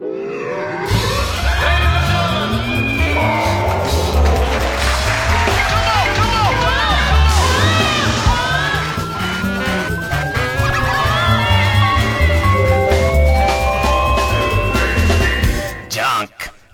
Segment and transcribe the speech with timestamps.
[0.00, 0.34] you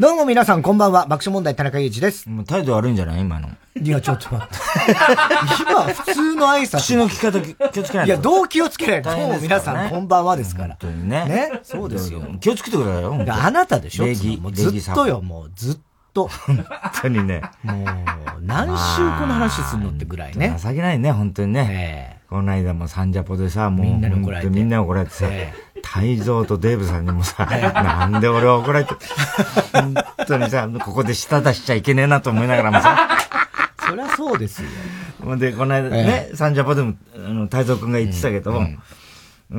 [0.01, 2.29] どうも皆さんこんばんは、爆笑問題田中裕二です。
[2.29, 3.21] もう態度悪いんじゃない？
[3.21, 3.49] 今の。
[3.81, 4.57] いや、ちょっと待って。
[5.63, 6.79] 今、普通の挨拶。
[6.79, 7.41] 口の利き方
[7.71, 9.11] 気をつけないいや、どう気をつけないと。
[9.15, 10.71] どうも皆さんこんばんはですから。
[10.71, 11.25] 本当にね。
[11.27, 11.61] ね。
[11.63, 12.23] そうですよ。
[12.41, 13.25] 気をつけてくださいよ。
[13.29, 14.13] あなたでしょ？
[14.13, 15.79] ずっとよ、もうずっ
[16.15, 16.29] と。
[16.29, 16.65] 本
[17.03, 17.43] 当にね。
[17.63, 17.87] もう、
[18.41, 20.57] 何週この話すんのってぐらいね。
[20.63, 22.21] 情けないね、本当にね。
[22.31, 24.51] この間もサンジャポでさ、もう、みんなに怒られて。
[24.51, 25.27] みんな怒られてさ、
[25.83, 28.95] 泰造とデーブさんにもさ、なんで俺は怒られて、
[29.73, 29.95] 本
[30.27, 33.09] 当にさ、ここで舌出しちゃいけねえなと思いながらもさ。
[33.87, 34.69] そりゃそうですよ。
[35.37, 38.63] で、この間ね、サンジャポでも、あの、泰造くんが言ってたけど、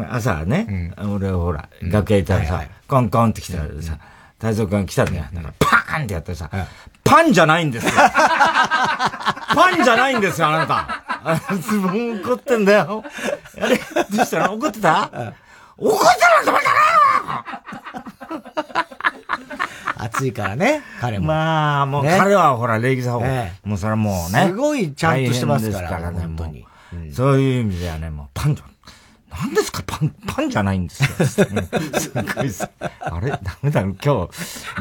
[0.10, 4.06] 朝ね、俺はほら、楽屋行ったらさ、コンコンって来たらさ、泰造
[4.40, 6.50] くんが来たんだからパーンってやったらさ、
[7.04, 7.92] パンじゃないんですよ。
[9.56, 11.04] パンじゃないんですよ、あなた。
[11.26, 13.04] 怒ってんだよ。
[13.62, 14.54] あれどうしたの？
[14.56, 15.10] 怒ってた？
[15.78, 16.06] 怒って
[16.46, 16.52] るの？
[16.52, 17.46] ダメだな
[19.98, 21.26] 暑いからね、彼も。
[21.28, 23.26] まあ、もう彼はほら、礼儀作法。
[23.64, 24.48] もうそれはもうね。
[24.48, 25.90] すごいちゃんとしてますから。
[25.90, 26.66] からね、本当に。
[27.14, 28.66] そういう意味ではね、もうパンじゃ、
[29.42, 29.84] 何ですか？
[29.86, 31.08] パン、パンじゃないんですよ。
[32.00, 32.70] すごいさ。
[33.02, 33.30] あれ？
[33.32, 34.30] ダメだ、今日、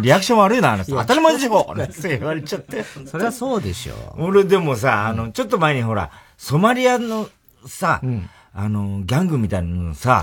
[0.01, 1.61] リアクション悪いな、当たり前でしょ。
[1.73, 2.85] って言われちゃって。
[3.07, 4.25] それはそうでしょう。
[4.27, 7.29] 俺でもさ、あの、ちょっと前にほら、ソマリアの
[7.67, 8.01] さ、
[8.57, 10.23] あの、ギャングみたいなのさ、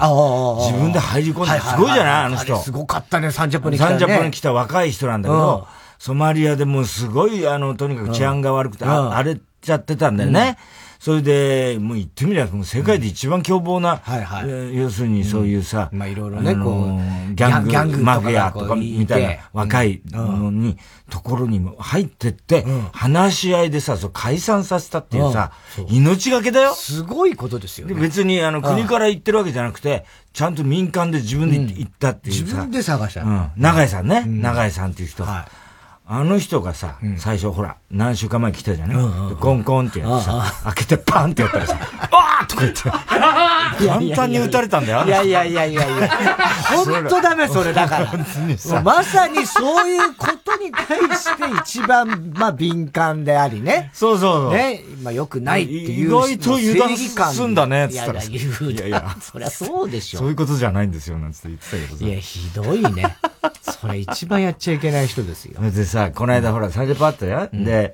[0.61, 2.23] 自分で入り込んで、すごいじゃない？
[2.25, 2.57] あの人。
[2.59, 3.95] すごかったね、30分に来た、ね。
[3.97, 5.67] 30分に来た若い人なんだけど、
[5.99, 10.57] ソマリアでもすごい、あの、とにかく治安が悪くて、荒れちゃってたんだよね。
[11.01, 16.99] それで、もう言ってみれば、世界で一番凶暴な、はいはい、要するにそういうさ、まあいろいろね、こ
[17.31, 20.77] う、ギャング、ギャングマフィアとかみたいな若いのに、
[21.09, 25.53] ところにも入ってって、話し合いでさ、そう解散させたっていうさ、
[25.89, 26.75] 命がけだよ。
[26.75, 27.95] すごいことですよね。
[27.95, 32.41] 別にあの国から行ってるわけじゃなくて、ちゃんと民間で自分で行ったっていうさ。
[32.43, 33.23] 自分で探した。
[33.23, 33.51] うん。
[33.57, 34.23] 長井さんね。
[34.27, 35.23] 長井さんっていう人。
[35.23, 35.51] はい。
[36.05, 41.77] あの人がさ、最初ほら、何週間前来たじゃない、うん、コンコンってやってさ、開けてパンってやったらさ、
[42.11, 42.81] あーとか言って、
[43.87, 45.05] 簡単に撃たれたんだよ。
[45.05, 46.09] いやいやいやいやいや。
[46.85, 48.81] 本当ダメ、それだから。
[48.81, 53.91] まさにそういうことに対して一番、まあ敏感でありね。
[53.93, 54.53] そうそう。
[54.53, 56.07] ね、まあ良くないっていう。
[56.07, 58.23] 意外と油断すんだね、つったら。
[58.23, 58.33] い
[58.75, 60.19] やいや、そりゃそうでしょ。
[60.19, 62.05] そういうことじゃないんですよ、なんつって言ってたけどさ。
[62.05, 63.17] いや、ひどいね。
[63.61, 65.59] それ一番やっちゃいけない人ですよ。
[65.71, 67.49] でさ、この間ほら、サンジャポあったよ。
[67.81, 67.93] で、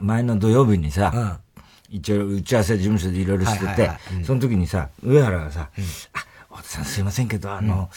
[0.00, 1.40] 前の土曜日にさ、
[1.88, 3.90] 一応打ち合わせ事務所でいろいろしてて、
[4.24, 5.70] その時にさ、上原がさ、
[6.12, 6.18] あ、
[6.56, 7.88] 太田さんすいませんけど、あの、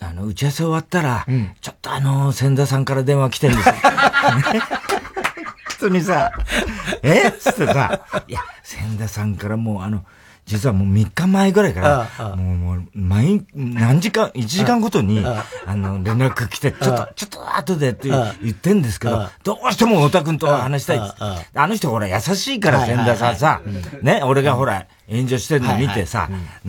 [0.00, 1.26] あの、打ち合わせ終わったら、
[1.60, 3.68] ちょっとあの、千田さんから電話来てるんです。
[3.68, 3.74] よ。
[5.64, 6.32] 普通にさ、
[7.02, 7.28] え？
[7.28, 10.04] っつってさ、いや、千田さんからもうあの、
[10.46, 11.80] 実はもう3日前ぐらいか
[12.18, 18.08] ら、もう、もう、毎、何時間、1時間ごとに、あの、連絡来て、ちょっと、ちょっと後でって
[18.42, 23.62] 言ってんですけど、どうしても太田君と話したいあの人ほら優しいから、千田さんさ、
[24.02, 26.28] ね、俺がほら、炎上してるの見てさ、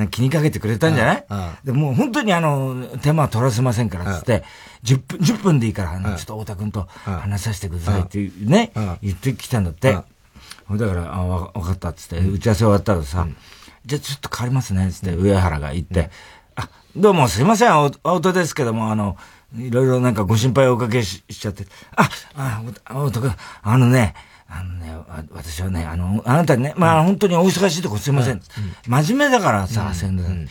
[0.09, 1.25] 気にかけてくれたんじゃない？
[1.66, 4.44] でもう本当にあの、手間取らせませんから、つって、
[4.85, 8.72] 10分、10分でいいから、ちょっと太田君と話させてくださいってね、
[9.02, 9.97] 言ってきたんだって。
[10.72, 13.28] だから、あ、わかったっつって、打ち合わせ終わったらさ、
[13.85, 16.09] じゃあちょっと変わりますね、つって上原が言って、
[16.56, 19.18] あ、どうもすいません、青戸ですけども、あの、
[19.57, 21.66] いろいろなんかご心配をおかけしちゃって、
[21.96, 24.16] あ、あ、青戸君、あのね、
[24.47, 24.94] あのね、
[25.31, 28.41] 私はね、あの、あなたね、まあ本当にお忙しいとこすいません。
[28.88, 30.47] 真面目だからさ、千田さん。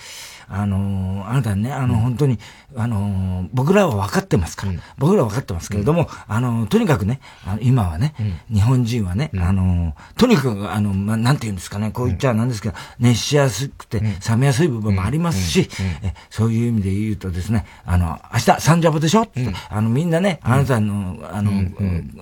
[0.49, 2.38] あの、あなたね、あの、本当に、
[2.77, 8.15] あの、僕らは分かってますから、うん、僕らは分かってますけれども、うん、あの、とにかくね、あの今はね、
[8.50, 15.69] うん、日本人はね、あの、とにかく、あの、まあ、なんて言うんですかね、こう言っちゃなんですけど、熱しやすくて、冷めやすい部分もありますし、
[16.03, 19.28] えそういう意味で言うとですね、あの、明日、サンジャポでしょ、
[19.71, 21.51] あの、みんなね、あなたの、あの、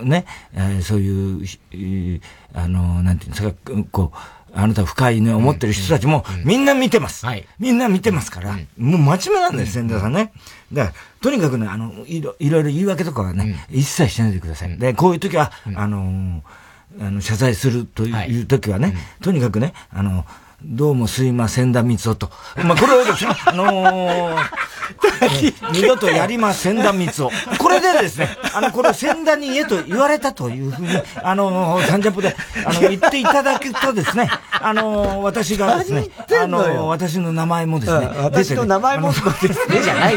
[0.02, 2.20] ね、えー、そういう、
[2.55, 3.55] あの、なんていうんですか、
[3.91, 4.17] こう、
[4.54, 7.25] あなた深いね、思ってる人たちも、みんな見てます。
[7.58, 10.32] みんな見てますから、もう真面目なんです、千田さんね。
[10.72, 14.76] だから、とにかくね、あの、いろいろ言い訳とかはね、一切しないでください。
[14.78, 16.43] で、こういう時は、あの、
[17.00, 20.26] あの、謝罪するという時はね、とにかくね、あの、
[20.64, 22.31] どうもすいませんだみつおと。
[22.56, 23.05] まあ、これは、
[23.47, 24.37] あのー、
[25.73, 27.31] 二度とやりませんだ、三つを。
[27.59, 30.88] これでですね、あの、これ千田に言えと言われたというふうに、
[31.23, 36.09] あの、サンジャポで、あの、言っていただくとですね、あの、私がですね、
[36.43, 40.17] あの、私の名前もですね、私の名前もですね、 じゃない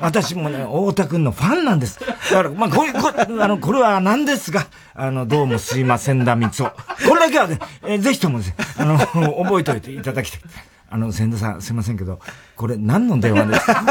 [0.00, 1.98] 私もね、太田くんのファンなんです。
[2.00, 6.72] だから、まあ、これ、これ、あの、これは何ですが、あの、どうもすいませんだ、三つを。
[7.08, 10.40] これだけはね、えー、ぜひともですね、あの、覚えておいていただきたい。
[10.90, 12.18] あの、千田さん、すいませんけど、
[12.56, 13.58] これ何の電話で？
[13.58, 13.84] す か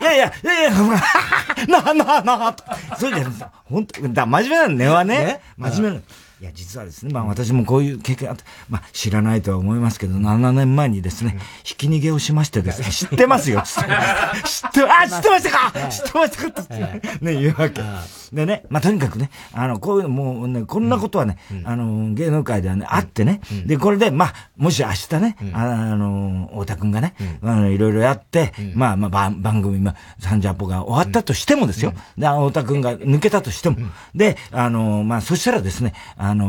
[0.00, 0.70] いやいや、いやいや、
[1.68, 2.56] な、な、な、
[2.98, 3.50] そうじゃないですよ。
[3.64, 5.40] 本当だ、真面目なの、根はね。
[5.56, 6.00] 真面目なの。
[6.40, 13.88] いや、実はですね、まあ私もこういう経験あって、まあ知らないとは思いますけど、7年前にですね、ひき逃げをしましてですね、知ってますよ、つって。
[14.48, 15.88] 知って、あ、知ってましたか？
[15.88, 16.62] 知ってましたか？
[16.62, 17.82] ってね、言うわけ。
[18.32, 25.64] でね、まあとにかくね、あの、こういうのもうね、こんなことはね、あの、芸能界ではね、あってね、で、これで、まあ、もし明日ね、あ
[25.96, 31.94] の、太田くんがね、あの、いろいろやって、まあまあ番組、まあ、サンジャポが終わったとしてもですよ。
[32.16, 33.76] で、太田くんが抜けたとしても。
[34.14, 36.44] で、あの、まあ、そしたらですね、あの、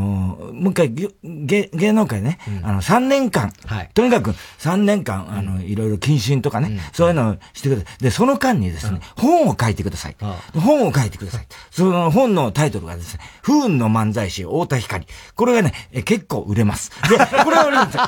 [0.52, 0.92] もう一回、
[1.22, 8.02] 芸芸能界ね、うん、あの、3年間、はい、とにかく3年間、あの、いろいろ謹慎とかね、うん、そういうのをしてください。
[8.02, 10.16] で、その間にですね、うん、本を書いてください。
[10.54, 11.46] 本を書いてください。
[11.70, 15.06] その本のタイトルがですね、不運の漫才師、太田光。
[15.34, 16.90] これがね、え結構売れます。
[17.08, 18.02] で、これは売れるんですよ。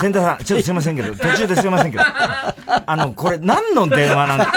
[0.00, 2.04] センターさん、ちょっとすいませんけど、途中ですいませんけど、
[2.86, 4.52] あの、これ何の電話なんだ？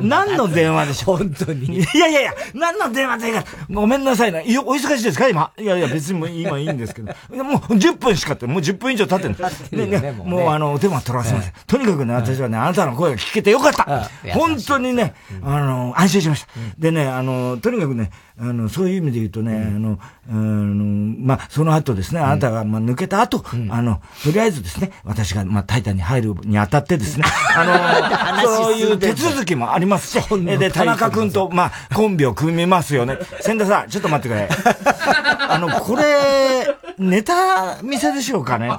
[0.00, 1.78] 何の電話でしょ本当に。
[1.80, 3.44] いやいやいや、何の電話でいいか。
[3.70, 4.40] ごめんなさいな。
[4.42, 5.28] いお忙しいですか？
[5.28, 5.52] 今？
[5.58, 7.12] いやいや、別にも今いいんですけど。
[7.42, 11.52] もう10分しかって、もう10分以上経ってるねね、もうあの、お手間取らせません。
[11.66, 14.10] とにかくね、私はね、あなたの声が聞けてよかった。
[14.32, 16.48] 本当にね、あの、安心しました。
[16.78, 18.10] でね、あの、とにかくね、
[18.42, 19.98] あの、そういう意味で言うとね、あの、
[20.30, 30.28] あの、まあ、その後ですね、あなたが、まあ、抜けた後、あの、とりあえずですね、私が、まあ、タイタンに入るにあたってですね、 あの、そういう手続きもありますし、
[30.58, 33.18] で、田中君と、まあ、コンビを組みますよね。
[33.42, 34.48] 千田さん、ちょっと待ってくれ。
[35.50, 36.66] あの、これ、
[36.98, 38.70] ネタ見せでしょうかね。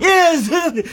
[0.00, 0.40] いやいや、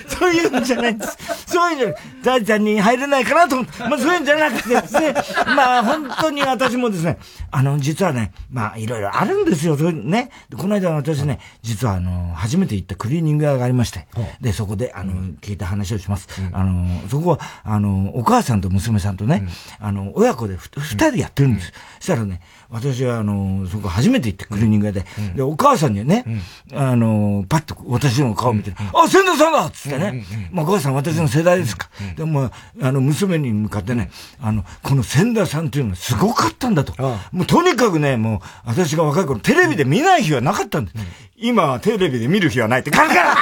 [0.08, 1.18] そういうのじゃないんです。
[1.48, 5.14] そういうの、タイタンに入れないかなと思って、まあ、そういうんじゃなくてですね、
[5.56, 7.18] まあ、本当に私もですね、
[7.52, 10.32] あの、実はね、まあ、いろいろあるんですよ、そういうね。
[10.58, 14.08] この間私ね、実はあの、初めて行ったクリーニング屋がありまして、
[14.42, 16.28] で、そこで、あの、聞いた話をします。
[16.54, 19.46] あの、そこは、あの、お母さんと娘さんとね、
[19.80, 21.74] あの、親子で二人でやってるんです。
[22.00, 22.42] そしたらね、
[22.74, 25.06] 私はあの、そこ初めて行ってクリーニング屋で、
[25.36, 26.26] で、お母さんにね、
[26.74, 31.88] あの、パッと私の顔見て、あ、千田さんだっつってね、まあ、お母さん私の世代ですか。
[32.18, 32.50] でも、
[32.82, 34.10] あの、娘に向かってね、
[34.42, 37.00] あの、この千田さんっていうのはすごかったんだと。
[37.32, 40.98] もうとにかくね、もう、私が若い頃、テレビで見ない日はなかったんです。
[41.36, 43.36] 今、テレビで見る日はないって、ガンガン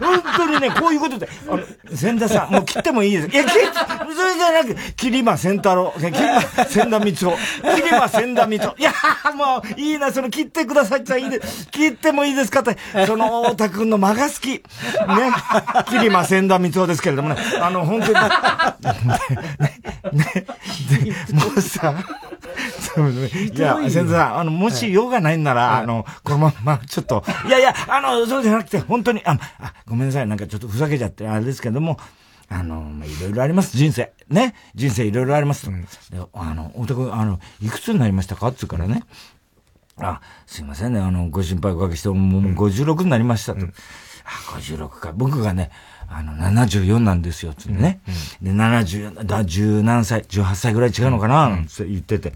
[0.00, 1.62] 本当にね、こういうことで、あの、
[1.96, 3.28] 千田さん、もう切ってもいいです。
[3.28, 7.38] いや、切それじゃなく、桐間千太郎、桐間千田光夫、
[7.76, 8.76] 桐間千田光夫。
[8.78, 8.92] いや、
[9.34, 11.40] もう、いいな、その切ってくださいっていいで、
[11.70, 14.48] 切ってもいいですかって、その太田くんの間が好き。
[14.48, 14.62] ね、
[15.88, 18.20] 桐間千田光夫ですけれどもね、あの、本当に、ね、
[20.12, 20.46] ね、
[21.04, 21.94] ね、もうさ、
[23.54, 31.98] いや、先生さん、あの、もし用がないんなら、あの、このまま、ちょっと、いやいや、あの、そうじゃなくて、本当に、あ、あごめんなさい、なんかちょっとふざけちゃって、あれですけども、
[32.52, 34.12] あの、まあ、いろいろあります、人生。
[34.28, 34.54] ね。
[34.74, 35.68] 人生いろいろあります。
[35.68, 35.86] うん、
[36.34, 38.48] あの、おく、あの、いくつになりましたか？
[38.48, 39.04] って言うからね。
[39.98, 43.60] あ、すいませんね、あの、ご心配おかけして、もう56になりましたと。
[43.60, 43.74] うん、
[44.24, 44.28] あ、
[44.58, 45.12] 56か。
[45.14, 45.70] 僕がね、
[46.08, 48.00] あの、74なんですよ、つってね。
[48.42, 52.32] うんうん、で、70、だ、十何歳、18歳ぐらい違うのかな、って言ってて。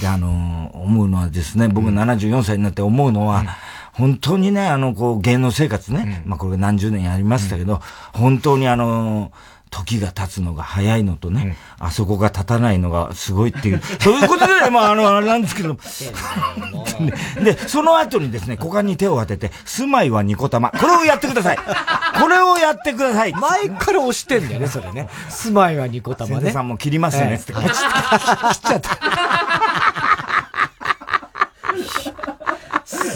[0.00, 3.44] で、あの、思うのはですね、僕74歳になって思うのは、
[3.92, 7.80] 本当にね、あの、こう、芸能生活ね、まあこれ何十年やりましたけど、
[8.12, 9.32] 本当にあの、
[9.70, 15.80] 時が経つのが早いのとね、うん、あそこが立たないのがすごいっていう、 そういうことで、まあ、あの、あれなんですけども。
[17.42, 20.70] で、その後にですね、股間に手を当てて、住まいはニコ玉。
[20.70, 21.58] これをやってください。
[22.20, 23.32] これをやってください。
[23.32, 25.08] 前から押してんだよね、それね。
[25.28, 26.36] 住まいはニコ玉ね。
[26.36, 27.52] 先生さんも切りますよね、つって。
[27.52, 29.47] 切っちゃった。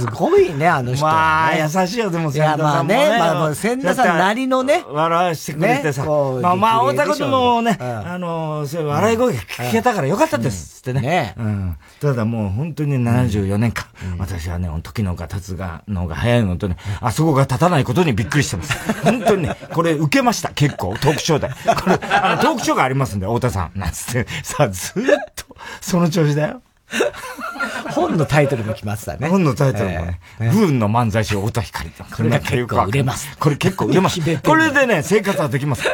[0.02, 1.12] すごいね、あの人、ね。
[1.12, 2.94] まあ、優しいよ、でも、千田さんも、ね。
[2.94, 4.85] いや、まあね、まあ、千田さんなりのね。
[4.88, 6.02] 笑わしてくれてさ。
[6.02, 6.09] ね、
[6.42, 11.00] まあ、まあ、大田君もね、あの、そういう笑い声聞けたからよかったです、ってね。
[11.00, 11.35] ね。
[11.38, 11.76] うん。
[12.00, 13.87] ただもう、本当に74年間、
[14.18, 18.75] 私はね、時のが経つが、のが早いのとね、あそこが立たないことにびっくりしてます。
[19.04, 21.49] 本当にね、これ受けました、結構、トークショーで。
[21.49, 23.78] これ、あの、トークショーがありますんで、太田さん。
[23.78, 25.04] なんつって、さ、ずっ
[25.37, 26.62] と、その調子だよ。
[27.92, 29.28] 本のタイトルも来ますね。
[29.28, 30.20] 本のタイトルもね、
[30.50, 32.04] 不運の漫才師、太田光と。
[32.04, 33.37] これが結構売れます。
[33.38, 34.20] これ結構売れます。
[34.42, 35.84] これでね、生活はできます。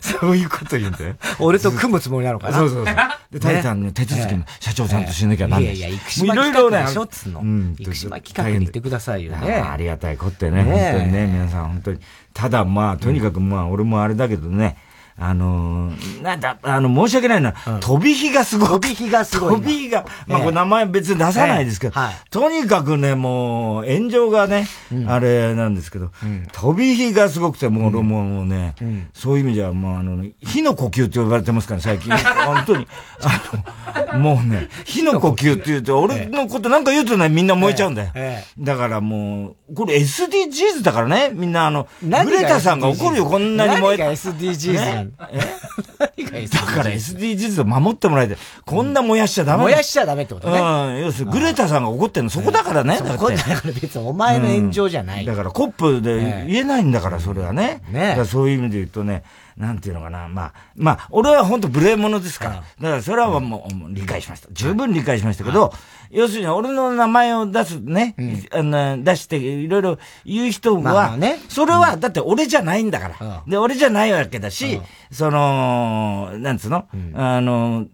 [0.00, 1.14] そういうこと言うんだよ。
[1.38, 2.58] 俺と組むつもりなのかな。
[2.58, 2.96] そうそうそう。
[3.32, 5.74] で、タイタンの手続きも社長さんとしなきゃなんない。
[5.76, 7.40] いやいや、生島企画でしょっつの。
[7.78, 9.52] 生島企画に言ってくださいよね。
[9.52, 12.00] ありがたいこってね、本当にね、皆さん本当に。
[12.32, 14.76] ただまあ、とにかくまあ、俺もあれだけどね、
[15.16, 18.68] あのー、なんだ、あの、申し訳ないな、うん、飛び火がすごい。
[18.68, 19.54] 飛び火がすごい。
[19.54, 28.74] 飛び火が、まあ、これ名前別に出さないですけど、えーはい、とにかくね、もう、炎上がね、うん、あれなんですけど、うん、飛び火がすごくて、もう、もうね、
[29.12, 32.12] そういう意味では、もう、あの、火の呼吸って呼ばれてますから、最近。
[32.44, 32.88] 本当に。
[33.22, 38.10] あの、もうね、火の呼吸って言うと、俺のことなんか言うとね、みんな燃えちゃうんだよ。
[38.14, 43.98] えー、だからもう、これ SDGs だからね、みんなあの、グレタさんが怒るよ、こんなに燃え。
[43.98, 45.38] 何が SDGs ねえ？
[46.48, 50.58] だから SDGs を守ってもらえて、こんな燃やしちゃダメ、燃やしちゃダメってことね。
[50.58, 51.00] うん。
[51.00, 52.30] 要するに、グレタさんが怒ってんの。
[52.30, 52.96] そこだからね。
[52.96, 55.24] そこだから別にお前の炎上じゃない。
[55.24, 57.82] だからコップで言えないんだから、それはね。
[57.90, 59.22] ねそういう意味で言うとね、
[59.56, 62.50] なんていうのかな、まあ、まあ、俺は本当無礼者ですから。
[62.54, 64.48] だからそれはもう理解しました。
[64.52, 65.72] 十分理解しましたけど、
[66.10, 68.14] 要するに俺の名前を出すね、
[68.50, 71.16] あの出していろいろ言う人は、
[71.48, 73.44] それはだって俺じゃないんだから。
[73.46, 74.80] で、俺じゃないわけだし、
[75.10, 77.86] その、なんつうの、あの、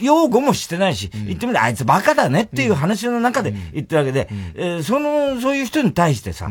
[0.00, 6.50] 擁護もしてないし、言ってみればあいつバカだねっていう話の中で言ってるわけで、えその、そういう人に対してさ、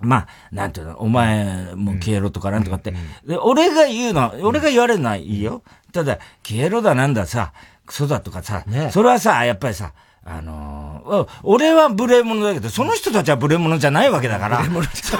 [0.00, 2.92] まあ、なんていうの、お前も消えろとかなんとかって。
[3.26, 5.62] で、俺が言うのは、俺が言われるのはいいよ。
[5.92, 7.52] ただ、消えろだなんださ、
[7.86, 14.62] クソだとかさ、それはさ、やっぱりさ、あのー、俺は無礼者だけど、その人たちは無礼者じゃないわけだから。
[14.64, 15.16] 無礼者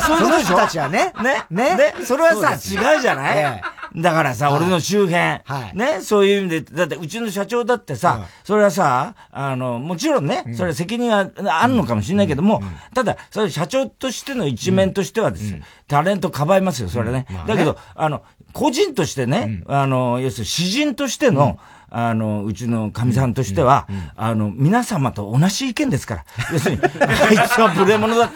[0.00, 1.12] その人たちはね。
[1.22, 1.44] ね。
[1.50, 1.76] ね。
[1.76, 1.94] ね。
[2.04, 3.62] それはさ、違うじゃない、
[3.96, 5.16] だからさ、俺の周辺。
[5.16, 5.76] はい。
[5.76, 6.00] ね。
[6.00, 12.60] そういう意味で、だってうちの社長だってさ、それはさ、あの、もちろんね、それは責任はあるのかもしれないけども、
[12.92, 17.26] ただ、それ社長としての一面としてはですタレントかばいますよ、それね。
[17.46, 21.58] だけど、あの、個人としてね、あの、要するに詩人としての、
[21.96, 23.86] あの、うちの神さんとしては、
[24.16, 26.24] あの、皆様と同じ意見ですから。
[26.52, 28.30] 要するに、あいつは無礼者だ。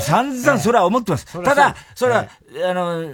[0.00, 1.42] 散々それは思ってます。
[1.42, 2.26] ただ、それは、
[2.68, 3.04] あの、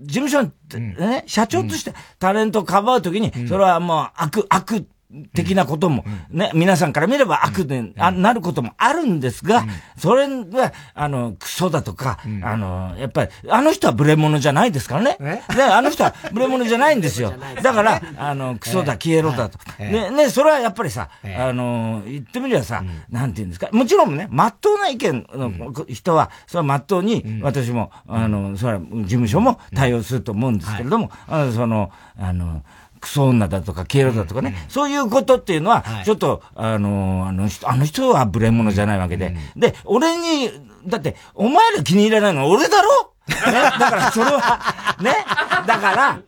[0.00, 0.42] 事務所
[0.78, 4.86] ね、社長としてタレントをかばうときに、それはもう悪、悪
[5.32, 9.64] 的なことも、ね、皆さんから見れば悪で、あなることもあるんですが、
[9.96, 15.16] それは、あの、クソだとか、あの、やっぱり、あの人はブレモノじゃないですからね。
[15.20, 17.32] ね、あの人はブレモノじゃないんですよ。
[17.62, 19.58] だから、あの、クソだ、消えろだと。
[19.78, 21.08] ね、ね、それはやっぱりさ、
[21.38, 23.68] あの、言ってみればさ、なんて言うんですか。
[23.72, 31.10] もちろんね、まっとうな意見の人は、それはまっとうに、私も、あの、それは事務所も対応すると思うんですけれども、
[31.54, 32.62] その、あの、
[33.06, 34.70] クソ女だとか、経路だとかね、うん。
[34.70, 39.34] そういうことっていうのは、ちょっと、はい、あの、あの人、あの人は無礼者じゃないわけで。
[39.54, 40.50] うん、で、俺に、
[40.86, 43.12] だって、お前ら気に入らないのは俺だろ？
[43.28, 45.16] ね、だからそれは、 ね、
[45.66, 46.20] だから、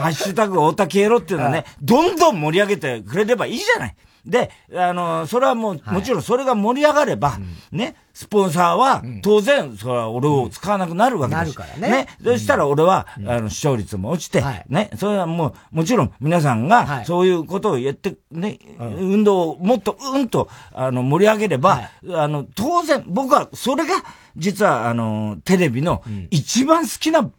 [0.00, 3.96] ハッシュタグ太田経路っていうのはね、どんどん盛り上げてくれればいいじゃない。
[4.26, 7.38] で、あの、それはもう、もちろんそれが盛り上がれば、
[7.72, 11.44] ね、スポンサーは、当然、それは俺を使わなくなるわけです。
[11.44, 11.90] なるからね。
[11.90, 12.08] ね。
[12.22, 23.94] そしたら俺は、あの、視聴率も落ちて、ね、それはもう、もちろん皆さんが、そういうことを言って、ね、運動をもっと、うんと、あの、盛り上げれば、あの、当然、僕は、それが、
[24.36, 27.30] 実は、あの、テレビの一番好きな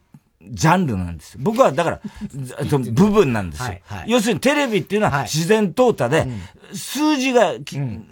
[0.50, 1.38] ジャンルなんです。
[1.40, 2.02] 僕はだから、
[2.92, 3.66] 部分なんですよ。
[3.66, 6.28] はいはい、要するにテレビっていうのは自然淘汰で、
[6.74, 7.54] 数字が、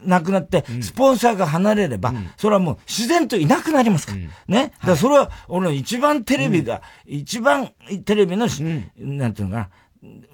[0.04, 4.13] なくなって、スポンサーが離れれば、それはもう自然といなくなりますか。
[4.13, 4.20] ら。
[4.48, 4.74] ね。
[4.80, 7.72] だからそれは、俺の一番テレビが、一番
[8.06, 8.48] テレビの、
[8.98, 9.70] なんていうのかな、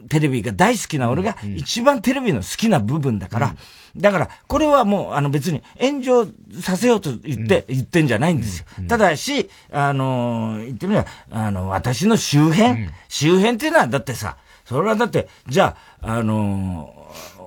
[0.09, 3.55] テレビが大好きな俺が一番テレビの好きな部分だから、
[3.95, 6.27] だから、これはもう、あの別に炎上
[6.61, 8.65] させようと言って、言ってんじゃないんですよ。
[8.87, 16.93] ただし、あの、言ってみれば、あの、私の周辺、周辺っていうのは、だってさ、それはだって、じゃあ、あの、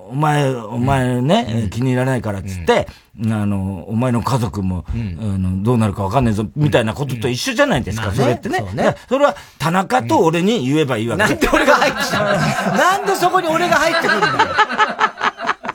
[0.09, 2.87] お前、お前ね、気に入らないからっつって、
[3.21, 8.63] あの、お前の家族も、あの、どうなるかわかんないぞ、みたいなことと一緒じゃないですか、それってね。
[9.07, 11.23] それは、田中と俺に言えばいいわけ。
[11.23, 14.33] なんで俺が入ってきたなんでそこに俺が入ってくるんだよ。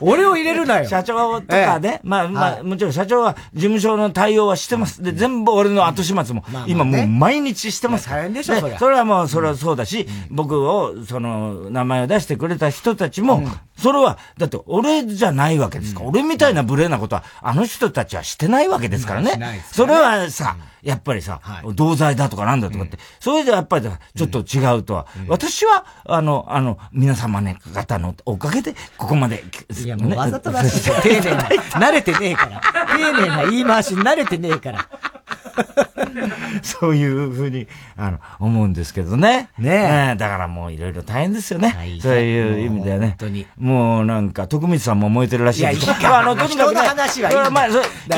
[0.01, 0.87] 俺を入れるなよ。
[0.87, 5.01] 社長とかね、まあまあ、もちろん社長は事務所の対応はしてます。
[5.03, 8.09] で、全部俺の後始末も、今もう毎日してます。
[8.09, 13.43] 大変でしょ、それはもう、それはそうだし、僕を、その、名前を出してくれた人たちも、
[13.77, 19.61] それは、だって俺じゃないわけですから、俺みたいな無礼なことは、あの人たちはしてないわけですからね。
[19.71, 21.41] それはさ、やっぱりさ、
[21.75, 25.07] 同罪だとかなんだとかって、それでやっぱりちょっと違うとは。
[25.27, 29.43] 私は、あの、あの、皆様ね、方のおかげで、ここまで。
[29.83, 31.01] いや、もうわざとらしい。
[31.01, 32.61] 丁寧な、慣れてねえから。
[32.97, 34.89] 丁寧な言い回し慣れてねえから。
[36.61, 39.49] そういうふうに、あの、思うんですけどね。
[39.57, 40.15] ねえ。
[40.17, 41.99] だからもういろいろ大変ですよね。
[42.01, 43.07] そういう意味でね。
[43.07, 43.47] 本当に。
[43.57, 45.61] もうなんか、徳光さんも燃えてるらしい。
[45.61, 46.81] いや、いや、あの、とにかくね。
[46.81, 47.51] 話はいい。
[47.51, 47.71] まあ、い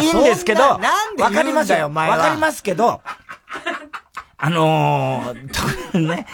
[0.06, 0.80] いんですけど、わ
[1.32, 3.02] かりますよ、わかりますけど、
[4.44, 6.26] あのー、ね、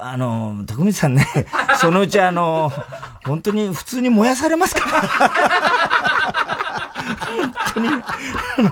[0.00, 1.26] あのー、徳光さんね、
[1.78, 5.02] そのうちあのー、本当に普通に燃やされますから。
[7.32, 8.02] 本当に、あ
[8.62, 8.70] の、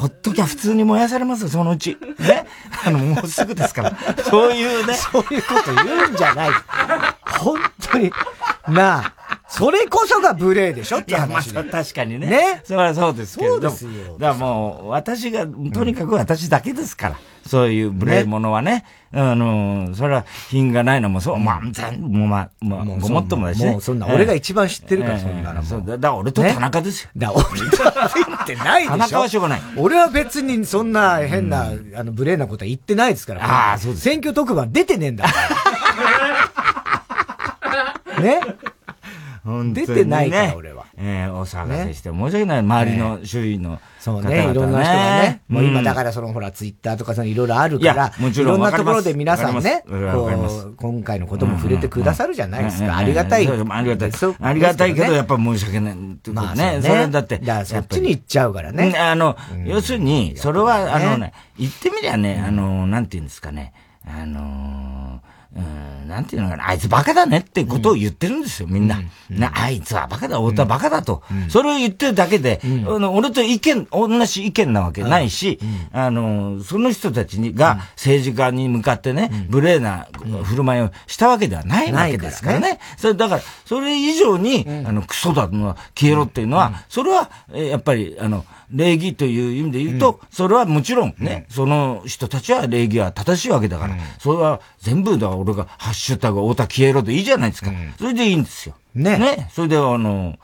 [0.00, 1.98] ほっときゃ普通に燃やされますよ、そのうち。
[2.18, 2.46] ね？
[2.86, 3.92] あの、もうすぐですから。
[4.30, 4.94] そういうね。
[4.94, 6.50] そういうこと言うんじゃない。
[7.38, 7.58] 本
[7.92, 8.10] 当に。
[8.68, 9.19] なあ。
[9.60, 10.98] それこそが無礼でしょ？
[10.98, 11.50] って話。
[11.52, 12.26] いや、まあ、確かにね。
[12.26, 12.60] ね？
[12.64, 13.50] それはそうですけど。
[13.52, 14.16] そうですよ。
[14.18, 17.16] だからもう、私が、とにかく私だけですから。
[17.46, 18.84] そういう無礼者はね。
[19.12, 23.72] あの、それは品がないのもそう、まあ、全部、まあ、まあ、ごもっともだしね。
[23.72, 25.62] もうそんな、俺が一番知ってるから、そんなの。
[25.62, 27.10] そうだ、だ俺と田中ですよ。
[27.16, 28.90] だ、俺と言ってないでしょ？
[28.92, 29.60] 田中はしょうがない。
[29.76, 33.44] 俺は別にそんな変な、あの、無礼なことは言ってないですから。
[33.44, 34.04] ああ、そうです。
[34.04, 35.32] 選挙特番出てねえんだか
[38.16, 38.20] ら。
[38.22, 38.40] ね？
[39.44, 40.86] 出てないから、俺は。
[40.96, 42.58] えー、お騒がせして申し訳ない。
[42.58, 45.42] 周りの周囲の、そうね、いろんな人がね。
[45.48, 52.96] もう今だからそのほら、ツイッターとかそのいろいろあるから、いろんなところで皆さんね、こう、今回のことも触れてくださるじゃないですか。
[52.96, 53.48] ありがたい。
[53.48, 54.12] ありがたい。
[54.40, 55.96] ありがたいけど、やっぱ申し訳ない。
[56.32, 57.38] まあね、それだって。
[57.38, 58.94] だそっちに行っちゃうからね。
[58.98, 63.72] あの、要するに、それは、あのね、言ってみりゃね、あの、なんて言うんですかね、
[64.06, 65.09] あの、
[65.56, 69.00] うん、なんていうのかな、あいつバカだねってことを言ってるんですよ、みんな。
[69.28, 71.22] なあいつはバカだ、太田はバカだと。
[71.48, 75.58] それを言ってるだけで、あの俺と意見、同じ意見なわけないし、
[75.92, 80.06] あの、その人たちにが政治家に向かってね、無礼な
[80.44, 82.78] 振る舞いをしたわけではないわけですからね。
[82.96, 97.70] それだから、それ以上に、あの、クソだ消えろっていうのは、それは、やっぱり、あの、礼儀という意味で言うと、それはもちろんね、その人たちは礼儀は正しいわけだから、それは全部だ、俺がハッシュタグ、太田消えろでいいじゃないですか。
[97.98, 98.74] それでいいんですよ。
[98.94, 99.18] ね。
[99.18, 99.50] ね。
[99.52, 100.38] それで、あの、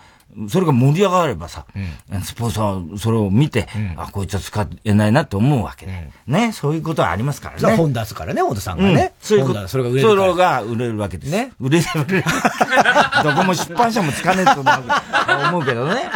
[0.49, 1.67] それが盛り上がればさ、
[2.11, 7.77] うん、スポンサーそれを見て、うん、あ、こいつは使えないなと思うわけで、うん、ね、そういうことはありますからね。
[7.77, 9.15] 本出すからね、太田さんがね。
[9.21, 9.67] そういうこと。
[9.67, 10.09] それが売れる。
[10.09, 11.31] それが売れるわけです。
[11.31, 11.53] ね。
[11.59, 12.25] 売れる、売れる。
[13.25, 16.11] どこも出版社もつかねえと思うけどね。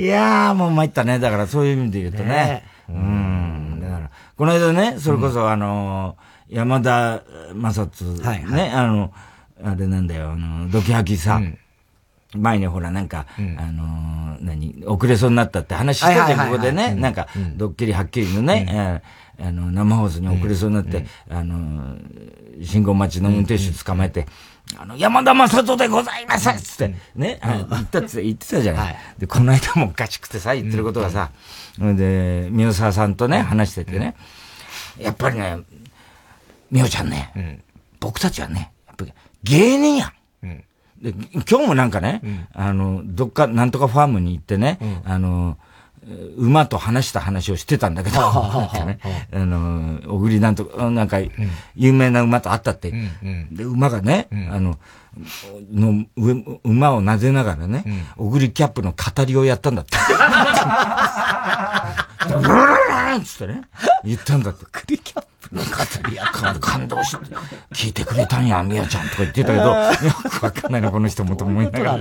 [0.00, 1.18] いやー、もう参ったね。
[1.18, 2.24] だからそういう意味で言うとね。
[2.24, 2.64] ね。
[2.88, 3.78] うん。
[3.82, 6.16] だから、この間ね、それこそあの、
[6.48, 7.22] 山田
[7.54, 9.12] 正人、はいはい、ね、あの、
[9.62, 11.58] あれなんだよ、あの、ドキハキさ、うん、
[12.34, 19.02] 前にほらなんか、うん、あの何、遅れそうになったって話してて、ここでね、なんか、ドッキリはっきりのね、
[19.38, 21.96] うん、あの、生放送に遅れそうになって、あの、
[22.62, 24.26] 信号待ちの運転手捕まえて、
[24.78, 28.96] あの、山田正人でございますつって、ね、言ったって、言ってたじゃない。
[29.18, 31.30] で、この間もガチくてさ、言ってることがさ、
[31.78, 34.14] で、宮沢さんとね、話しててね、
[34.98, 35.58] やっぱりね、
[36.70, 37.62] みおちゃんね、
[37.98, 40.12] 僕たちはね、やっぱり芸人やん。
[41.02, 41.14] で、
[41.48, 45.56] 今日もなんかね、あの、どっか、なんとかファームに行ってね、あの、
[46.36, 48.16] 馬と話した話をしてたんだけど、
[49.32, 51.18] あの、小栗なんとか、なんか、
[51.74, 52.92] 有名な馬と会ったって、
[53.52, 54.78] で、馬がね、あの、
[55.72, 56.04] の、
[56.64, 57.84] 馬をなぜながらね、
[58.16, 59.96] 小栗キャップの語りをやったんだって。
[62.28, 63.62] ブルルルンつってね、
[64.04, 64.64] 言ったんだって。
[64.64, 65.68] 小栗キャップの語
[66.08, 67.24] りやった感動して、
[67.72, 69.92] 聞いてくれたんや、みやちゃんとか言ってたけど、よ
[70.30, 71.98] くわかんないな、この人もと思いながら。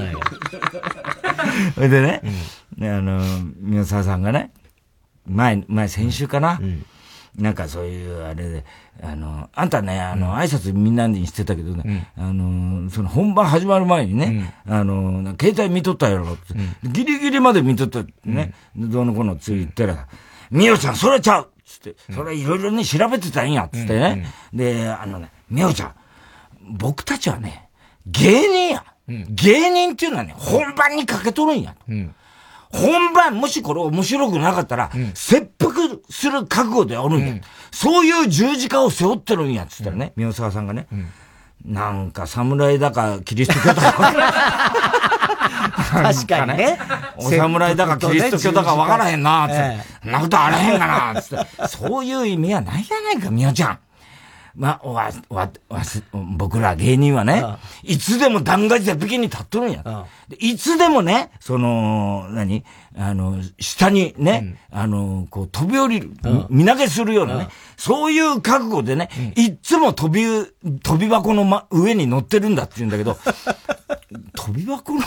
[1.75, 2.21] それでね、
[2.77, 3.21] ね、あの、
[3.59, 4.51] 宮沢さんがね、
[5.25, 6.85] 前、前、先週かな、うん、
[7.39, 8.65] なんかそういう、あれで、
[9.01, 16.33] あの、あんたね、あの、挨拶みんなにしてたけどね、うん、あの、その本番始まる前にね、うん、あの、携帯見とったやろ。
[16.33, 20.07] って、ギリギリまで見とったね、どうのこのつい言ったら、
[20.51, 21.51] みおちゃん、それちゃう。
[21.65, 24.27] つって、それいろいろね、調べてたんや、つってね。
[24.53, 25.93] で、あのね、みおちゃん、
[26.77, 27.69] 僕たちはね、
[28.05, 28.83] 芸人や。
[29.07, 31.75] 芸人っていうのはね、本番にかけとるんや。
[32.71, 35.73] 本番、もしこれ面白くなかったら、切腹
[36.09, 37.35] する覚悟でおるんや、
[37.71, 40.87] そういう十字架を背負ってるんや、つったらね、宮沢さんがね、
[41.65, 44.13] なんか侍だか、キリスト教だか。
[45.89, 46.77] 確かにね。
[47.17, 49.79] お侍だかキリスト教だか分からへんな、つって。
[50.03, 51.67] そんなことあらへんかな、つって。
[51.67, 53.79] そういう意味はないやないか、宮ちゃん。
[54.59, 55.81] ま、わ、わ、わ、
[56.35, 57.41] 僕ら芸人はね、
[57.81, 60.05] いつでも断崖絶壁に立っとるんや。
[60.37, 62.65] いつでもね、その、何？
[62.97, 66.11] あの、下にね、あの、こう飛び降りる、
[66.49, 70.25] 見投げするようなね、そういう覚悟でね、いつも飛び、
[70.83, 73.17] 飛び箱の、ま、上に乗ってるんだって言うんだけど、
[74.35, 75.01] 飛び箱の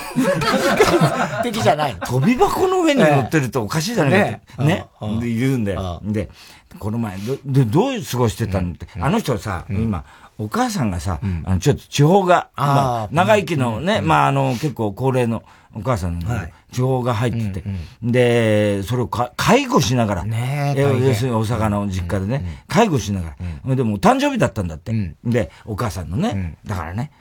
[1.42, 2.00] 的じゃないの。
[2.00, 4.64] 飛び箱の上に乗ってるとおかしいじゃないかって。
[4.64, 4.86] ね。
[5.20, 6.00] で、言うんだよ。
[6.04, 6.30] で、
[6.78, 8.86] この前、ど、で、どう過ごしてたのって。
[8.98, 10.04] あの人さ、今、
[10.38, 15.42] お母さんがさ、あの、ちょっと地方が、まあ、長生きのね、まあ、あの、結構高齢の
[15.74, 16.28] お母さんの、
[16.72, 17.64] 地方が入ってて、
[18.02, 25.14] で、それをか介護しながら、ね要するに大阪の実家でね、介護しながら、でも誕生日だったんだって。
[25.24, 27.12] で、お母さんのね、だからね、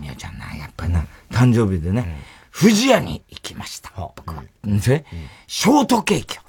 [0.00, 2.22] みおちゃんな、やっぱりな、誕生日でね、
[2.52, 3.92] 富士屋に行きました。
[3.96, 4.42] 僕は。
[4.64, 5.04] で、
[5.46, 6.42] ショートケーキを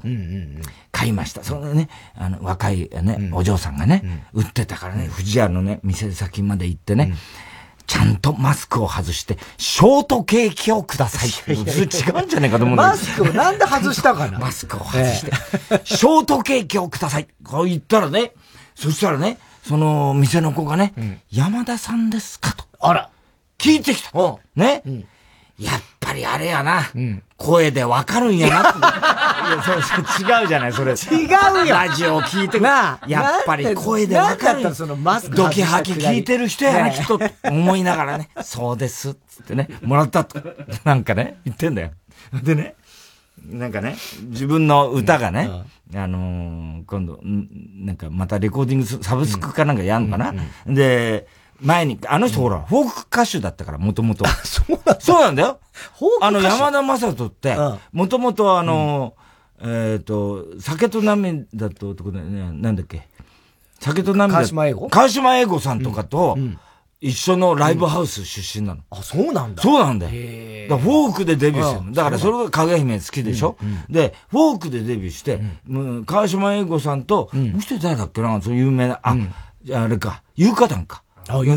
[1.02, 1.44] 買いました。
[1.44, 7.16] そのね、あの、若いね、お嬢さんがね、売ってたからね、富士屋のね、店先まで行ってね、
[7.88, 11.30] ちゃんとマスクを外して、ショートケーキをください。
[11.52, 13.04] 違うんじゃねえかと思うんだけど。
[13.04, 14.38] マスクをなんで外したかな？
[14.40, 15.32] マスクを外して、
[15.86, 17.28] ショートケーキをください。
[17.44, 18.34] こう言ったらね、
[18.76, 20.94] そしたらね、その店の子がね、
[21.32, 22.66] 山田さんですかと。
[22.80, 23.10] あら。
[23.58, 24.12] 聞いてきた。
[24.56, 24.84] ね、
[25.62, 26.90] やっぱりあれやな。
[27.38, 28.56] 声でわかるんやな。
[28.56, 30.94] いや、そうそう、違うじゃない、それ。
[30.94, 31.76] 違うよ。
[31.76, 34.74] ラジオ聞いてなやっぱり声でわかる。
[34.74, 37.20] そのマスクドキハキ聞いてる人やな、きっと。
[37.44, 40.42] 思いながらね、 そうです、つってね、もらったと。
[40.84, 41.92] なんかね、言ってんだよ。
[42.44, 42.76] でね、
[43.46, 43.96] なんかね、
[44.30, 45.50] 自分の歌がね、
[45.94, 50.34] あの今度、なんかまたレコーディングサブスクかなんかやんのかな。
[50.68, 51.28] で、
[51.62, 54.26] 前に、あの人ほら、フォーク歌手だったから、もともと。
[54.44, 54.98] そうなんだ。
[55.00, 55.60] そうなんだよ。
[55.98, 57.56] フォークあの、山田正人って、
[57.92, 59.14] もともとあの、
[59.62, 63.08] えっと、酒と涙と男だよね、なんだっけ。
[63.80, 64.34] 酒と涙。
[64.40, 64.90] 川島英語？
[64.90, 66.38] 川島英語さんとかと、
[67.00, 68.82] 一緒のライブハウス出身なの。
[68.92, 69.62] あ、そうなんだ。
[69.62, 70.12] そうなんだよ。
[70.70, 71.92] だフォークでデビューしてるの。
[71.94, 73.58] だからそれが影姫好きでしょ、
[73.90, 75.40] で、フォークでデビューして、
[76.06, 79.16] 川島英語さんと、もう一人誰だっけな、その有名な、あ、
[79.76, 81.04] あれか、有価団か。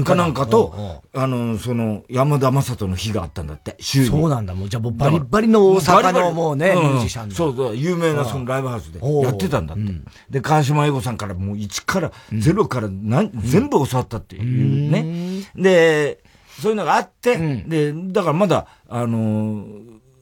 [0.04, 4.06] かなんかと、あの、その、山田正人の日があったんだって、週に。
[4.06, 9.82] そうなんだ、もう、じゃあもうバリバリの大阪のもうね、ミュージシャンそうそう、有名なそのライブハウスでやってたんだって。
[10.30, 15.44] で、川島英語さんからもう1から、ゼロから何、全部教わったっていうね。
[15.56, 16.22] で、
[16.60, 19.64] そういうのがあって、で、だからまだ、あの、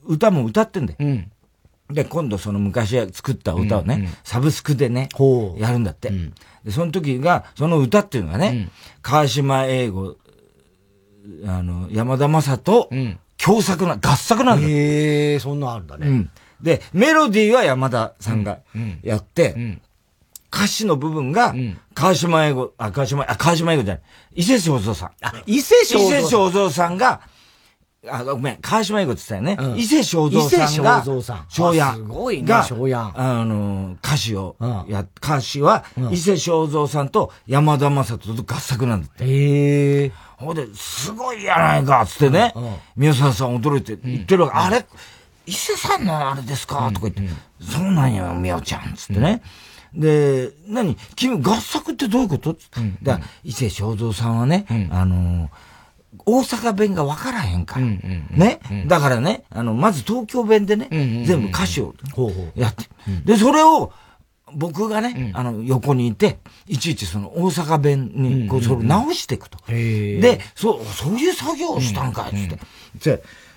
[0.05, 0.99] 歌も歌ってんだよ。
[1.91, 5.09] で、今度その昔作った歌をね、サブスクでね、
[5.59, 6.11] やるんだって。
[6.65, 8.71] で、その時が、その歌っていうのがね、うん、
[9.03, 10.17] 川島英語、
[11.47, 14.69] あの、山田正人、うん、共作な、合作なんだ。
[14.69, 16.31] へえ、そんなあるんだね、うん。
[16.63, 18.61] で、メロディーは山田さんが
[19.03, 19.81] やって、
[20.53, 21.55] 歌詞の部分が、
[21.95, 24.03] 川島英語、あ、川島、あ、川島英語じゃない、
[24.35, 25.11] 伊勢正蔵さん。
[25.23, 27.21] あ、伊勢正蔵伊勢正蔵さんが、
[28.11, 29.79] あ、ごめん、川島英語って言ったよね。
[29.79, 31.47] 伊勢正蔵さんが、伊勢正蔵さん。
[31.49, 31.95] 昭夜。
[31.95, 33.13] すごいね、昭夜。
[33.15, 34.57] あの、歌詞を、
[34.89, 39.25] や、歌詞は、伊勢正蔵さんと山田正人と合作なんだって。
[39.25, 40.13] へえ。
[40.37, 42.53] ほんで、すごいやないか、つってね。
[42.97, 44.57] 宮沢さん驚いて言ってるわけ。
[44.57, 44.85] あれ
[45.47, 46.91] 伊勢さんのあれですか？
[46.93, 47.23] とか言って、
[47.61, 49.43] そうなんよ、宮ちゃん、つってね。
[49.95, 50.97] で、何？
[51.17, 52.57] 君、合作ってどういうこと？
[53.03, 55.51] だ伊勢正蔵さんはね、あの、
[56.27, 57.87] 大阪弁が分からへんから。
[57.87, 60.89] ね、だからね、あの、まず東京弁でね、
[61.27, 61.95] 全部歌詞を
[62.55, 62.85] やって。
[63.25, 63.93] で、それを、
[64.55, 69.59] 僕がね、あの、横にいて、いちいちその大阪弁に、こう、それを直していくと。
[70.21, 72.59] で、そう、そういう作業をしたんか、つって。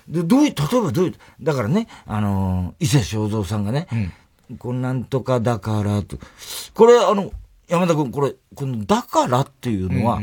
[0.08, 3.86] で、どういう、例えばどういう、だからね、あの、伊勢正蔵さんがね、
[4.58, 6.18] こんなんとかだからと。
[6.74, 7.30] これ、あの、
[7.68, 10.20] 山田君、これ、この、だからっていうのは、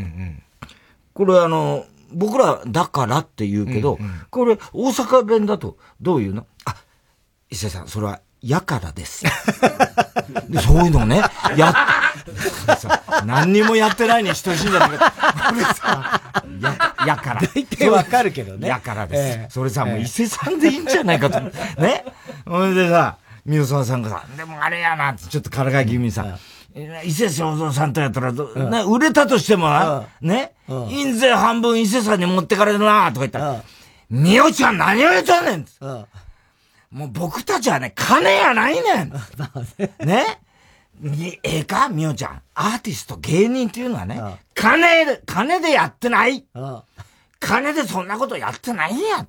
[1.14, 6.46] これあの、僕らだからって言うけど、うんうん、これ大阪弁だとどういうの？
[6.66, 6.76] あ、
[7.50, 9.24] 伊勢さん、それは、やからです。
[10.50, 11.22] でそういうのをね、
[11.56, 11.74] や、
[13.26, 15.14] 何にもやってないに等しいんじゃないか。
[15.50, 16.22] これさ、
[16.62, 17.42] や、やから。
[17.42, 18.68] 大体わかるけどね。
[18.68, 19.40] やからです。
[19.40, 21.40] えー、それさ、もう伊勢さんでいいんじゃないかと。
[21.82, 22.06] ね。
[22.46, 26.36] ほんでさ、宮沢さんがさ、でもあれやなって、ちょっとからかい気味にさ、うん
[26.76, 33.64] 伊勢正蔵さんとやったら、ね、売れたとしてもな、ね、印税半分伊勢さんに持ってかれるな、とか言ったら、
[34.10, 35.66] みおちゃん何を言ってんねん
[36.92, 39.14] もう僕たちはね、金やないねん。
[40.06, 40.40] ね。
[41.00, 42.42] に、ええかみおちゃん。
[42.54, 44.22] アーティスト、芸人っていうのはね、
[44.54, 46.46] 金で、金でやってない。
[47.40, 49.00] 金でそんなことやってないん。
[49.00, 49.26] や。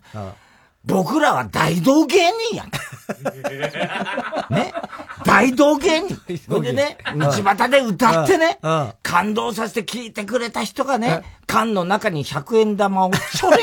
[0.86, 2.70] 僕らは大道芸人やん。
[4.54, 4.72] ね
[5.24, 6.16] 大道芸人。
[6.46, 8.58] それでね、道端で歌ってね、
[9.02, 13.58] 感動させて聞いてくれた人がね、缶の中に100円玉をちょりー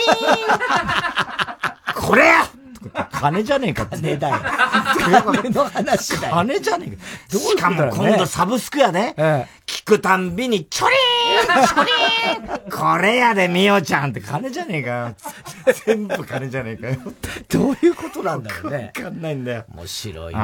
[2.00, 2.48] ん これや
[3.12, 3.98] 金じゃねえかって。
[3.98, 4.36] 金だよ。
[4.98, 6.34] 金の話だよ。
[6.36, 7.40] 金じゃねえか。
[7.40, 9.14] しかも今度サブスクやで、
[9.66, 15.16] 聞くたんびに、ちょりーんちょりーんこれやで、みおちゃんって金じゃねえかよ。
[15.86, 16.98] 全部金じゃねえかよ。
[17.50, 18.92] どういうことなんだろうね。
[18.96, 19.66] わかんないんだよ。
[19.74, 20.40] 面白いね。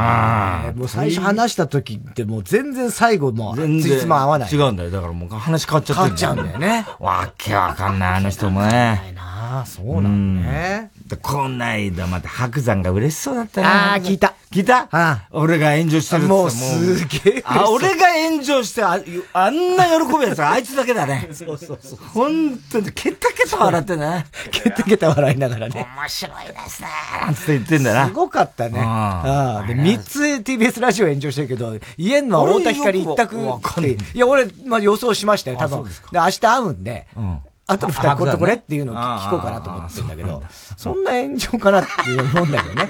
[0.75, 4.51] もう最初話した時ってもう全然最後も全然も合わない。
[4.51, 4.91] 違うんだよ。
[4.91, 6.85] だからもう話変わっちゃって変わっちゃうんだよね。
[6.99, 9.13] わけわかんない、あの人もね。
[9.15, 10.91] なあ、そうなんね。
[11.21, 13.91] こないだまた白山が嬉しそうだったな。
[13.91, 14.33] ああ、聞いた。
[14.51, 14.83] 聞いた？
[14.83, 17.43] ああ俺が炎上してるってもうすげえ。
[17.45, 18.97] あ、俺が炎上してあ、
[19.33, 21.29] あんな喜ぶやつはあいつだけだね。
[21.33, 21.99] そうそうそう。
[22.13, 24.25] 本当に、ケタケタ笑ってね。
[24.51, 25.87] ケタケタ笑いながらね。
[25.99, 26.87] 面白いですね。
[27.21, 28.07] なんて言ってんだな。
[28.07, 28.79] すごかったね。
[28.81, 29.67] ああ。
[29.67, 33.97] で、三つ TBS ラジオ炎上してるけど、言えんのは太田光一択って。
[34.13, 35.83] いや、俺、まあ予想しましたよ、多分。
[35.83, 37.07] で、明日会うんで。
[37.17, 40.41] うんあと二人こっとこれっていうのを聞こうかなと思ってるんだけど、
[40.77, 42.89] そんな炎上かなって思うんだけどね。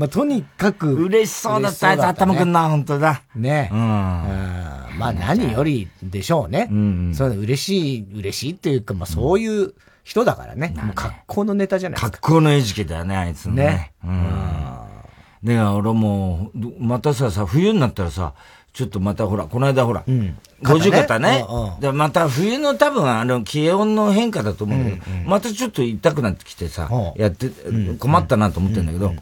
[0.00, 0.94] まあ、とにかく。
[0.94, 3.20] 嬉しそうだった、あいつ頭くんな、本当だ。
[3.36, 3.68] ね。
[3.70, 3.78] うん。
[3.78, 6.68] まあ、何よりでしょうね。
[6.70, 7.14] うん。
[7.14, 10.72] そう嬉しい、嬉しいっていうか、まあ、そういう人だからね。
[10.74, 12.16] もう格好のネタじゃないですか。
[12.18, 13.54] 格好の餌食だよね、あいつね。
[13.54, 13.92] ね。
[14.02, 15.46] うん。
[15.46, 18.32] で、俺も、またさ、さ、冬になったらさ、
[18.72, 21.44] ちょっとまたほら、この間ほら、うん、50肩ね。
[21.80, 27.50] で、また冬の多分あの気温の変化だと思うんだけど、またちょっと痛くなってきてさ、やって、
[27.98, 29.12] 困ったなと思ってんだけど、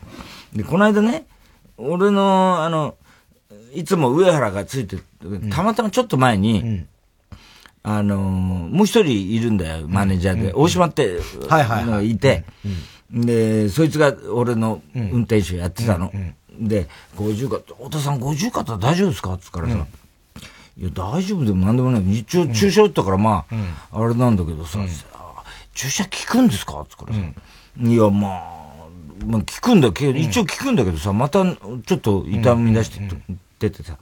[0.54, 1.26] で、この間ね、
[1.76, 2.94] 俺の、あの、
[3.74, 4.96] いつも上原がついて
[5.50, 6.84] たまたまちょっと前に、
[7.82, 10.52] あのもう一人いるんだよ、マネージャーで。
[10.52, 12.10] 大島って、はいはい。
[12.10, 12.18] い。
[12.18, 12.44] て、
[13.10, 16.12] で、そいつが俺の運転手やってたの。
[16.60, 19.34] で、50肩、太田さん50肩大丈夫ですか？
[19.34, 19.86] って言ったらさ、
[20.76, 22.18] いや、大丈夫でもなんでもない。
[22.18, 23.44] 一応注射打ったから、ま
[23.92, 24.80] あ、あれなんだけどさ、
[25.74, 26.80] 注射効くんですか？
[26.80, 28.57] って言ったらさ、いや、まあ、
[29.26, 33.00] まあ、効くんだけど、一応効くんだけどさ、またちょっと痛み出して
[33.58, 33.96] 出てさ、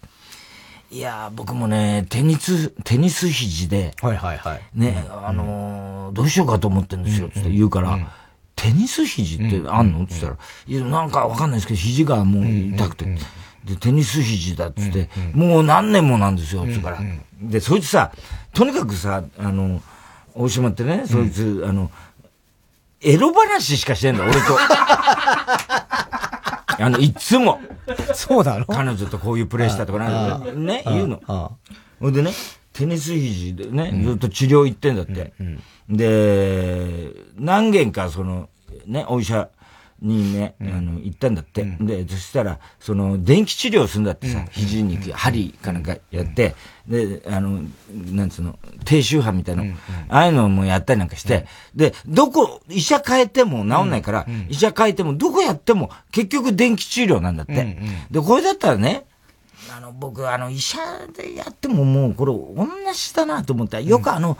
[0.90, 4.60] いや僕もね、テニス、テニス肘で、はいはいはい。
[4.74, 7.98] ね、あのどうしようかと思ってんですよ、って言うから、
[8.54, 10.04] テニス肘ってあんの？
[10.04, 13.04] って言ったら、いや、なんかわかんないですけど、肘がもう痛くて、
[13.64, 17.00] で、テニス肘だっつって、もう何年もなんですよ、つから。
[17.42, 18.12] で、そいつさ、
[18.54, 19.82] とにかくさ、あの、
[20.34, 21.90] 大島ってね、そいつ、あの、
[23.00, 24.40] エロ話しかしてんだ、俺と。
[26.78, 27.60] あの、いつも。
[28.14, 31.20] そうだろ彼女とこういうプレイしたとかなね、言うの。
[32.00, 32.32] ほんでね、
[32.72, 35.32] テニス肘でね、ずっと治療行ってんだって。
[35.88, 38.48] で、何件かその、
[38.86, 39.48] ね、お医者
[40.02, 41.64] にね、あの、行ったんだって。
[41.80, 46.54] で、そしたら、その、電気治療するんだってさ、肘に針かなんかやって、
[46.86, 47.62] で、あの、
[48.12, 49.64] なんつうの、低周波みたいな、
[50.08, 57.78] ああいうのもやったりなんかして、で、どこ、医者変えても治んないから、医者変えても、どこやっても、結局電気治療なんだって。
[58.10, 59.06] で、これだったらね、
[59.74, 60.78] あの、僕、あの、医者
[61.16, 63.80] でやってももう、これ、同じだなと思った。
[63.80, 64.38] よくあの、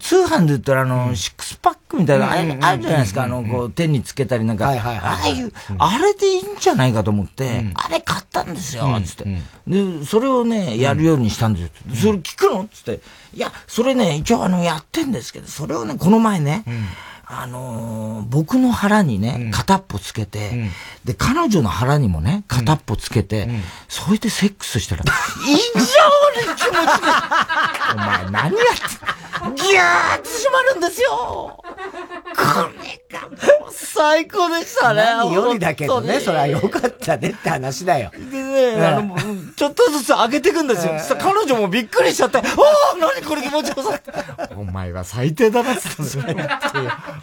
[0.00, 9.24] 通販で言ったら、あの、シックスパックみたいな、あれ、あるじゃないですか、あの、こう、手につけたりなんか、ああいう、あれでいいんじゃないかと思って、あれ買ったんですよ、つって。
[9.66, 11.70] で、それをね、やるようにしたんですよ。
[11.94, 12.68] それ聞くの？
[12.72, 13.00] つって。
[13.34, 16.64] いや、それね、一応あの、やってんですけど、それをね、この前ね、
[17.28, 20.70] あのー、僕の腹にね、片っぽつけて、うん、
[21.04, 25.02] で、彼女の腹にもね、片っぽつけて、うん、それでセックスしたら、
[25.44, 27.10] 異常に気持ちいい。
[27.94, 31.64] お前何やって、ギャーって閉まるんですよ。
[31.64, 35.02] これがもう最高でしたね。
[35.02, 38.10] 何よりだけどね、それはよかったねって話だよ。
[38.12, 39.16] でね、あの、
[39.56, 40.92] ちょっとずつ上げていくんですよ。
[41.18, 42.44] 彼女もびっくりしちゃって、おお
[42.98, 44.00] 何これ気持ちよさ
[44.56, 46.24] お前は最低だなっつったんですよ。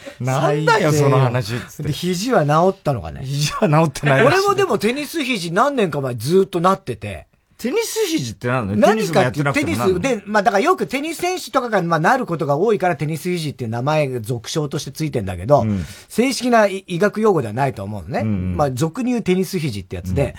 [0.20, 3.22] なんだよ、その話で、肘は治ったのかね。
[3.24, 7.28] 肘は治ってない俺もでもテニス肘何年か前ずっとなってて。
[7.64, 8.82] テニス肘って何なの？
[8.96, 18.20] 何かってテニスで、まあだからよくテニス選手とかが、まあなることが多いからテニス肘っていう名前が俗称としてついてんだけど、うん、正式な医学用語ではないと思うのね。
[18.20, 20.36] うんうん、まあ俗に言うテニス肘ってやつで、うんうん、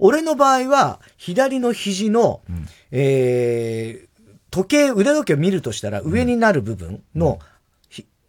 [0.00, 4.08] 俺の場合は左の肘の、うん、えー、
[4.50, 7.38] 時計、腕時計を見るとしたら上になる部分の、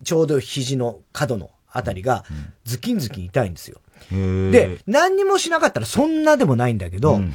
[0.03, 2.25] ちょうど肘の角のあたりが
[2.65, 3.79] ズキンズキン痛いんですよ。
[4.11, 7.33] で、何にもしなかったらそんなでもないんだけど、うん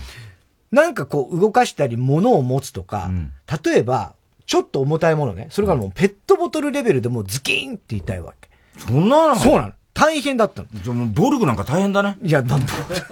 [0.73, 4.15] なんかこう動かしたり物を持つとか、うん、例えば、
[4.47, 8.49] ちょっと重たいものね、それからもうペットボトルレベルでもうズキーンって痛いわけ。
[8.79, 9.37] そんなの？
[9.37, 9.73] そうなの。
[10.03, 10.69] 大変だったの。
[10.73, 12.19] じゃもうボルグなんか大変だね。
[12.23, 12.43] いや、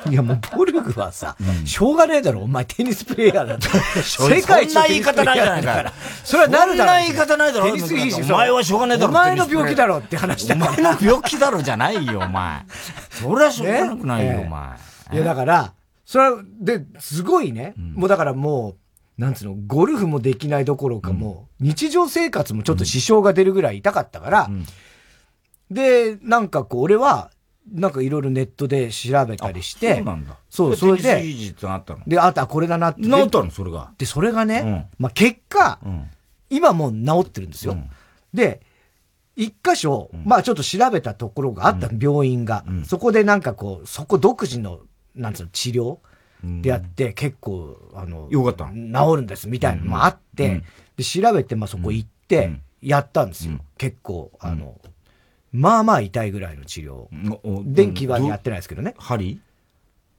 [0.08, 3.68] いやもうボルグはさ、うん、しょうがねえだろ、お前テニスプレイヤーだって。
[4.02, 5.92] 世界一の言い方ないじゃないか。
[6.24, 6.90] それはなるだろ。
[6.90, 7.66] そんな言い方ないだろ。
[7.66, 8.22] テニス技師。
[8.22, 9.10] お前はしょうがねえだろ。
[9.10, 12.64] お前の病気だろって話だお前の病気だろじゃないよ、お前。
[13.10, 14.70] それはしょうがなくないよ、 お前。
[15.12, 15.72] いや、だから、
[16.04, 17.74] それは、で、すごいね。
[17.76, 24.50] もうだからもう、なんつうの、ゴルフもできないどころかもう、日常生活もちょっと支障が出るぐらい痛かったから、
[25.70, 27.30] で、なんかこう、俺は、
[27.72, 30.36] なんかいろいろネットで調べたりして、そうなんだ。
[30.48, 31.22] そう、それで、
[32.06, 33.02] で、あとはこれだなって。
[33.02, 33.92] 治ったのそれが。
[33.96, 35.78] で、それがね、まあ結果、
[36.48, 37.76] 今もう治ってるんですよ。
[38.34, 38.60] で、
[39.36, 42.64] 一箇所、まあちょっと調べたところがあった、病院が。
[42.84, 44.80] そこでなんかこう、そこ独自の、
[45.14, 45.98] なんつうの、治療
[46.62, 48.72] でやって、結構、あの、よかった治
[49.16, 50.62] るんです、みたいなのもあって、
[50.96, 53.58] で、調べて、まあそこ行って、やったんですよ。
[53.78, 54.80] 結構、あの、
[55.52, 57.08] まあまあ痛いぐらいの治療。
[57.64, 58.94] 電気はやってないですけどね。
[58.98, 59.40] 針？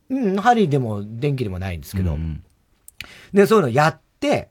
[0.09, 2.17] うん、針でも電気でもないんですけど。
[3.33, 4.49] で、そういうのやって、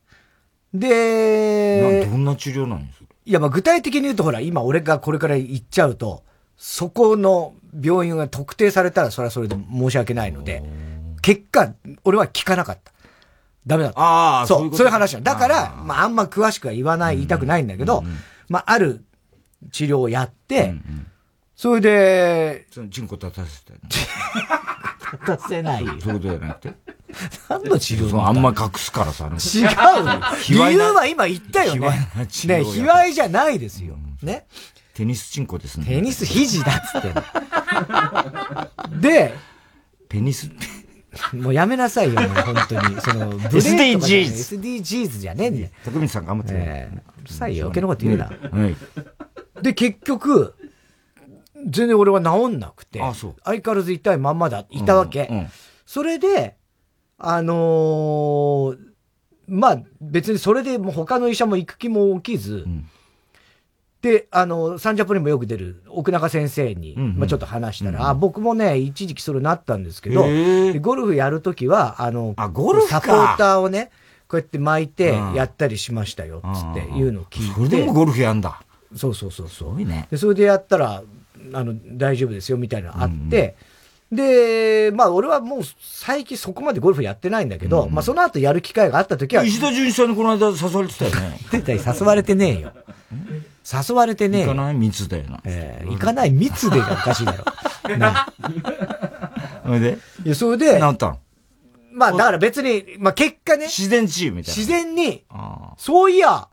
[0.72, 3.00] で、どんな治療なんです？
[3.00, 6.22] かいや、まあ具体的に言うとほら、今俺がこれから行っちゃうと、
[6.56, 10.62] そこの病院が特定されたらそれはそれで申し訳ないので、
[11.20, 12.92] 結果、俺は聞かなかった。
[13.66, 14.00] ダメだった。
[14.00, 18.02] ああ、そう、そういう話だから、まああんま詳しくは言わない、言いたくないんだけど、
[18.48, 19.04] まあある
[19.70, 21.06] 治療をやって、うんうん、
[21.56, 23.72] それで、その、チンコ立たせて。
[25.12, 26.74] 立たせないそういうことじゃなくて？
[27.48, 29.26] 何の治療あんま隠すからさ。
[29.26, 29.34] 違う
[30.48, 31.80] 理由は今言ったよね。
[31.80, 33.96] ね、卑猥じゃないですよ。
[34.22, 34.46] ね。
[34.94, 35.86] テニスチンコですね。
[35.86, 37.14] テニス肘だっつって
[39.00, 39.34] で、
[40.08, 40.50] ペニス、
[41.32, 43.00] もうやめなさいよ、もう本当に。
[43.00, 44.60] その、SDGs。
[44.60, 45.68] SDGs じゃねえんだよ。
[45.84, 46.52] 徳光さん頑張って。
[46.54, 48.24] えうるさいよ、余計なこと言うな。
[48.26, 48.30] は
[48.66, 48.76] い。
[49.62, 50.54] で、結局、
[51.66, 53.36] 全然俺は治んなくて、あそう。
[53.44, 55.28] 相変わらず痛いまんまだ、いたわけ。
[55.30, 55.48] うんうん、
[55.84, 56.56] それで、
[57.18, 58.78] あのー、
[59.46, 62.88] まあ別にそれでもう他の医者も行く気も起きず、うん、
[64.00, 70.22] で、あの、サンジャポにもよく出る奥中先生に、うんうん、まあちょっと話したら、うんうん、あ、僕もね、一時期それなったんですけど、
[70.80, 73.90] ゴルフやるときは、あの、あ、ゴルフサポーターをね、
[74.28, 77.54] こうやって巻いてやったりしましたよ、つっていうのを聞いて。
[77.54, 78.62] それでもゴルフやんだ。
[78.96, 79.78] そうそうそうそう。
[79.78, 80.08] ね。
[80.10, 81.02] で、それでやったら、
[81.52, 83.56] あの、大丈夫ですよ、みたいなのあって、
[84.10, 89.44] うんうん、で、まあ俺はもう最近そこまでゴルフやってないんだけど、うんうん、まあその後やる機会があった時は。
[89.44, 91.38] 石田純一さんにこの間誘われてたよね。
[91.52, 92.72] 誘われてねえよ。
[93.88, 94.74] 誘われてねえ行かない？
[94.74, 95.40] 密だよな。
[95.44, 96.30] ええー、行かない？
[96.32, 97.96] 密でがおかしいだろ。
[97.98, 98.26] な。
[99.64, 99.98] それで？
[100.24, 100.78] いや、それで。
[100.78, 101.18] なったの？
[101.92, 103.66] まあだから別に、まあ結果ね。
[103.66, 104.56] 自然治癒みたいな。
[104.56, 105.24] 自然に、
[105.76, 106.48] そういや、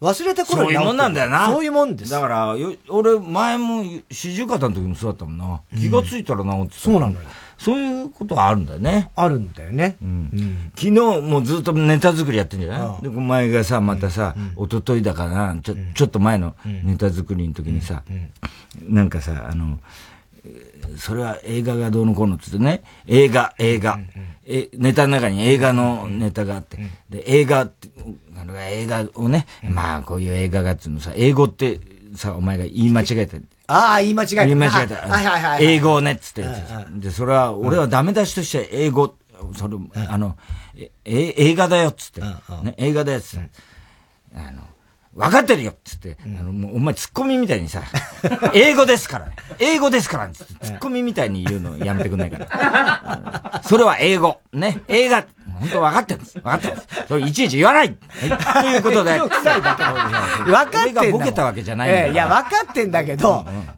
[0.00, 1.46] 忘れた頃そういうもんなんだよな。
[1.48, 2.10] そういうもんです。
[2.10, 2.56] だから、
[2.88, 5.60] 俺、前も、四十肩の時もそうだったもんな。
[5.78, 6.80] 気がついたら治ってた。
[6.80, 7.26] そうなんだよ。
[7.58, 9.10] そういうことはあるんだよね。
[9.14, 9.98] あるんだよね。
[10.00, 10.72] うん。
[10.74, 13.02] 昨日もずっとネタ作りやってんじゃない？
[13.02, 18.02] で、お前がさ、またさ、一昨日だかな、ちょ、ちょっと前のネタ作りの時にさ、
[18.88, 19.78] なんかさ、あの、
[20.96, 23.98] それは映画がどうのこうのって言ってね、映画、映画、
[24.46, 27.88] え、ネタの中に映画のネタがあって、で、映画って、
[28.36, 31.80] あの映画をね、まあこういう映画がっていうのさ、英語って
[32.16, 33.40] さ、お前が言い間違えて。
[33.66, 34.44] ああ、言い間違えた。
[34.46, 34.94] 言い間違えた。
[34.96, 35.64] はいはいはい。
[35.64, 36.44] 英語をね、つって。
[36.96, 39.14] で、それは、俺はダメ出しとして英語、
[39.56, 39.76] それ、
[40.08, 40.36] あの、
[40.74, 42.20] え、映画だよ、つって。
[42.20, 43.50] ね、映画だよ、つって。
[44.34, 44.62] あの、
[45.14, 47.82] 分かってるよっつって、あの、もうお前ツッコミみたいにさ、
[48.54, 49.36] 英語ですからね。
[49.58, 53.62] 英語ですからつって、ツッコミみたいに言うのやめてくんないから。
[53.64, 54.40] それは英語。
[54.52, 54.82] ね。
[54.86, 55.24] 映画。
[55.58, 56.34] 本当分かってるんです。
[56.34, 56.88] 分かってるんです。
[57.08, 59.18] それいちいち言わない、はい、ということで。
[59.20, 61.02] 分かってんだ。
[61.10, 63.68] ボケたわけじゃないんだ、えー、いや、分かってんだけど、うんうん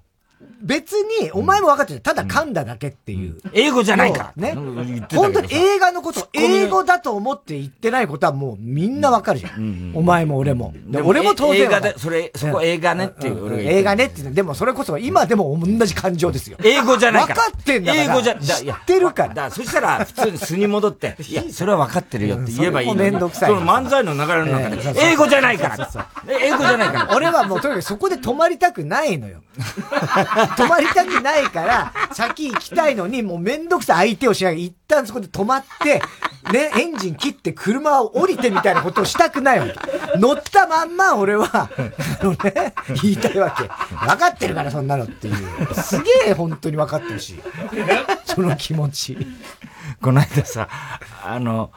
[0.63, 2.01] 別に、お前も分かってる。
[2.01, 3.37] ただ噛んだだけっていう。
[3.53, 4.55] 英語じゃないかね。
[4.55, 9.93] 本当に映画のこと、英語だと思って言ってないことはもうみんな分かるじゃん。
[9.95, 10.73] お前も俺も。
[11.05, 11.63] 俺も当然。
[11.63, 13.61] 映画で、それ、そこ映画ねっていう。
[13.61, 16.57] 映画ねってでもそれこそ今でも同じ感情ですよ。
[16.63, 18.05] 英語じゃないか分かってんだから。
[18.05, 19.35] 英語じゃ、知ってるから。
[19.35, 22.95] だそしたら普通に素に戻って、 いや、それは分かってるよって言えばいい。
[22.95, 23.51] めんどくさい。
[23.51, 25.89] その漫才の流れの中で、英語じゃないから
[26.29, 27.17] 英語じゃないから。
[27.17, 29.41] 俺はもうとにかくそこで止まりたくないのよ。
[30.57, 34.65] 止まりたくないから、先行きたいのに、もうめんどくさい相手をしない。
[34.67, 36.03] 一旦そこで止まって、
[36.53, 40.19] ね、エンジン切って車を降りてみたいなことをしたくないわけ。
[40.19, 41.69] 乗ったまんま俺は、あ
[42.25, 43.65] のね、言いたいわけ。
[43.95, 45.75] 分かってるから、そんなのっていう。
[45.75, 47.41] すげえ本当に分かってるし。
[48.25, 49.27] その気持ち。
[50.01, 50.69] この間さ、
[51.25, 51.71] あの、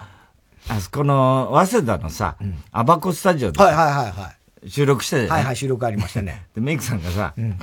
[0.68, 4.34] あそこの、早稲田のさ、うん、アバコスタジオで、はいはいはいは
[4.66, 4.70] い。
[4.70, 6.48] 収録してたじゃはいはい、収録ありましたね。
[6.56, 7.60] で、メイクさんがさ、うん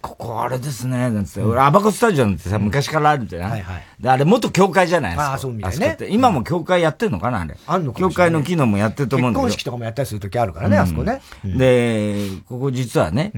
[0.00, 1.40] ここあれですね、なんつって。
[1.42, 3.82] 俺、アバコスタジオなんてさ、昔からあるじゃない、はいはい。
[4.00, 5.30] で、あれ元教会じゃないですか。
[5.32, 5.96] ああ、そうみたいね。
[6.08, 7.56] 今も教会やってんのかなあれ。
[7.66, 9.46] あんのか教会の機能もやってると思うんだけど。
[9.48, 11.20] 結婚式とかもやったりするときあるからね、あそこね。
[11.44, 13.32] で、ここ実はね、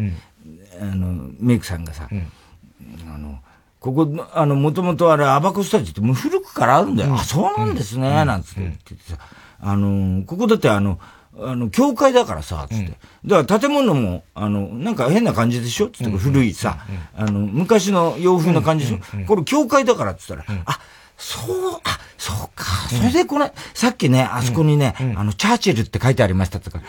[0.81, 3.39] あの、メイクさんがさ、あの、
[3.81, 7.15] ここ、あの、もともとあれ、アバコスタジオってもう古くからあるんだよ。
[7.15, 9.19] あ、そうなんですね、なんつって言ってさ。
[9.61, 11.01] あの、ここだってあの、
[11.39, 12.93] あの、教会だからさ、つって。
[13.25, 15.89] だから建物も、あの、なんか変な感じでしょ？
[15.89, 16.79] つって、古いさ、
[17.17, 19.27] あの、昔の洋風な感じでしょ？
[19.27, 20.81] これ教会だからって言ったら、あ、
[21.19, 21.41] そ
[21.77, 22.65] う、あ、そうか。
[22.89, 26.81] それでこれ、さっきね、あそこにね、あの、チャーチルって書いてありましたとか、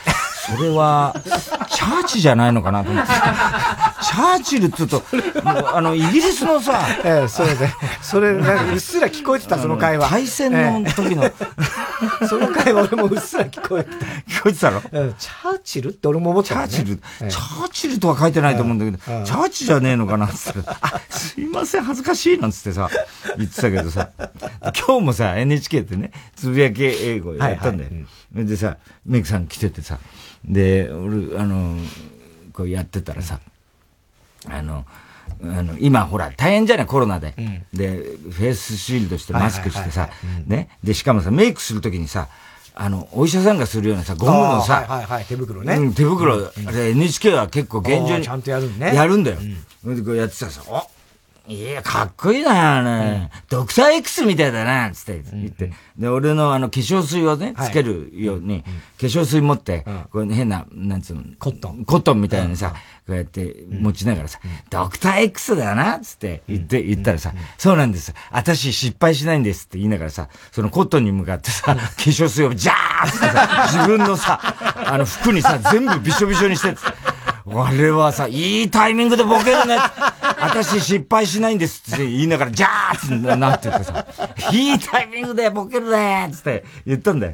[0.55, 3.11] それは、チャーチじゃないのかなと思って。
[3.11, 5.03] チャーチルっつうと、
[5.45, 7.69] あの、イギリスのさ、ええ、それで、
[8.01, 10.09] それ、うっすら聞こえてた、その会話。
[10.09, 11.29] 対戦の時の、
[12.27, 13.95] その会話俺もうっすら聞こえてた。
[13.95, 14.81] 聞こえてたの？
[14.81, 16.97] チャーチルって俺も思ってた、チャーチル、
[17.29, 22.89] チャーチルとは書いてないと思うんだけど、チャーチじゃねえのかなってあ、すいません、恥ずかしいなんつってさ、
[23.37, 24.09] 言ってたけどさ、
[24.87, 27.89] 今日もさ、NHK ってね、つぶやき英語やったんだよ。
[28.33, 29.99] でさ、メイクさん来ててさ、
[30.45, 31.77] で、俺、あの、
[32.51, 33.39] こうやってたらさ、
[34.49, 34.85] あの、
[35.41, 37.33] あの、今ほら、大変じゃない、コロナで。
[37.37, 37.89] うん、で、
[38.31, 40.09] フェイスシールドしてマスクしてさ、
[40.45, 40.69] ね。
[40.83, 42.27] で、しかもさ、メイクするときにさ、
[42.75, 45.75] あの、お医者さんがするようなさ、ゴムのさ、はいはいはい、手袋ね。
[45.75, 46.37] うん、手袋。
[46.37, 48.23] うん、NHK は結構厳重に。
[48.23, 48.95] ちゃんとやるんね。
[48.95, 49.37] やるんだよ。
[49.85, 50.81] うん、で、こうやってたらさ、お
[51.45, 55.65] いや、かっこいいな、ね、うん、ドクター X みたいだな、つって言って。
[55.65, 58.69] うん、で、俺のあの、化粧水をね、つけるように、はい、化
[59.07, 61.83] 粧水持って、うん、これ変な、なんつうの、コットン。
[61.83, 62.73] コットンみたいにさ、
[63.05, 64.39] こうやって持ちながらさ、
[64.69, 68.13] ドクター X だよな、つって言って、言ったらさ、そうなんです。
[68.31, 74.39] 私失敗しないんですって言いながらさ、そのコットンに向かってさ、化粧水をジャーってさ、自分のさ、
[74.85, 76.73] あの服にさ、全部びしょびしょにして、
[77.45, 79.77] 俺はさ、いいタイミングでボケるね。
[80.39, 84.05] 私失敗しないんですって言いながら、じゃーってなっててさ、
[84.51, 87.33] いいタイミングでボケるねつって言ったんだよ。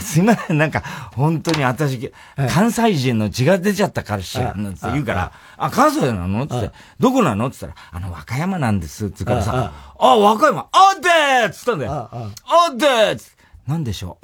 [0.00, 0.82] すいません、なんか、
[1.14, 2.12] 本当に私、
[2.50, 11.92] 関西人の血が出ちゃったからしら、なんて言うから、あ、関西なのつって、どこなのつったら、あの、和歌山なんです、つからさ、あ、和歌山、あでーつったんだよ。
[11.92, 12.30] あ
[12.76, 13.32] でーつ
[13.66, 14.18] なんでしょ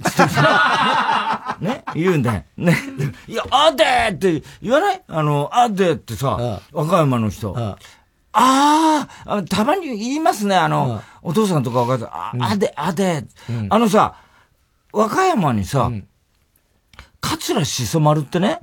[1.60, 1.64] う？
[1.64, 1.84] ね？
[1.94, 2.42] 言うんだよ。
[2.56, 2.76] ね。
[3.26, 5.02] いや、あでーって言わない？
[5.06, 7.56] あの、あでーってさ、和歌山の人。
[8.32, 12.08] ああ、たまに言いますね、あの、お父さんとかお母さん、
[12.42, 13.24] あ、あで、あで、
[13.70, 14.14] あのさ、
[14.92, 15.90] 和歌山にさ、
[17.20, 18.60] 桂しそ丸ってね、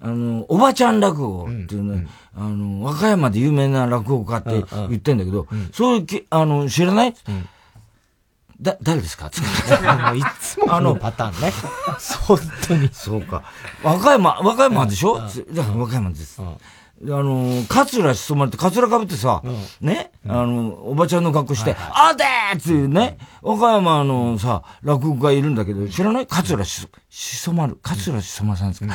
[0.00, 2.06] あの、おばちゃん落語っていうね、
[2.36, 4.50] あの、和歌山で有名な落語家って
[4.88, 7.14] 言ってんだけど、そういう、あの、知らない？
[8.64, 9.26] だ、誰ですか？
[10.16, 10.74] いつも。
[10.74, 11.52] あのパターンね。
[12.26, 12.88] 本当に。
[12.92, 13.42] そうか。
[13.84, 15.20] 和歌山、和歌山でしょ？
[15.20, 16.40] だから和歌山です。
[16.40, 19.42] あの、カツラしそまれて、カツラかぶってさ、
[19.80, 26.26] ね、あの、おばちゃんの格好して、あでーっていうね、和歌山のさ、落語家いるんだけど、知らない？
[26.26, 27.76] カツラしそ、しそまる。
[27.82, 28.86] カツラしそまさんです。
[28.86, 28.94] か、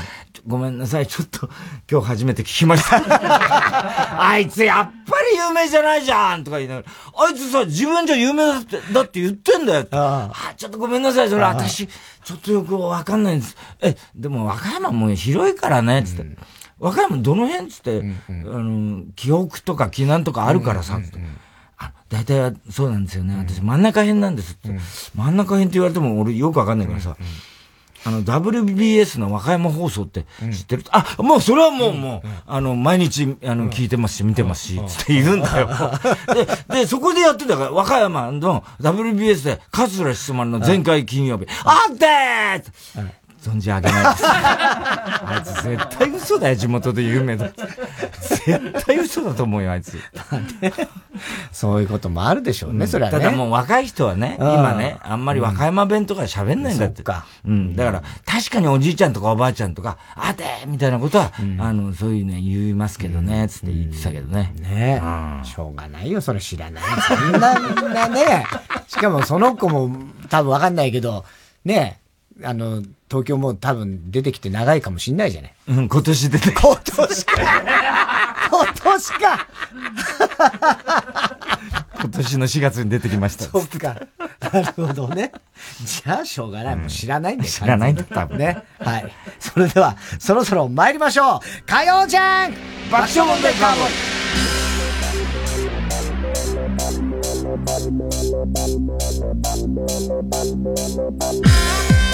[0.50, 1.48] ごめんなさい、ちょっと、
[1.90, 2.98] 今日初めて聞きました。
[4.20, 6.88] あいつやっぱり有名じゃないじゃんとか言いながら、
[7.24, 9.88] あいつさ、自分じゃ有名だって、だって言ってんだよ。
[9.92, 11.44] ああ、ちょっとごめんなさい、それ。
[11.44, 13.56] 私、ちょっとよくわかんないんです。
[13.80, 16.24] え、でも和歌山も広いからね、つって。
[16.24, 16.38] うん
[16.80, 17.68] 和歌山どの辺？
[17.70, 18.60] つって、うんうん、あ
[19.04, 21.38] の、記憶とか記念とかあるからさ、うんうんうん、
[21.78, 23.36] あ、大体そうなんですよね。
[23.38, 24.70] 私真ん中辺なんですって。
[24.70, 24.80] うん、
[25.14, 27.32] 真ん中辺って言われても俺よくわかんないからさ、うんうん
[28.06, 35.70] あの、WBS の和歌山放送って知ってる、うん、あ、もうそれはもう、もう、あの、毎日、あの、聞いてますし、見てますし、つって言うんだよ。
[36.70, 44.24] で、で、そこでやってたから、和歌山の WBS で、桂質問の前回金曜日、あってー存じ上げないです。
[44.28, 47.50] あいつ絶対嘘だよ、地元で有名だ。
[48.22, 49.98] 絶対嘘だと思うよ、あいつ。
[51.52, 53.18] そういうこともあるでしょうね、うん、それはね。
[53.18, 57.00] ただもう若い人はね、今ね、あんまり和歌山弁とか喋んないんだって。
[57.00, 57.26] うん、か。
[57.46, 57.76] うん。
[57.76, 64.54] だから、確かにおじいちゃんとかおばあちゃんとか、あてみたいなことは、うん、あの、そういうね、言いますけどね、つって言ってたけどね。
[64.60, 65.46] ねえ。
[65.46, 66.84] しょうがないよ、それ知らない。
[67.08, 68.46] そんな、みんなね。
[68.88, 69.90] しかもその子も
[70.30, 71.26] 多分わかんないけど、
[71.66, 72.09] ねえ、
[72.44, 75.54] あの、東京も多分出てきて長いかもしんないじゃない？
[75.68, 77.34] うん、今年出て今年か
[78.50, 79.48] 今年か
[82.02, 83.46] 今年の4月に出てきました。
[83.46, 84.00] そっか。
[84.52, 85.32] なるほどね。
[85.84, 86.76] じゃあ、しょうがない。
[86.78, 87.50] もう知らないんだよ。
[87.52, 88.38] 知らないんだ、多分。
[88.38, 88.64] ね。
[88.80, 89.12] はい。
[89.40, 91.40] それでは、そろそろ参りましょう。
[91.66, 92.54] 火曜じゃん
[92.90, 93.90] 爆笑問題カーボー
[102.06, 102.09] イ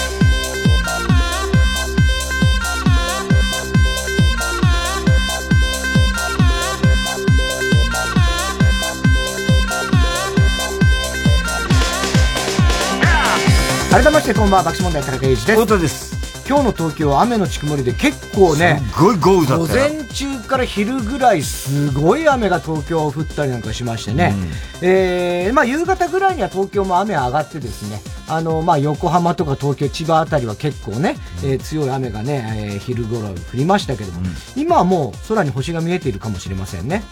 [13.90, 15.60] 改めましてこんばんは爆笑問題田中裕二です。
[15.60, 16.16] 太田です。
[16.48, 24.34] 今日の東京は雨のち曇りで結構ね、すごい豪雨だった午前中から昼ぐらいすごい雨が東京降ったりなんかしましてね、
[24.82, 34.26] うん、えー、まあ夕方ぐらいには東京も雨上がってですね、あの、まあ横浜とか東京、千葉あたりは結構ね、えー、強い雨がね、えー、昼頃降りましたけども、うん、
[34.60, 37.02] 今はもう空に星が見えているかもしれませんね。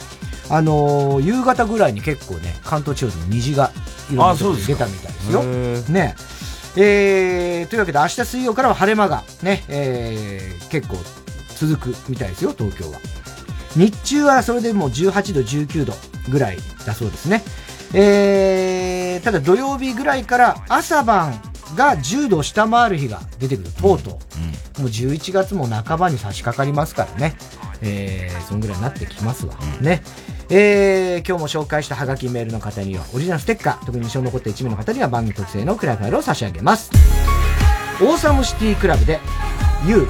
[0.51, 3.73] あのー、夕方ぐらいに結構ね、関東地方でも虹が
[4.13, 5.43] いろんなところに出たみたいですよ。
[5.93, 6.15] ね。
[6.77, 10.97] えー、というわけで明日水曜からは晴れ間がね、えー、結構
[11.57, 12.99] 続くみたいですよ、東京は。
[13.77, 15.95] 日中はそれでもう18度、19度
[16.31, 17.43] ぐらいだそうですね。
[17.93, 21.41] えー、ただ土曜日ぐらいから朝晩
[21.77, 24.15] が10度を下回る日が出てくる、とうとう。
[24.79, 27.37] うん、もう11月も半ばに差し掛かりますからね。
[27.83, 29.55] えー、そんぐらいになってきますわ。
[29.81, 30.03] ね。
[30.51, 36.91] えー、今日も紹介したハガキメールの方には、オリジナルステッカー、特に印象に残った1名の方には番組特製のクラファイルを差し上げます。
[38.01, 39.21] オーサムシティクラブで、
[39.87, 40.09] You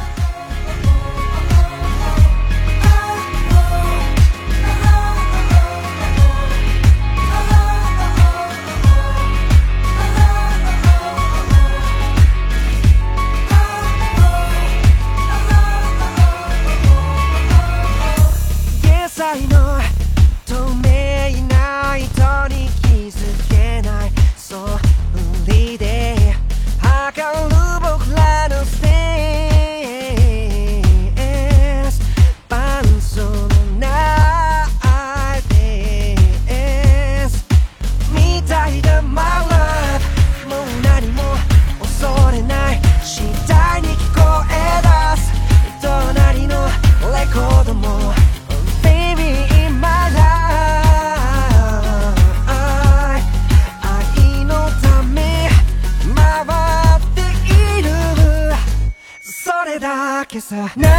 [60.45, 60.71] さ。
[60.77, 60.91] 長い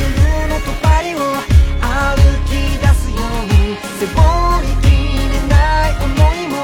[0.00, 1.18] 夜のとばりを
[1.80, 1.88] 歩
[2.44, 4.20] き出すように背負
[4.60, 4.84] いき
[5.32, 6.54] れない思いも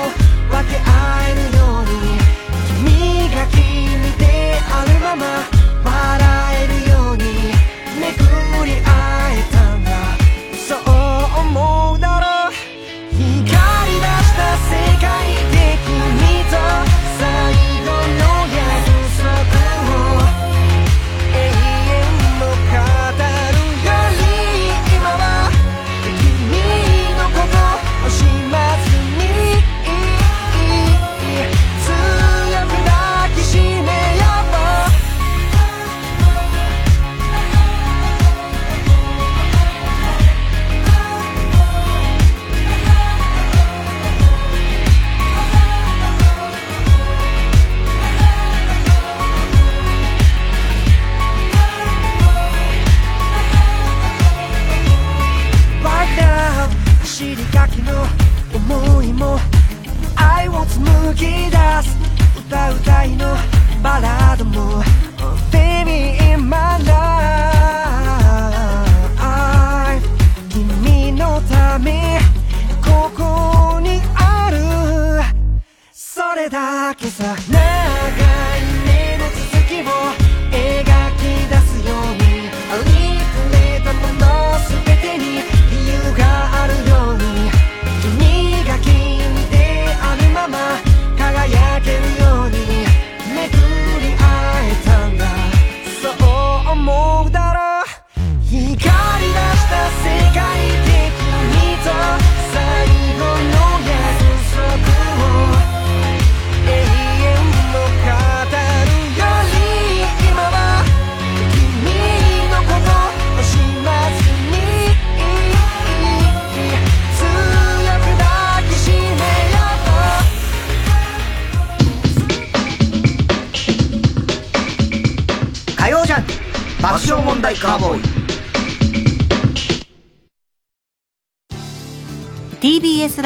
[0.50, 0.88] 分け合
[1.28, 1.96] えるように
[2.84, 3.56] 君が君
[4.18, 5.59] であるまま。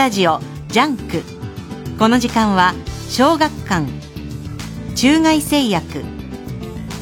[0.05, 0.39] ラジオ
[0.69, 1.23] ジャンク。
[1.99, 2.75] この時間は
[3.09, 3.87] 小学館
[4.95, 6.05] 中外製薬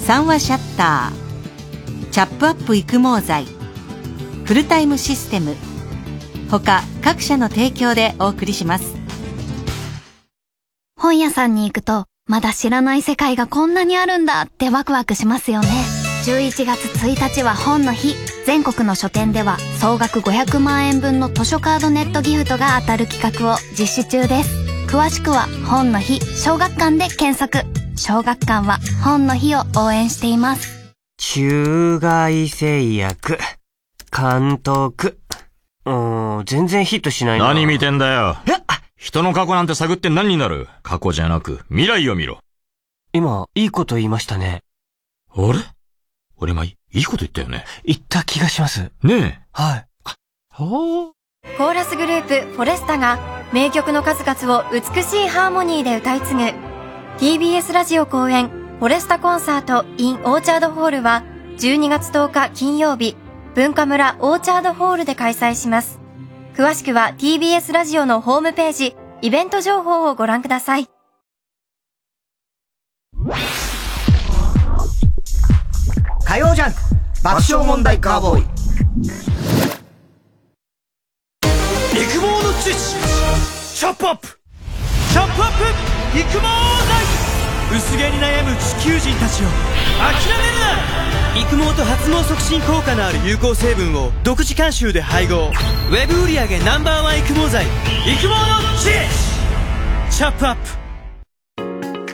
[0.06, 3.44] 三話シャッターチャップアップ育毛剤
[4.44, 5.56] フルタイムシステム
[6.48, 8.94] 他各社の提供でお送りします。
[10.96, 15.66] 本屋さんに行くとまだ知らない世界がこんなにあるんだってワクワクしますよね。
[16.24, 18.14] 11月1日は本の日。
[18.52, 24.50] 全国の書店では総額500万円分の図書カードネットギフトが当たる企画を実施中です
[24.86, 30.94] 詳しくは本の日小学館で検索小学館は本の日を応援しています。
[31.16, 33.38] 中外製薬、
[34.14, 35.18] 監督。
[35.86, 37.46] うん、全然ヒットしないな。
[37.46, 38.36] 何見てんだよ。
[38.96, 40.68] 人の過去なんて探って何になる？
[40.82, 42.40] 過去じゃなく未来を見ろ。
[43.14, 44.60] 今、いいこと言いましたね。
[45.34, 45.58] あれ？
[46.36, 47.64] 俺今、いいこと言ったよね。
[47.84, 48.90] 言った気がします。
[49.02, 49.40] ねえ。
[49.52, 49.86] はい。
[50.04, 51.22] はあ。
[51.58, 53.18] コーラスグループ、フォレスタが、
[53.52, 56.40] 名曲の数々を美しいハーモニーで歌い継ぐ、
[57.18, 61.24] TBS ラジオ公演、フォレスタコンサート in オーチャードホールは、
[61.58, 63.16] 12月10日金曜日、
[63.54, 66.00] 文化村オーチャードホールで開催します。
[66.54, 70.88] 詳しくは TBS ラジオのホームページ、イベント情報をご覧ください。
[76.32, 76.78] 火曜ジャンク。
[77.22, 78.42] 爆笑問題カーボーイ。
[78.42, 78.48] 育
[82.20, 82.96] 毛の知識
[83.76, 84.28] チャップアップ。
[85.12, 86.18] チャップアップ。
[86.18, 87.76] 育毛剤。
[87.76, 89.46] 薄毛に悩む地球人たちを。
[89.98, 91.38] 諦めるな。
[91.38, 94.10] 育毛と発毛促進効果のある有効成分を。
[94.24, 95.50] 独自監修で配合。
[95.90, 97.66] ウェブ売上 Ｎｏ.1 育毛剤。
[98.06, 98.34] 育毛の
[98.78, 98.96] 知識
[100.10, 100.81] チャップアップ。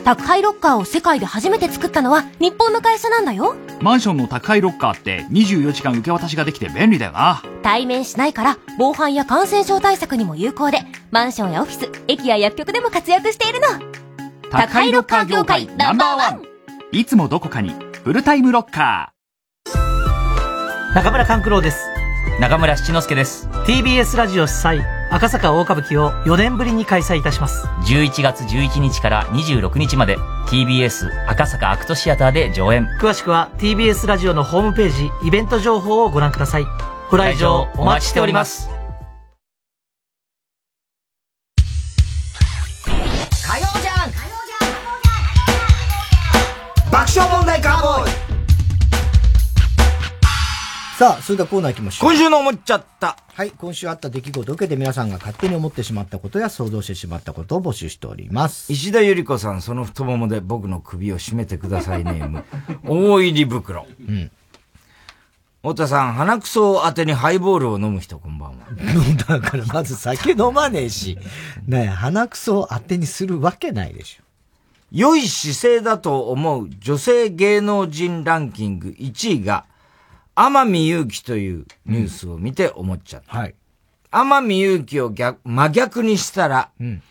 [0.09, 3.56] 宅配ロッカーを世界で初めて作ったのは日本の会社なんだよ。
[3.82, 7.42] マンションの宅配ロッカーって24時間受け渡しができて便利だよな。
[7.62, 10.78] 対面しないから防犯や感染症対策にも有効で、
[11.11, 13.68] マンションやオフィス、駅や薬局でも活躍しているの。
[14.50, 16.42] 宅配ロッカー業界ナンバーワン。
[16.90, 20.94] いつもどこかにフルタイムロッカー。
[20.94, 21.84] 中村勘九郎です。
[22.40, 23.46] 中村七之助です。
[23.66, 24.97] TBS ラジオ主催。
[25.11, 27.66] 赤坂大歌舞伎を4年ぶりに開催いたします。
[27.86, 32.86] 11月11日から26日まで TBS 赤坂アクトシアターで上演。
[33.00, 36.66] 詳しくは TBS ラジオのホームページ、イベント情報をご覧ください。
[37.11, 38.68] ご来場お待ちしております。
[43.46, 44.11] 火曜じゃん
[46.92, 48.07] 爆笑問題カーボーイ
[50.99, 52.11] さあ、それではコーナー行きましょう。
[52.11, 53.16] 今週の思っちゃった。
[53.32, 58.72] はい、今週あった出来事を受けて皆さんが勝手に思ってしまったことや想像してしまったことを募集しております。
[58.72, 62.42] 石田ゆり子さん、その太ももで僕の首を絞めてくださいネーム。
[62.84, 63.86] 大入り袋。
[64.09, 64.32] うん。
[65.62, 68.66] 太田さん、鼻くそを当てにハイボールを飲む人、こんばんは。
[69.28, 71.16] だからまず酒飲まねえし、
[71.68, 74.24] ね鼻くそを当てにするわけないでしょ。
[74.90, 79.64] 良い姿勢だと思う女性芸能人ランキング1位が、
[80.41, 83.32] 天海祐希というニュースを見て思っちゃった。
[83.32, 83.57] うん、はい。
[84.12, 87.03] 天海祐希を逆、真逆にしたら、うん。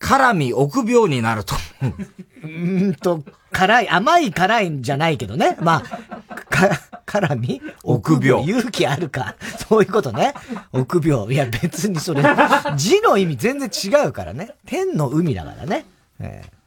[0.00, 2.48] 辛み臆病になると思う。
[2.48, 5.56] うんと、辛い、甘い辛いんじゃないけどね。
[5.60, 5.84] ま
[6.28, 6.70] あ、か、
[7.06, 7.62] 辛み？
[7.84, 8.44] 臆病。
[8.44, 9.36] 勇気あるか？
[9.68, 10.34] そういうことね。
[10.72, 11.32] 臆病。
[11.32, 12.24] いや別にそれ、
[12.76, 14.56] 字の意味全然違うからね。
[14.66, 15.84] 天の海だからね。
[16.18, 16.59] えー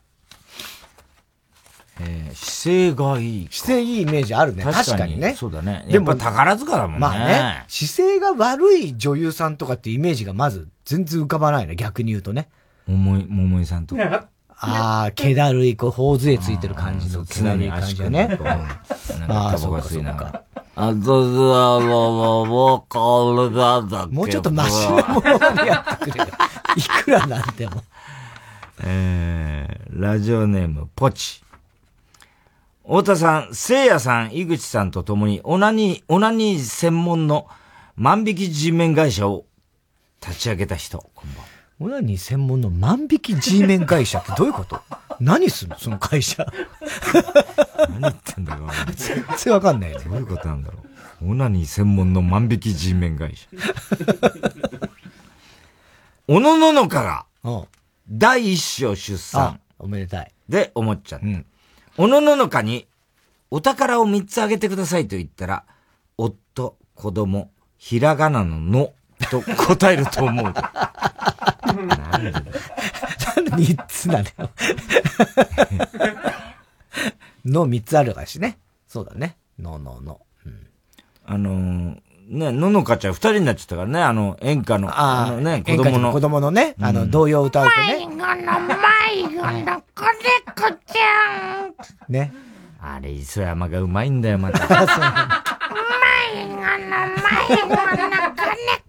[2.00, 3.48] えー、姿勢がいい。
[3.52, 4.64] 姿勢いいイメージあるね。
[4.64, 5.36] 確かにね。
[5.36, 5.86] そうだね。
[5.90, 7.00] でも宝塚だもんね。
[7.00, 7.66] まあね。
[7.68, 11.76] 姿勢が悪い女優さんとかってイメージがまず全然浮かばないね。
[11.76, 12.50] 逆に言うとね。
[12.88, 14.28] 桃井、桃井さんとか。
[14.66, 18.38] ああ、気だるい、こう、頬杖ついてる感じの、気だるい感じだね。
[19.28, 20.44] ああ、そうか、そうか。
[20.76, 26.30] あ、どうぞ、もう、もう、これがだもうちょっとマシなものでやってくれよ。
[26.78, 27.84] いくらなんでも。
[28.84, 31.43] えー、ラジオネーム、ポチ。
[32.86, 37.48] 太田さん、聖夜さん、井口さんと共に、オナニー、オナニー専門の
[37.96, 39.46] 万引き人面会社を
[40.26, 41.54] 立ち上げた人、こんばんは。
[41.80, 44.82] オナニー専門の万引きメン会社ってどういうこと？
[45.20, 45.80] 何すんの？
[45.80, 46.46] その会社。
[47.90, 48.70] 何言ってんだろう。
[48.96, 49.98] 全然わかんないね。
[50.00, 50.80] どういうことなんだろ
[51.22, 51.32] う。
[51.32, 53.48] オナニー専門の万引きメン会社。
[56.28, 57.66] おのののかが、
[58.10, 59.60] 第一子を出産。
[59.80, 60.32] おめでたい。
[60.48, 61.26] で、思っちゃった。
[61.26, 61.46] うん
[61.98, 62.88] おのののかに、
[63.52, 65.64] お宝を三つあげてくださいと言ったら、
[66.18, 68.94] 夫、子供、ひらがなのの、
[69.30, 70.46] と答えると思う。
[70.46, 72.46] なんでだよ。
[73.56, 74.50] 三つなのよ。
[77.46, 78.58] の三つあるかしね。
[78.88, 79.38] そうだね。
[79.60, 80.22] ののの。
[80.46, 80.68] うん、
[81.26, 86.12] あのー、ね、ののかちゃん二人になっちゃったからね、あの、演歌の、あのね、子供の。
[86.12, 88.00] 子供のね、あの、童謡を歌うとね。
[88.00, 88.36] 迷子の迷
[89.28, 90.06] 子の子
[90.56, 91.74] 猫ちゃん。
[92.10, 92.34] ね。
[92.82, 94.60] あれ、磯山がうまいんだよ、また。
[94.60, 95.18] 迷子の迷
[97.58, 98.44] 子の子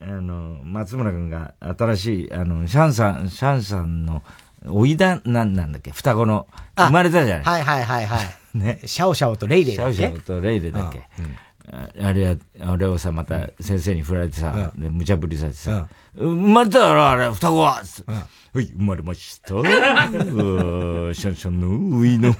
[0.00, 4.22] あの、松村くんが新しい、あの、シャンさん、シャンさんの、
[4.72, 6.46] おいだ、なん、なんだっけ、双子の、
[6.76, 7.44] 生まれたじゃない。
[7.44, 8.34] はいはいはいはい。
[8.58, 8.80] ね。
[8.84, 9.94] シャオシャオとレイレイだっけ？
[9.96, 11.22] シャオシャオとレイレイだっけ、う
[12.02, 17.80] ん、あれや、あれをさ、また先生に振られてさ、で無茶ぶりされてさ、生まれたらあれ、双子は、
[18.54, 19.54] はい、生まれました。
[19.54, 22.34] うーシャンシャンの上の、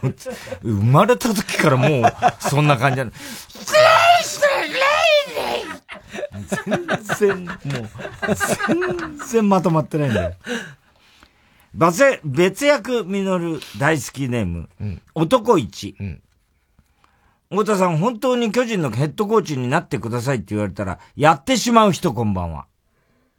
[0.63, 2.03] 生まれた時からもう、
[2.41, 3.13] そんな感じなの。
[7.19, 7.57] 全然、もう、
[8.69, 10.35] 全然まとまってないんだよ。
[11.75, 14.69] 別、別役実る大好きネーム、
[15.15, 15.97] 男一。
[17.51, 22.67] 太田さん、本当に巨人のヘッドコーチになってくださいって言われたら、やってしまう人こんばんは。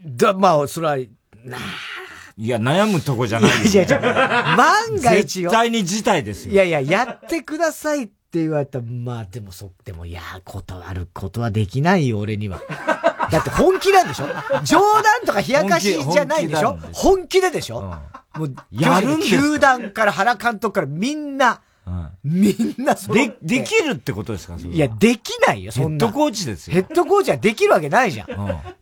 [0.06, 0.98] だ、まあ、それは、
[1.44, 1.58] な
[2.36, 3.72] いや、悩むとこじゃないよ。
[3.72, 4.00] いやいや、
[4.58, 5.50] 万が一よ。
[5.50, 6.54] 絶対に事態ですよ。
[6.54, 12.62] いやいや、やってくださいって言われたら、まあでもそ、でもいや、断ることはできないよ、俺には。
[13.34, 14.28] だって本気なんでしょ？
[14.64, 16.78] 冗談とか冷やかしじゃないでしょ？
[16.94, 17.82] 本気ででしょ、
[18.36, 19.36] もう、やるんです。
[19.36, 21.62] か球団から原監督からみんな、
[22.24, 24.56] みんなそで、できるってことですか？
[24.58, 26.06] いや、できないよ、そんな。
[26.06, 26.74] ヘッドコーチですよ。
[26.76, 28.28] ヘッドコーチはできるわけないじゃん。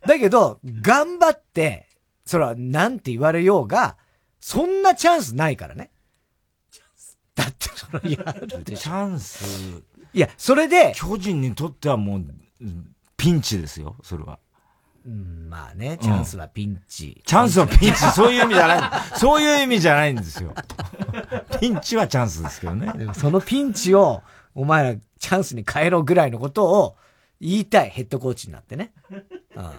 [0.06, 1.88] だけど、頑張って、
[2.24, 3.96] それは、なんて言われようが、
[4.40, 5.90] そんなチャンスないからね。
[7.34, 9.82] だって、その、やるでチャンス。
[10.12, 12.24] いや、それで、巨人にとってはもう、
[13.22, 14.40] ピンチですよ、それは。
[15.06, 17.22] うん、まあね、チャンスはピンチ。
[17.24, 19.18] チャンスはピンチ、そういう意味じゃない。
[19.18, 20.52] そういう意味じゃないんですよ。
[21.60, 22.92] ピンチはチャンスですけどね。
[22.96, 24.22] でもそのピンチを、
[24.56, 26.96] お前らチャンスに変えろぐらいのことを
[27.40, 28.92] 言いたい、ヘッドコーチになってね。
[29.54, 29.70] うん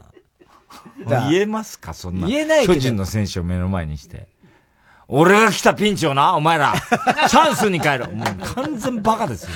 [1.06, 1.94] 言えますか？
[1.94, 2.28] そんな。
[2.28, 4.28] 言えない巨人の選手を目の前にして。
[5.08, 6.74] 俺が来たピンチをな、お前ら、
[7.30, 8.12] チャンスに変えろ。
[8.12, 9.50] もう完全バカですよ。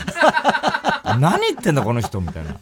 [1.19, 2.59] 何言ってんだ、この人、みたいな。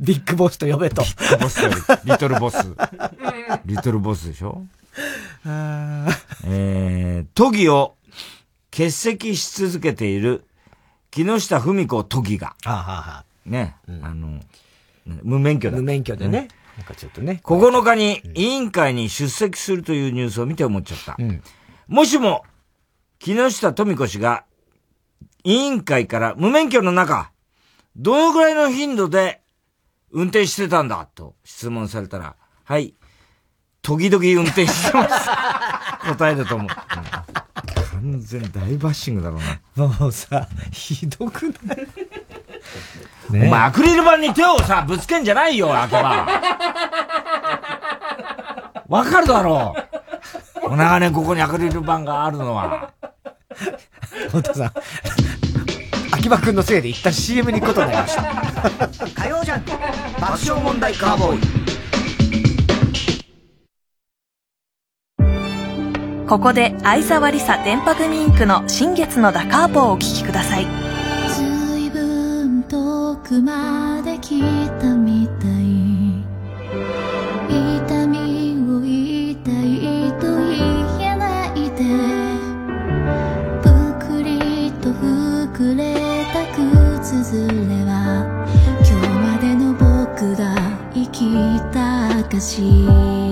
[0.00, 1.02] ビッグボスと呼べと。
[1.02, 2.58] ビッグボスと呼べリトルボス。
[3.64, 4.62] リトルボスでしょ？
[6.46, 7.96] えー、都議を
[8.70, 10.44] 欠席し続けている
[11.10, 12.56] 木下富美子都議が。
[12.64, 14.40] はあ、はあはあ、ね、あの、
[15.22, 15.76] 無免許だ。
[15.76, 16.48] 無免許でね。
[16.76, 17.40] なんかちょっとね。
[17.44, 21.16] 9日に委員会に出席するというニュースを見て思っちゃった。
[21.86, 22.44] もしも、
[23.20, 24.44] 木下富子氏が
[25.44, 27.30] 委員会から無免許の中、
[27.96, 29.40] どのぐらいの頻度で
[30.14, 32.94] 運転してたんだと質問されたら、はい、
[33.82, 35.28] 時々運転してます。
[36.16, 36.68] 答えだと思う。
[36.68, 39.38] 完全大バッシングだろ
[39.76, 39.88] うな。
[39.98, 41.86] もうさ、ひどくない？
[43.30, 46.26] お前アクリル板に手をさ、ぶつけんじゃないよ、開けば。
[48.88, 49.74] わかるだろ
[50.62, 50.66] う。
[50.66, 52.92] お長年ここにアクリル板があるのは。
[54.30, 54.72] 本当さん、
[56.12, 58.22] 秋葉くんのせいで一旦 CM に行くことになりました。
[59.22, 59.70] 火曜ジャンク、
[60.24, 61.38] 爆笑問題カーボーイ。
[66.26, 70.66] ここで相沢りさ電波組インクの新月のダカーポをお聴きください。
[71.36, 74.40] 随分遠くまで来
[74.80, 75.53] たみたい
[92.46, 93.23] た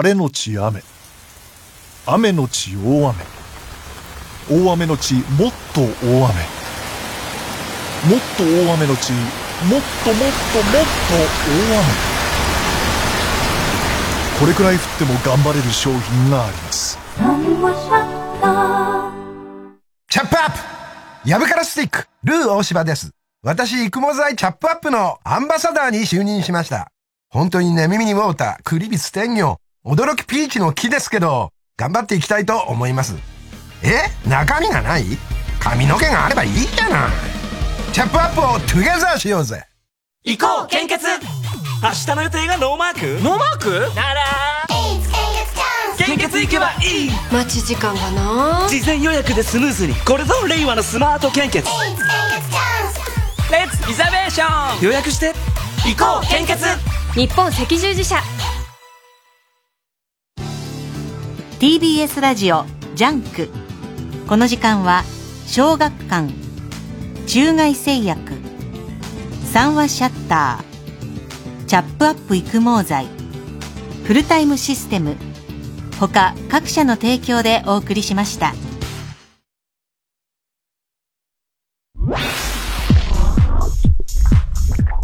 [0.00, 0.82] 晴れのち雨。
[2.06, 3.22] 雨のち大雨。
[4.50, 6.24] 大雨のちもっと大雨。
[8.08, 9.22] もっと大雨のちもっ
[9.68, 11.12] ともっともっと
[11.44, 11.84] 大雨。
[14.40, 16.98] これくらい降っても頑張れる商品があります。
[20.08, 21.28] チャップアップ。
[21.28, 23.10] ヤブカラスティック、ルー大柴です。
[23.42, 26.88] 私、育毛剤チャップアップのアンバサダーに就任しました。
[27.28, 33.16] 本当に寝耳に water、クリビツテンギョー、驚き peach の木ですけど、頑張っていきたいと思います。
[33.82, 34.10] え？
[34.28, 35.04] 中身がない？
[35.58, 37.10] 髪の毛があればいいじゃない。
[37.90, 39.64] チャップアップを together しようぜ。
[40.22, 41.06] 行こう献血。
[41.82, 43.22] 明日の予定がノーマーク？
[43.24, 43.70] ノーマーク？
[43.96, 44.20] なら。
[45.96, 47.10] 献血行けばいい。
[47.32, 48.68] 待ち時間がな？
[48.68, 49.94] 事前予約でスムーズに。
[50.04, 51.66] これぞ令和のスマート献血。
[53.50, 55.32] Let's reservation 予約して。
[55.86, 56.66] 行こう献血。
[57.14, 58.16] 日本赤十字社
[61.60, 63.50] TBS ラジオジャンク。
[64.26, 65.04] この時間は
[65.46, 66.32] 小学館
[67.26, 68.32] 中外製薬
[69.52, 73.08] 三和シャッターチャップアップ育毛剤
[74.04, 75.16] フルタイムシステム
[75.98, 78.54] 他各社の提供でお送りしました。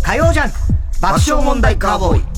[0.02, 0.56] 火曜ジャンク
[1.02, 2.36] 爆笑問題カーボーイ。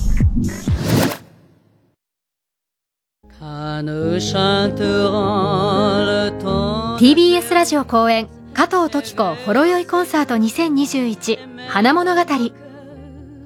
[6.98, 12.22] TBS ラジオ公演加藤登紀子ほろ酔いコンサート2021花物語。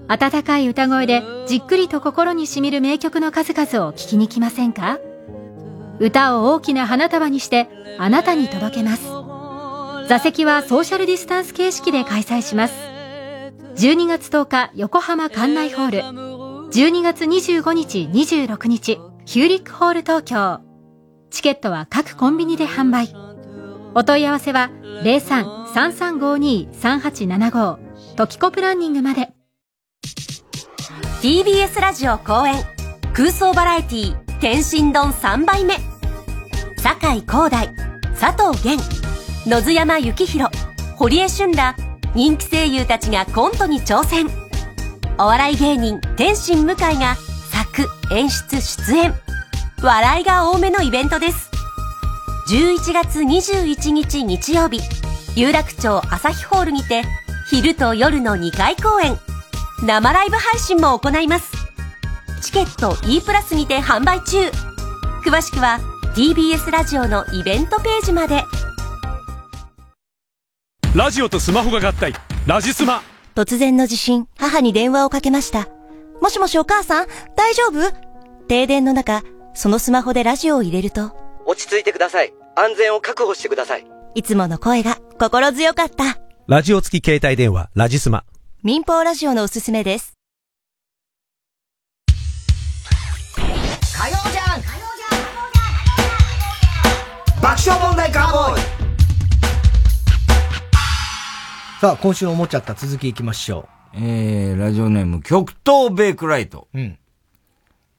[0.09, 4.99] 温かい歌声でじっくりと心にしみる名曲の数々を聴きに来ませんか？
[5.99, 7.68] 歌を大きな花束にして
[7.99, 9.03] あなたに届けます。
[10.09, 12.74] 座席はソーシャルディスタンス形式で開催します。
[13.76, 15.99] 12月10日横浜館内ホール。
[16.70, 18.99] 12月25日26日。
[19.25, 20.59] ヒューリックホール東京。
[21.31, 23.14] チケットは各コンビニで販売。
[23.95, 24.70] お問い合わせは
[25.05, 27.79] 03-3352-3875
[28.16, 29.29] トキコプランニングまで。
[31.23, 32.57] TBS ラジオ公演。
[33.14, 35.77] 空想バラエティ天津丼3杯目。
[36.79, 37.73] 酒井光大。
[38.18, 38.83] 佐藤源
[39.47, 40.51] 野津山幸宏。
[40.97, 41.77] 堀江俊ら。
[42.14, 44.29] 人気声優たちがコントに挑戦。
[45.18, 47.14] お笑い芸人天心向井が
[47.73, 49.14] 作演出出演。
[49.83, 51.51] 笑いが多めのイベントです。
[52.49, 54.81] 11月21日日曜日
[55.35, 57.03] 有楽町朝日ホールにて
[57.49, 59.16] 昼と夜の2回公演。
[59.85, 61.51] 生ライブ配信も行います。
[62.43, 64.51] チケット E プラスにて販売中。
[65.25, 65.81] 詳しくは
[66.14, 68.45] TBS ラジオのイベントページまで。
[70.95, 72.12] ラジオとスマホが合体。
[72.47, 73.03] ラジスマ。
[73.35, 75.68] 突然の地震、母に電話をかけました。
[76.23, 77.93] もしもしお母さん、大丈夫？
[78.47, 81.11] 停電の中、そのスマホでラジオを入れると、
[81.47, 82.33] 落ち着いてください。
[82.55, 83.85] 安全を確保してください。
[84.14, 86.20] いつもの声が心強かった。
[86.47, 88.23] ラジオ付き携帯電話、ラジスマ。
[88.62, 90.16] 民放ラジオのおすすめです。
[93.37, 94.68] 火曜ジャンク
[97.43, 98.62] 爆笑問題カーボーイ
[101.81, 103.82] さあ、今週思っちゃった続きいきましょう。
[103.95, 106.68] えー、ラジオネーム、極東ベイクライト。
[106.74, 106.99] うん。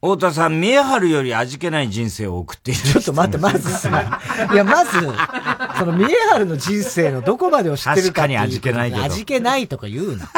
[0.01, 2.81] 太田さん、見え張るより味気ない人生を送っている。
[2.81, 4.99] ちょっと待って、まず、いや、まず、
[5.77, 9.03] その、見え張るの人生のどこまでを知ってるか確かに味気ないけど。
[9.03, 10.29] 味気ないとか言うな。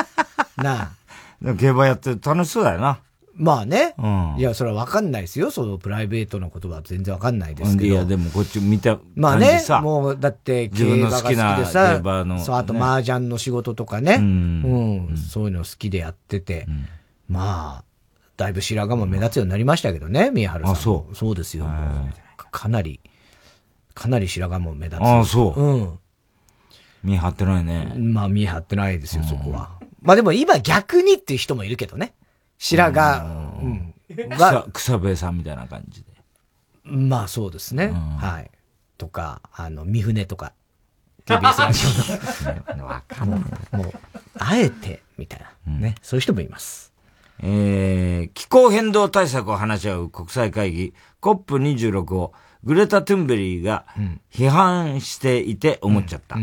[0.58, 0.96] な
[1.44, 1.56] あ。
[1.56, 3.00] 競馬やって楽しそうだよな。
[3.36, 3.96] まあね。
[3.98, 4.36] うん。
[4.38, 5.52] いや、それはわかんないですよ。
[5.52, 7.90] その、プライベートのことは全然わかんないですけど。
[7.90, 14.16] いや、でもこっち見たまあね、もう、だって、自分の好きな競馬の、そう、あと、麻雀の仕事とかね。
[14.16, 15.08] うん。
[15.10, 15.18] うん。
[15.18, 16.66] そういうの好きでやってて。
[17.28, 17.84] まあ、
[18.38, 20.74] だいぶ白髪も目立つようになりましたけどね、宮原さん。
[20.74, 21.16] あ、そう。
[21.16, 21.68] そうですよ。
[22.52, 23.02] かなり、
[23.94, 25.02] かなり白髪も目立つ。
[25.02, 25.62] ああ、そう。
[25.62, 26.00] うん。
[27.04, 27.94] 見え張ってないね。
[27.98, 29.72] まあ、見え張ってないですよ、そこは。
[30.02, 32.14] まあでも今逆にっていう人もいるけどね。
[32.58, 33.30] 白髪、
[33.62, 33.94] うん。
[34.32, 36.12] 草、草笛さんみたいな感じで。
[36.84, 37.92] まあそうですね。
[38.20, 38.52] はい。
[38.98, 40.54] とか、あの、三船とか。
[41.26, 41.82] TBS ラジ
[42.74, 42.86] オの。
[42.88, 43.40] わかんない。
[43.72, 43.94] もう、
[44.38, 45.74] あえて、みたいな。
[45.74, 45.96] ね。
[46.02, 46.94] そういう人もいます。
[47.40, 52.34] えー、気候変動対策を話し合う国際会議 COP26 を
[52.64, 53.86] グレタ・トゥンベリーが
[54.32, 56.38] 批判していて思っちゃった。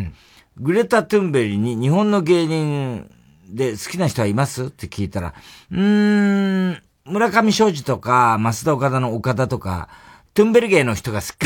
[0.59, 3.11] グレタ・トゥンベリーに日本の芸人
[3.53, 4.65] で好きな人はいます？
[4.65, 5.35] って聞いたら、
[5.71, 9.89] うーん、村上ショージとか、ますだおかだの岡田とか、
[10.33, 11.37] トゥンベリ芸の人が好き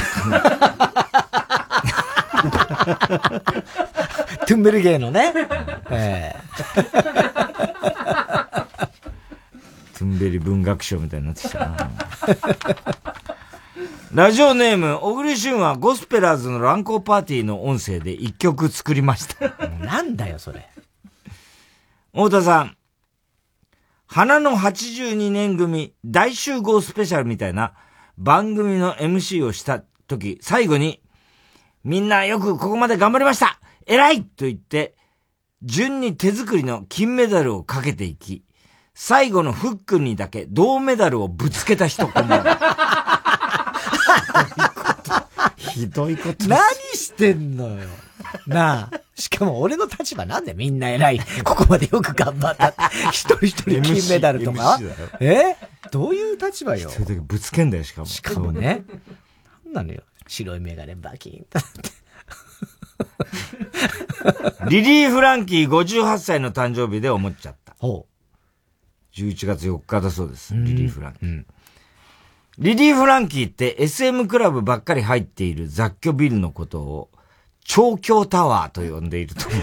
[4.46, 5.32] トゥンベリ芸のね。
[5.90, 6.36] え
[9.98, 11.90] トゥンベリ文学賞みたいになってきたな。
[14.12, 19.52] ラジオネーム、小栗旬はゴスペラーズの乱行パーティーの音声で一曲作りました。
[19.84, 20.68] なんだよ、それ。
[22.16, 22.76] 太田さん、
[24.06, 27.74] 花の82年組大集合スペシャルみたいな
[28.16, 31.02] 番組の MC をした時、最後に、
[31.84, 34.96] みんなよくここまで頑張りました偉いと言って、
[35.60, 38.42] 順に手作りの金メダルをかけていき、
[38.94, 43.74] 最後のフックにだけ銅メダルをぶつけた人、こんばんは。
[45.58, 46.48] ひどいこと。
[46.48, 46.58] 何
[46.94, 48.05] してんのよ。
[48.46, 49.00] なあ。
[49.14, 51.20] しかも俺の立場なんでみんな偉い。
[51.44, 52.72] ここまでよく頑張った。
[53.10, 54.78] 一人一人金メダルとか？
[55.20, 55.56] え？
[55.90, 56.90] どういう立場よ？
[57.22, 58.06] ぶつけんだよ、しかも。
[58.06, 58.84] しかもね。
[59.64, 60.02] なんなのよ？
[60.26, 61.58] 白いメガネバキンと。
[64.68, 67.74] リリー・フランキー58歳の誕生日で思っちゃった。
[67.78, 68.06] ほ
[69.14, 70.54] 11月4日だそうです。
[70.54, 71.44] リリー・フランキー。
[72.58, 77.10] リリー・フランキーって SM クラブばっかり入っている雑居ビルのことを、
[77.66, 79.62] 調教タワーと呼んでいると思う。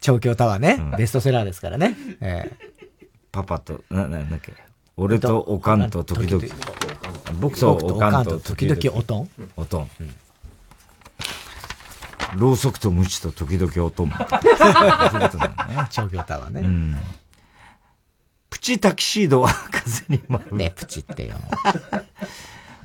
[0.00, 0.78] 調教タワーね。
[0.96, 1.96] ベストセラーですからね。
[2.20, 2.52] え
[3.32, 4.54] パパと、な、な、なんだっけ？
[4.96, 6.42] 俺とおかんと時々。
[7.40, 8.96] 僕とおかんと時々。
[8.96, 9.90] おとんおとん。
[12.36, 14.10] ろうそくと鞭と時々おとん。
[15.90, 16.60] 調教タワーね。
[16.62, 16.96] うん。
[18.48, 20.56] プチタキシードは風に舞う。
[20.56, 21.34] ね、プチってよ。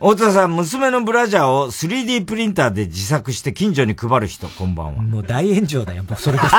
[0.02, 5.04] 太田さん、娘のブラジャーを 3D プリンターで自作して近所に配る人、こんばんは。
[5.04, 6.56] もう大炎上だよ、もうそれこそ。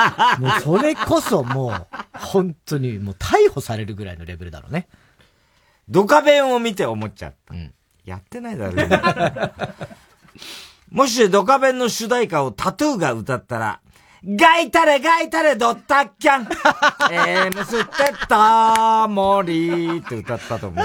[0.40, 4.88] もうそれこそもう、本当にもう逮捕されるぐらいのレベルだろうね。
[5.90, 7.54] ドカベンを見て思っちゃった。
[8.06, 8.88] やってないだろうね。
[10.90, 13.80] もしドカベンの主題歌をタトゥーが歌ったら、
[14.24, 16.48] ガイタレガイタレドッタッキャン
[17.12, 20.84] えー、むすってった森って歌ったと思う。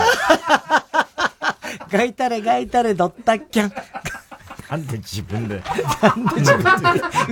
[1.91, 3.73] ガイタレガイタレドッタッキャン。
[4.69, 5.61] なんで自分で。
[6.01, 6.81] なんで自分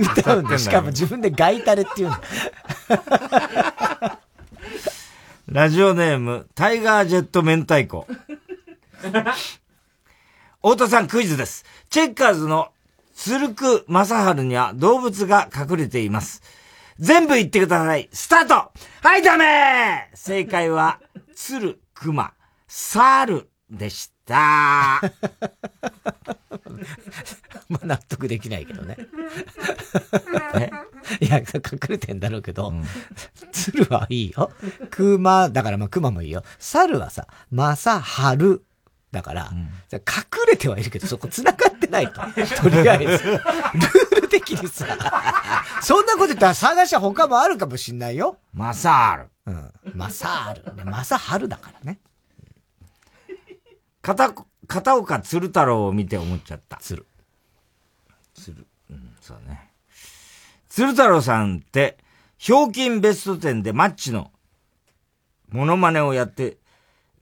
[0.04, 2.20] で歌うんだしかも自分でガイタレって言うんだ。
[5.48, 8.06] ラジオネーム、タイガージェット明太子。
[10.62, 11.64] 太田さんクイズです。
[11.88, 12.68] チェッカーズの
[13.14, 16.42] 鶴久正治には動物が隠れています。
[16.98, 18.10] 全部言ってください。
[18.12, 18.54] スタート
[19.02, 21.00] はい、ダメ正解は、
[21.34, 22.34] 鶴熊、
[22.68, 24.19] 猿でした。
[27.68, 28.96] まあ納得できないけどね。
[31.20, 31.44] いや、隠
[31.88, 32.72] れてんだろうけど、
[33.52, 34.50] 鶴はいいよ。
[34.90, 36.42] 熊、だからまあ熊もいいよ。
[36.58, 38.64] 猿はさ、正春。
[39.12, 39.50] だから、
[39.92, 40.00] 隠
[40.48, 42.20] れてはいるけど、そこ繋がってないと。
[42.62, 43.04] とりあえず。
[43.24, 44.86] ルール的にさ、
[45.82, 48.38] そんなこと言ったら探しは他もあるかもしんないよ。
[48.54, 49.54] マサール。
[49.86, 49.98] うん。
[49.98, 50.84] マサール。
[50.84, 51.98] マサハルだからね。
[54.14, 54.34] 片、
[54.66, 56.78] 片岡鶴太郎を見て思っちゃった。
[56.78, 57.06] 鶴。
[58.34, 58.66] 鶴。
[58.90, 59.70] うん、そうだね。
[60.68, 61.98] 鶴太郎さんって、
[62.38, 64.32] ひょうきんベスト10でマッチの
[65.50, 66.58] モノマネをやって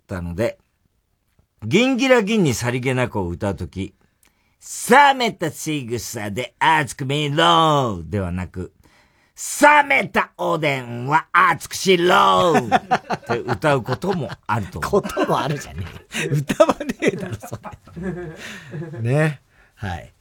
[0.06, 0.58] たので、
[1.64, 3.94] ギンギラギンにさりげなくを歌うとき、
[4.88, 8.72] 冷めた仕草で熱く見ろではなく、
[9.62, 15.02] 冷めたおでんは熱くしろって歌うこともあると思う。
[15.02, 15.84] こともあるじゃね
[16.24, 16.26] え。
[16.26, 17.56] 歌わねえだろ、そ
[18.02, 19.00] れ。
[19.00, 19.40] ね。
[19.76, 20.12] はい。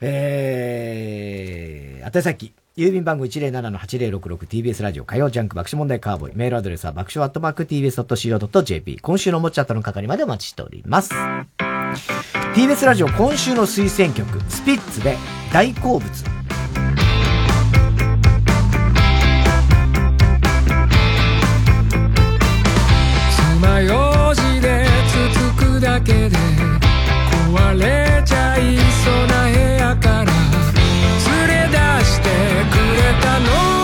[0.00, 2.54] えー、宛先。
[2.76, 6.34] 郵便番号 107-8066TBS ラジオ火曜ジャンク爆笑問題カーボーイ。
[6.34, 8.98] メールアドレスは爆笑アットマーク TBS.CO.JP。
[9.00, 11.12] 今週のおもちゃったの係までお待ちしております。
[12.54, 15.16] TBS ラジオ今週の推薦曲、スピッツで
[15.52, 16.43] 大好物。
[25.84, 26.36] だけで
[27.52, 30.32] 壊れちゃいそうな部屋から
[31.44, 31.76] 連れ出
[32.06, 32.28] して
[32.70, 33.83] くれたの。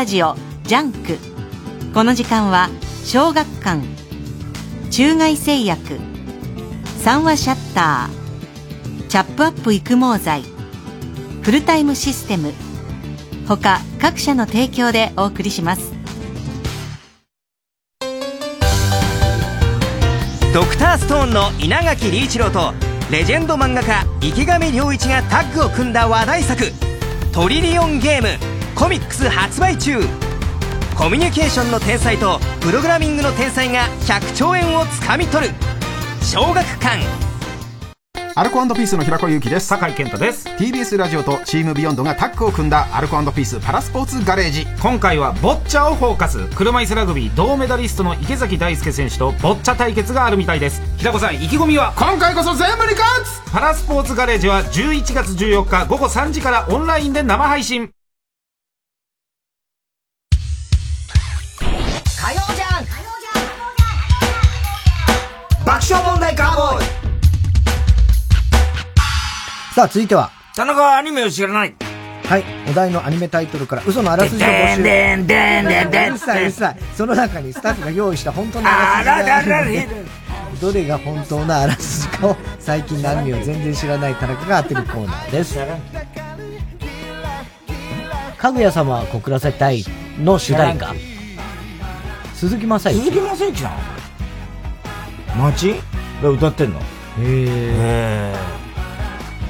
[0.00, 1.18] ラジオジャンク。
[1.92, 2.70] この時間は
[3.04, 3.82] 小学館
[4.90, 6.00] 中外製薬
[7.04, 10.42] 三和シャッターチャップアップ育毛剤
[11.42, 12.54] フルタイムシステム
[13.46, 15.92] 他各社の提供でお送りします。
[20.54, 22.72] ドクターストーンの稲垣理一郎と
[23.10, 26.72] レジェンド漫画家池上良一がタッグを組んだ話題作
[27.34, 28.28] 「トリリオンゲーム」
[28.80, 30.00] コミックス発売中。
[30.96, 35.54] コミュニケーションの天才とプログラミングの天才が100兆円をつかみ取る。
[36.22, 37.02] 小学館。
[38.34, 39.66] アルコピースの平子祐希です。
[39.66, 40.48] 酒井健太です。
[40.48, 44.66] TBS ラジオとチームビヨンドがタッグを組んだアルコピースパラスポーツガレージ。
[44.80, 46.38] 今回はボッチャをフォーカス。
[46.54, 50.80] 車椅子ラグビー銅メダリストの池崎大輔選手とボッチャ対決があるみたいです。
[50.96, 51.92] 平子さん意気込みは？
[51.98, 53.52] 今回こそ全部に勝つ！
[53.52, 57.90] パラスポーツガレージは11月14日午後3時からオンラインで生配信
[65.90, 66.04] カー
[66.56, 66.84] ボーイ
[69.74, 70.30] さあ、続いては。
[70.54, 71.74] 田中はアニメを知らない。
[72.24, 72.44] はい。
[72.70, 74.82] お題のアニメタイトルから嘘のあらすじを募集。
[74.84, 76.76] でんでんでんでんうるさいうるさい。
[76.94, 79.64] その中にスタッフが用意した本当のあらすじが
[80.60, 85.58] どれが本当のあらすじかを最近のアニメを全然知らない田中が当てるコーナーです。
[88.38, 89.84] かぐや様は告らせたい
[90.20, 90.94] の主題歌。
[92.34, 92.92] 鈴木雅之。
[92.92, 93.99] 鈴木雅之なの？
[95.38, 95.74] 町
[96.22, 96.78] が歌ってんの？
[96.78, 96.82] へ
[97.20, 98.34] え。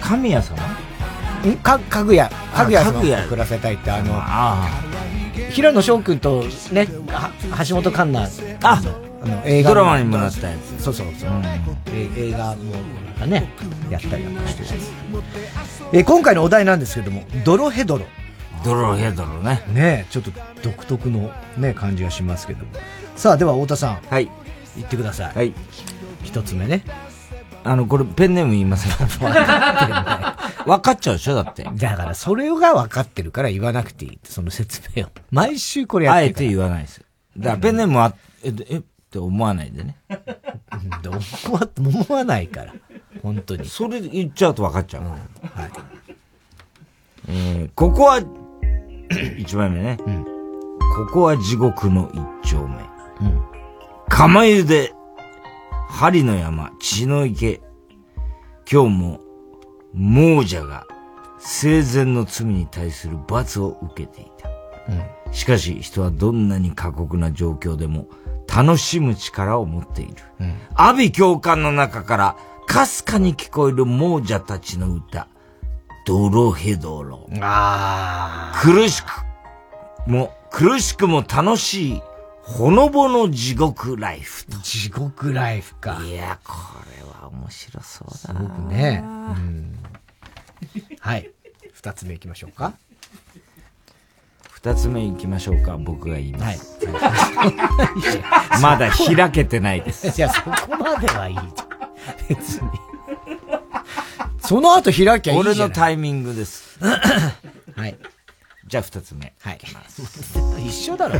[0.00, 0.56] 神谷様？
[1.50, 1.56] ん？
[1.56, 4.20] か、かぐや、かぐや様を送らせたいって、あの、
[5.50, 7.30] 平野翔くんとね、は
[7.66, 8.42] 橋本環奈。
[8.62, 8.80] あ
[9.22, 10.82] あの、映画ドラマにもなったやつ。
[10.82, 11.30] そうそうそう。
[11.92, 12.72] え映画も
[13.06, 13.48] なんかね、
[13.90, 14.92] やったりなんかしてるやつ。
[15.92, 18.06] え、今回のお題なんですけども、ドロヘドロ。
[18.64, 19.62] ドロヘドロね。
[19.72, 20.30] ねちょっと
[20.62, 22.70] 独特のね、感じがしますけども。
[23.16, 24.00] さあ、では太田さん。
[24.08, 24.30] はい。
[24.76, 25.34] 言ってください。
[25.34, 25.54] はい。
[26.22, 26.84] 一つ目ね。
[27.62, 28.92] あの、これペンネーム言いません。
[30.66, 31.64] 分かっちゃうでしょだって。
[31.64, 35.08] だから、それが分かってるから言わなくていいって、その説明を。
[35.30, 37.02] 毎週これやってるあえて言わないです。
[37.36, 39.96] だからペンネームは、え、えって思わないでね。
[41.44, 42.74] 思わ、思わないから。
[43.22, 43.66] 本当に。
[43.66, 45.02] それ言っちゃうと分かっちゃう。
[45.02, 45.16] は
[45.66, 45.70] い。
[47.28, 48.20] えー、ここは、
[49.36, 49.98] 一枚目ね。
[50.96, 52.10] ここは地獄の
[52.42, 53.49] 一丁目。
[54.10, 54.92] 釜湯で、
[55.88, 57.62] 針の山、血の池。
[58.70, 59.20] 今日も、
[59.94, 60.86] 亡者が
[61.38, 65.32] 生前の罪に対する罰を受けていた。
[65.32, 68.08] しかし人はどんなに過酷な状況でも
[68.52, 70.14] 楽しむ力を持っている。
[70.74, 75.28] 阿鼻教官の中からかすかに聞こえる亡者たちの歌。
[76.04, 77.26] ドロヘドロ。
[77.40, 79.06] あ苦しく
[80.10, 82.02] も、苦しくも楽しい、
[82.50, 84.58] ほのぼの地獄ライフと。
[84.58, 86.00] 地獄ライフか。
[86.04, 86.54] いや、こ
[86.98, 89.02] れは面白そうだすごくね。
[89.04, 89.78] うん。
[90.98, 91.30] はい。
[91.72, 92.74] 二つ目行きましょうか。
[94.50, 95.76] 二つ目行きましょうか。
[95.78, 96.78] 僕が言います。
[98.60, 100.08] まだ開けてないです。
[100.08, 101.48] いや、そこまではいいじゃん。
[102.28, 102.68] 別に。
[104.40, 105.38] その後開きゃいいじゃん。
[105.38, 106.78] 俺のタイミングです。
[106.80, 107.96] はい。
[108.70, 109.34] じゃあ二つ目。
[109.40, 109.58] はい。
[109.58, 110.00] きます。
[110.64, 111.18] 一緒だろ。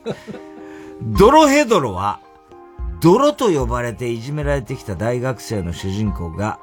[1.00, 2.18] ドロヘドロは、
[3.00, 6.58] 泥と呼ばれていじめられてきた大学生の主人公が、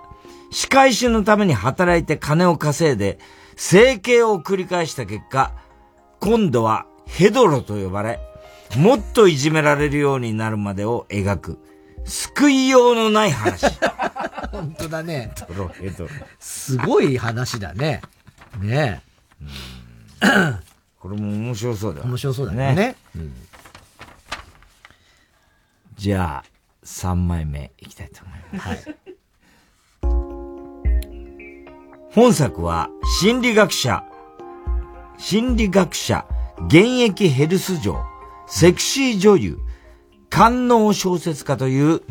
[0.51, 3.17] 仕返しのために働いて金を稼いで、
[3.55, 5.53] 整形を繰り返した結果、
[6.19, 8.19] 今度はヘドロと呼ばれ、
[8.75, 11.59] もっといじめられるようになるまでを描く、
[12.03, 13.65] 救いようのない話。
[14.51, 15.31] 本当だね。
[15.47, 16.09] ドロヘドロ。
[16.39, 18.01] すごい話だね。
[18.59, 19.01] ね
[20.99, 22.75] これも面白そうだ面白そうだね。
[22.75, 22.95] ね。
[25.95, 26.49] じゃあ、
[26.85, 28.67] 3枚目いきたいと思います。
[28.67, 28.95] はい。
[32.11, 32.89] 本作は
[33.19, 34.03] 心理学者、
[35.17, 36.25] 心理学者、
[36.67, 37.97] 現役ヘルス嬢、
[38.47, 39.57] セクシー女優、
[40.29, 42.01] 官能小説家という、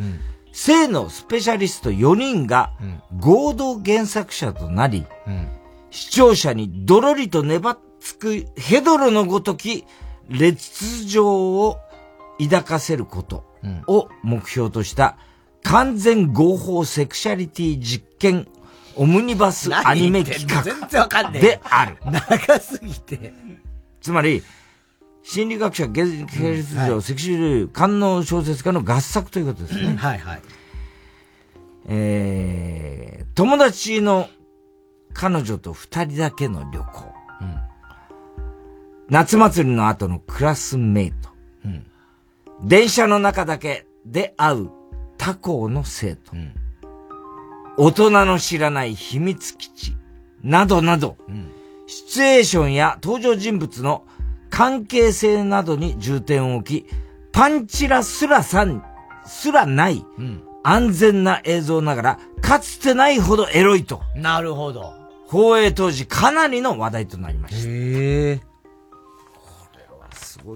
[0.52, 2.72] 性のスペシャリスト4人が
[3.18, 5.06] 合同原作者となり、
[5.90, 9.84] 視聴者にどろりと粘っつくヘドロのごとき
[10.28, 11.78] 劣情を
[12.38, 13.44] 抱かせること
[13.88, 15.18] を目標とした
[15.64, 18.46] 完全合法セクシャリティ実験
[18.94, 21.42] オムニバスアニメ企画全然わかんねえ。
[21.42, 21.96] である。
[22.06, 23.34] 長すぎて。
[24.00, 24.42] つまり、
[25.24, 29.96] 心理学者、芸術上、セクシー女優、官能小説家の合作ということですね。
[29.96, 30.42] はいはい。
[31.88, 34.28] えー、友達の
[35.12, 37.16] 彼女と二人だけの旅行。
[39.08, 41.30] 夏祭りの後のクラスメイト。
[42.64, 44.70] 電車の中だけで会う
[45.18, 46.32] 他校の生徒。
[47.76, 49.96] 大人の知らない秘密基地。
[50.42, 51.16] などなど、
[51.86, 54.04] シチュエーションや登場人物の
[54.50, 56.86] 関係性などに重点を置き、
[57.32, 58.84] パンチラすらさん、
[59.24, 60.04] すらない、
[60.62, 64.00] 安全な映像ながら、かつてないほどエロいと。
[64.14, 64.94] なるほど。
[65.26, 67.68] 放映当時かなりの話題となりました。
[67.68, 68.40] へえ。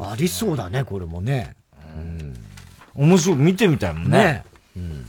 [0.00, 1.56] ありそうだね、これもね。
[2.94, 4.18] 面白い、見てみたいもんね。
[4.18, 4.44] ね
[4.76, 5.06] うん。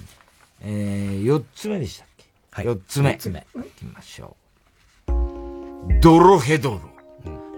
[0.62, 2.26] えー、四つ目でしたっけ？
[2.52, 2.66] はい。
[2.66, 3.12] 四つ目。
[3.12, 3.46] 四つ目。
[3.56, 4.38] 行きましょ
[5.08, 5.12] う。
[6.02, 6.80] ドロヘドロ。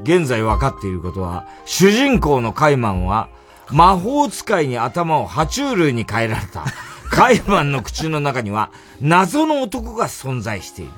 [0.04, 3.30] 現在分かっていることは、主人公のカイマンは、
[3.70, 6.66] 魔法使いに頭を爬虫類に変えられた。
[7.10, 8.72] カイマンの口の中には、
[9.02, 10.92] 謎の男が存在している。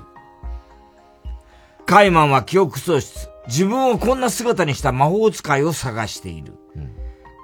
[1.85, 3.29] カイマンは記憶喪失。
[3.47, 6.53] 自分をこんな姿にした魔法使いを探している。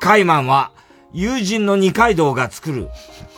[0.02, 0.72] カイマンは、
[1.14, 2.90] 友人の二階堂が作る、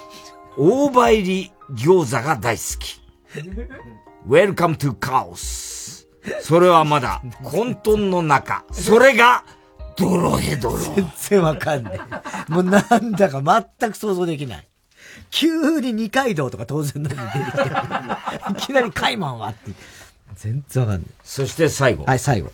[0.57, 3.01] 大葉入り餃子が大好き。
[4.27, 6.07] Welcome to Chaos.
[6.41, 8.63] それはまだ混沌の中。
[8.71, 9.43] それが、
[9.97, 10.77] ドロヘドロ。
[10.77, 11.99] 全然わかんない。
[12.47, 14.67] もうなんだか全く想像できない。
[15.29, 17.69] 急に二階堂とか当然のように出てきて。
[18.51, 19.71] いきなりカイマンはって。
[20.35, 21.09] 全然わかんない。
[21.23, 22.05] そして最後。
[22.05, 22.51] はい、最後。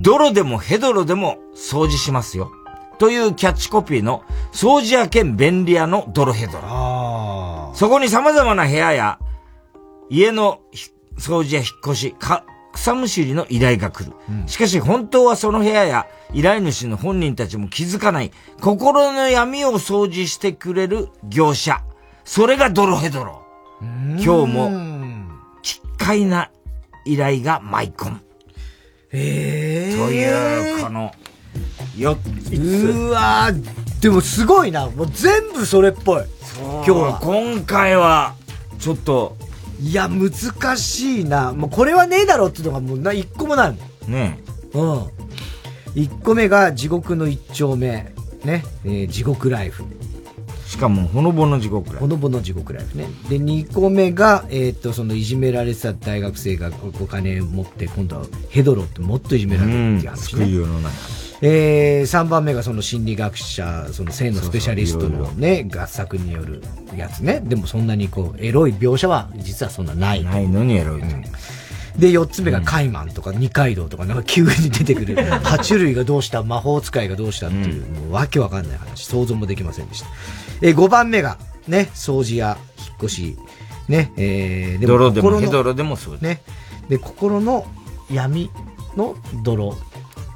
[0.00, 2.50] ドロでもヘドロでも掃除しますよ。
[2.98, 7.72] というキャッチコピーの掃除屋兼便利屋のドロヘドロ。
[7.74, 9.18] そこに様々な部屋や
[10.10, 14.12] 家のひ掃除や引っ越し、か草むしりの依頼が来る。
[14.46, 21.82] しかし本当はその部屋や依頼主の本人たちも気づかない心の闇を掃除してくれる業者。
[22.24, 23.42] それがドロヘドロ。
[23.80, 24.97] 今日も
[25.62, 26.50] 奇怪な
[27.04, 28.20] 依頼が舞い込む。
[29.12, 31.12] えという、この、
[31.96, 32.96] 4つ。
[32.96, 34.88] うわーでもすごいな。
[34.88, 36.24] もう全部それっぽい。
[36.58, 37.20] 今日は。
[37.20, 38.34] 今回は、
[38.78, 39.36] ちょっと。
[39.80, 41.52] いや、難しいな。
[41.52, 43.76] もうこれはねえだろっていうのがもうな、一個もないも
[44.08, 44.12] ん。
[44.12, 44.38] ね
[44.74, 45.06] うん。
[45.94, 48.12] 一個目が地獄の一丁目。
[48.44, 48.64] ね。
[48.84, 49.84] えー地獄ライフ。
[50.68, 52.00] しかも、ほのぼの地獄ライフ。
[52.00, 53.08] ほのぼの地獄ライフね。
[53.30, 56.70] で、二個目が、えーっと、そのいじめられてた大学生が
[57.00, 60.50] お金を持って、今度はヘドロってもっといじめられるっていう話ね。
[60.52, 60.90] 世の中。
[61.40, 66.62] えー、3番目がその心理学者、その性のスペシャリストのね、合作による
[66.94, 67.40] やつね。
[67.42, 70.22] でもそんなにこう、エロい描写は実はそんなない。
[70.22, 71.06] ないのにエロいと。
[71.98, 75.16] で、4つ目がカイマンとか二階堂とか、なんか急に出てくる。
[75.42, 80.08] 爬虫類がどうした、魔法使いがどうしたっていう、もうわけわかんない話、想像もできませんでした。
[80.60, 83.38] えー、5番目が、ね、掃除や引っ越し、
[83.88, 86.42] ね、えー、泥でも心のヘドロでもそうね。
[86.88, 87.66] で、心の
[88.10, 88.50] 闇
[88.96, 89.76] の泥、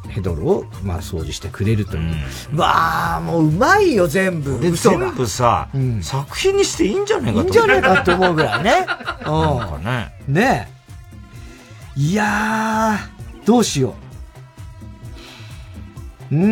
[0.09, 2.15] ヘドロを、まあ、掃除してくれるという。
[2.55, 4.59] うわあ、もううまいよ、全部。
[4.59, 5.69] 全部さ、
[6.03, 8.87] 作品にしていいんじゃねえかといいんじゃねえかって思うぐらいね。
[9.25, 10.15] なんかね。
[10.29, 10.35] うん。
[10.35, 10.69] ね
[11.97, 12.01] え。
[12.01, 13.95] いやー、どうしよ
[16.31, 16.35] う。
[16.35, 16.43] うー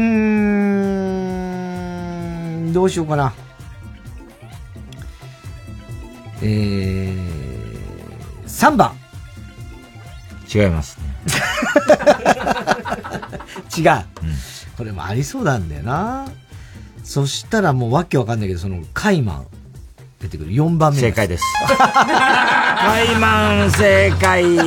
[2.68, 3.32] ん、どうしようかな。
[6.42, 8.92] えー、3番。
[10.52, 11.04] 違いますね。
[13.76, 14.04] 違う、
[14.76, 16.26] これもありそうなんだよな。
[17.04, 19.46] そしたらもうわけわかんないけど、その、カイマン
[20.20, 21.00] 出てくる4番目。
[21.00, 21.44] 正解です。
[21.68, 24.64] カイマン正解もう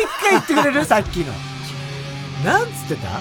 [0.00, 0.84] 一回言ってくれる？
[0.84, 1.32] さっきの。
[2.44, 3.20] なんつってた？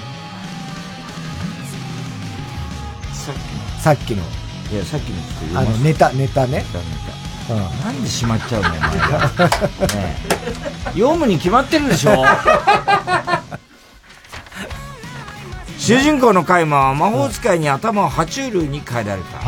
[3.81, 4.23] さっきの。
[4.71, 6.63] いや、さっきのちょっあの、せネタ、ネタね。
[7.49, 7.57] うん。
[7.83, 8.87] なんでしまっちゃうのお前が。
[8.87, 9.29] ね
[9.81, 12.25] え読むに決まってるでしょ
[15.77, 19.39] 主人公のカイマンは魔法使いに頭を爬虫類に変えられた。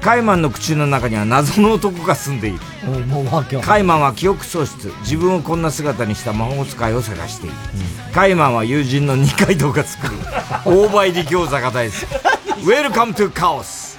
[0.00, 2.58] カイマンの口の中には謎の男が住んでいる。
[2.86, 4.92] うんカイマンは記憶喪失。
[5.00, 7.56] 自分をこんな姿にした魔法使いを探している。
[8.14, 10.14] カイマンは友人の二階堂が作る。
[10.64, 12.33] 大葉入り餃子が大好き。
[12.44, 13.94] Welcome to Chaos。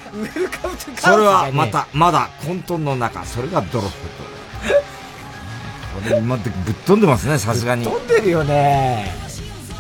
[0.98, 3.26] それはまた、まだ混沌の中。
[3.26, 4.24] それがドロップと。
[6.10, 7.84] これ今ってぶっ飛んでますね、さすがに。
[7.84, 9.14] 飛んでるよね。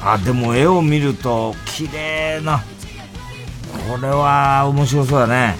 [0.03, 2.63] あ、でも絵を見ると、綺麗な。
[3.87, 5.55] これは面白そうだね。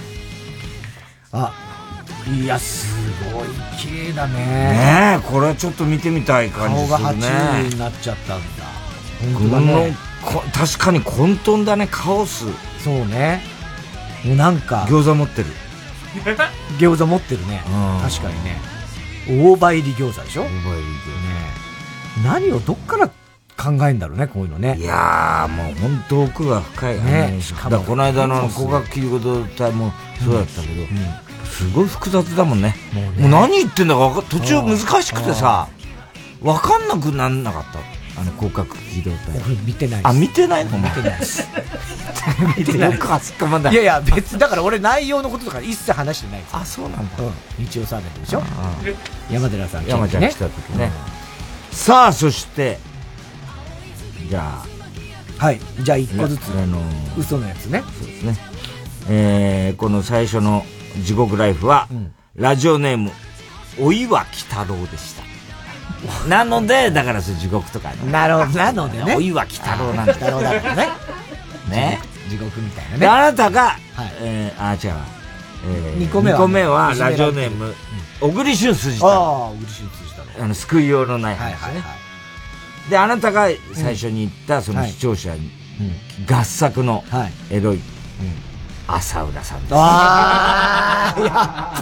[1.32, 1.52] あ、
[2.28, 2.86] いや、す
[3.32, 4.34] ごい綺麗だね。
[4.34, 7.04] ねえ、これちょっと見てみたい感じするね。
[7.04, 8.44] 顔が爬虫類になっちゃったんだ。
[9.34, 9.96] 本当だね。
[10.22, 12.46] こ確かに混沌だね、カオス。
[12.86, 13.42] そうね。
[14.24, 14.86] もうなんか。
[14.88, 15.46] 餃子持ってる。
[16.78, 17.60] 餃子持ってるね。
[18.00, 18.60] 確かにね。
[19.28, 20.42] 大葉入り餃子でしょ？
[20.42, 20.84] 大葉入り餃
[22.22, 22.28] 子。
[22.30, 24.76] ね何をどっから考えんだろうね、こういうのね。
[24.78, 27.38] いやー、もう本当奥が深いね。
[27.40, 27.80] しかも。
[27.80, 29.92] この間の光学切り事隊も
[30.24, 30.86] そうだったけど、
[31.44, 32.76] すごい複雑だもんね。
[32.92, 35.66] もう何言ってんだか途中難しくてさ、
[36.40, 37.95] わかんなくなんなかった。
[38.18, 39.18] あの広角機動隊。
[39.46, 40.78] 俺見てないあ、見てないの？
[40.78, 41.46] 見てないです。
[42.56, 42.92] 見てない。
[42.92, 43.70] 僕はすっかまんだ。
[43.70, 46.56] いやいや、別、だから俺内容のこととか一切話してないです。
[46.56, 47.24] あ、そうなんだ。
[47.24, 47.32] うん。
[47.64, 48.42] 日曜サーベントでしょ？
[49.30, 50.90] 山寺さん山ちゃん来た時ね。
[51.70, 52.78] さあ、そして、
[54.28, 54.62] じゃ
[55.38, 55.44] あ。
[55.44, 55.60] はい。
[55.80, 56.48] じゃあ一個ずつ。
[56.50, 56.80] あの
[57.18, 57.82] 嘘のやつね。
[57.98, 58.38] そうですね。
[59.08, 60.64] えー、この最初の
[61.04, 61.86] 地獄ライフは、
[62.34, 63.12] ラジオネーム、
[63.78, 65.25] お岩鬼太郎でした。
[66.28, 68.10] なので、だから地獄とかね。
[68.10, 69.14] なるほど、なのでね。
[69.16, 70.12] お岩鬼太郎なんだ。
[70.12, 70.88] 鬼太郎だからね。
[71.68, 72.00] ね。
[72.28, 72.98] 地獄みたいなね。
[72.98, 73.76] で、あなたが、
[74.20, 75.04] えー、あ、違うわ。
[75.68, 76.38] えー、2個目は。
[76.38, 77.74] 2個目は、ラジオネーム、
[78.20, 79.12] 小栗旬筋太郎。
[79.12, 79.18] ああ、
[79.50, 80.44] 小栗旬筋太郎。
[80.44, 81.82] あの、救いようのない話ね。
[82.90, 85.50] で、あなたが最初に言った、その視聴者に、
[86.28, 87.04] 合作の
[87.50, 87.80] エロい、
[88.88, 89.74] 浅浦さんです。
[89.74, 91.32] ああ、やっ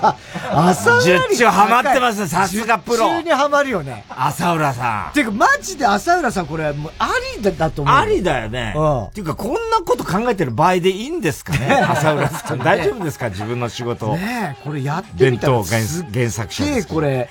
[0.01, 2.97] ぱ、浅浦十中ハマってますさすがプロ。
[2.97, 4.05] 十中にハマるよね。
[4.09, 5.13] 浅浦さん。
[5.13, 7.95] ていうか、マジで浅浦さんこれ、もう、ありだだと思う。
[7.95, 8.75] ありだよね。
[9.09, 12.59] っていうか、こんなこと考えてる場合でいいんですかね 浅浦さん。
[12.59, 14.17] 大丈夫ですか自分の仕事。
[14.17, 15.53] ねこれやってみたら。
[15.53, 16.89] 伝統原作者です。
[16.89, 17.29] これ、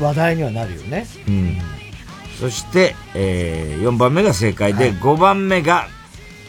[0.00, 1.06] 話題にはなるよね。
[1.28, 1.62] うん。
[2.40, 5.86] そして、えー、4番目が正解で、5番目が、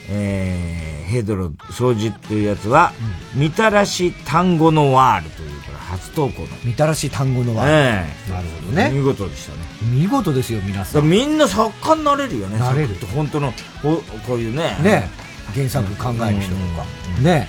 [0.10, 2.92] えー、ヘドロ掃除っていうやつは、
[3.34, 6.48] みたらし単語のワールというから初投稿の。
[6.64, 7.72] みたらし単語のワール。
[7.72, 8.92] ええなるほどね。
[8.92, 9.60] 見事でしたね。
[9.84, 11.10] 見事ですよ、皆さん。
[11.10, 12.60] みんな作家になれるよね。
[12.60, 12.96] なれる。
[13.14, 14.78] 本当のこ、こういうね。
[14.82, 15.10] ね
[15.54, 16.86] 原作考える人とか。
[17.22, 17.48] ね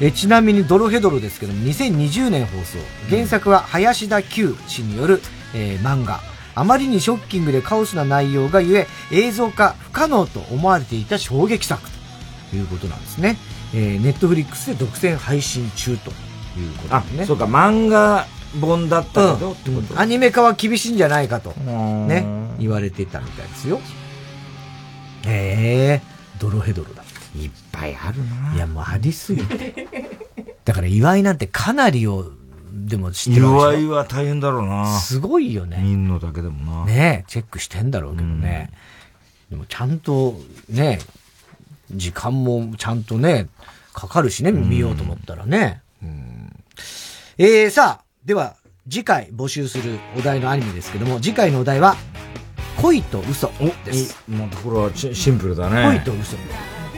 [0.00, 2.78] え、ちなみにドロヘドロですけども、2020年放送。
[3.10, 5.20] 原作は林田久氏による、
[5.54, 6.20] えー、漫画。
[6.54, 11.99] あまりにショッキングでカオスな内容がゆえ、映像化不可能と思われていた衝撃作と
[12.56, 13.36] いうことなんですね。
[13.74, 17.26] えー、ネットフリックスで独占配信中ということですね。
[17.26, 18.26] そうか、漫画
[18.60, 20.00] 本だったけど、ってこと？
[20.00, 22.26] アニメ化は厳しいんじゃないかと、ね、
[22.58, 23.80] 言われてたみたいですよ。
[25.26, 27.04] へえー、ドロヘドロだ。
[27.36, 28.54] いっぱいあるな。
[28.56, 29.86] いや、もうありすぎて。
[30.64, 32.32] だから岩井なんてかなりを、
[32.72, 34.98] でも知ってる岩井は大変だろうな。
[34.98, 35.78] すごいよね。
[35.80, 36.86] 見んのだけでもな。
[36.86, 38.72] ねチェックしてんだろうけどね。
[39.50, 40.98] うん、でもちゃんと、ね
[41.92, 43.48] 時間もちゃんとね、
[43.92, 45.82] かかるしね、見ようと思ったらね。
[46.02, 46.52] うん、
[47.38, 48.56] えー、さあ、では、
[48.88, 51.96] 次回募集するお題のアニメですけども、次回のお題は、
[52.80, 53.52] 恋と嘘
[53.84, 54.16] です。
[54.28, 55.98] もうこれはシンプルだね。
[55.98, 56.36] 恋と嘘。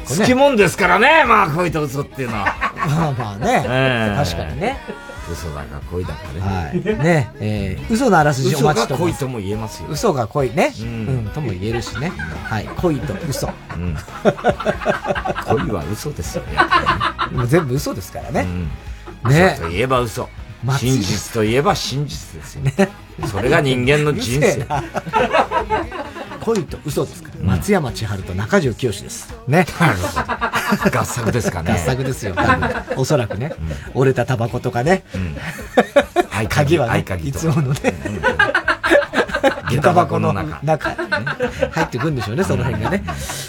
[0.05, 2.55] 好きもんですからね、まあ恋と嘘っていうのは。
[2.87, 3.65] まあまあね。
[3.67, 4.79] えー、確かにね。
[5.33, 6.41] 嘘だか恋だかね。
[6.41, 6.85] はい。
[6.85, 9.89] ねえー、嘘のあらすじお待ちと恋とも言えますよ。
[9.91, 10.73] 嘘が恋ね。
[10.81, 12.11] うん、うん、とも言えるしね。
[12.11, 12.69] はい。
[12.77, 13.49] 恋と嘘。
[13.49, 13.97] うん。
[15.47, 16.59] 恋は嘘ですよね。
[17.33, 18.47] も う全部嘘ですからね。
[19.25, 20.29] うん、ね嘘といえば嘘。
[20.79, 22.63] 真実といえば真実ですよ。
[22.63, 22.75] ね。
[23.27, 24.67] それが人間の人生。
[26.43, 27.45] 恋と嘘ですから。
[27.45, 29.33] 松山千春と中条清です。
[29.47, 29.65] ね。
[30.93, 31.73] 合作ですかね。
[31.73, 32.71] 合作ですよ、多分。
[32.97, 33.53] おそらくね。
[33.95, 35.05] 折れたタバコとかね。
[36.49, 37.95] 鍵はね、いつものね。
[39.71, 43.05] 下駄箱の中、入ってくんでしょうね、その辺がね。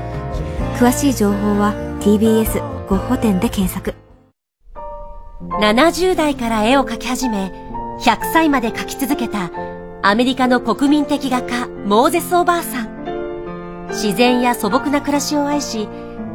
[0.78, 1.72] 詳しい情報は
[2.02, 3.94] TBS ゴッホ展で検索。
[5.40, 7.66] 70代から絵を描き始め
[8.00, 9.50] 100歳まで描き続けた
[10.02, 12.98] アメリカの国民的画家モーゼス・おばあさん
[13.88, 15.88] 自然や素朴な暮らしを愛し、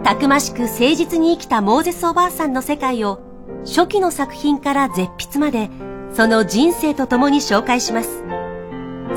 [0.04, 3.20] たくましく誠実に生きたモーゼスおばあさんの世界を、
[3.64, 5.70] 初期の作品から絶筆まで、
[6.14, 8.24] その人生と共に紹介します。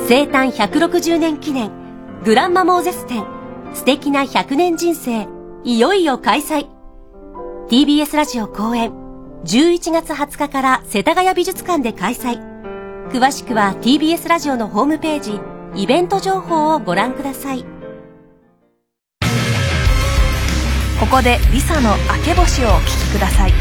[0.07, 1.71] 生誕160年記念、
[2.25, 3.25] グランマモーゼス展、
[3.75, 5.27] 素敵な100年人生、
[5.65, 6.67] いよいよ開催。
[7.69, 8.93] TBS ラジオ公演、
[9.47, 12.41] 11月20日から世田谷美術館で開催。
[13.13, 15.41] 詳しくは TBS ラジオのホームページ、
[15.81, 17.65] イベント情報をご覧ください。
[20.99, 23.53] ここでリサの明け星をお聴きください。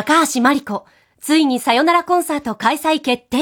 [0.00, 0.86] 高橋真理子、
[1.20, 3.38] ついにさよならコンサート開催決定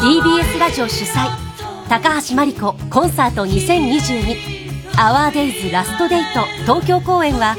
[0.00, 1.28] !TBS ラジオ主催、
[1.90, 7.56] 高橋真理子コンサート2022アワーデイズラストデート東京公演は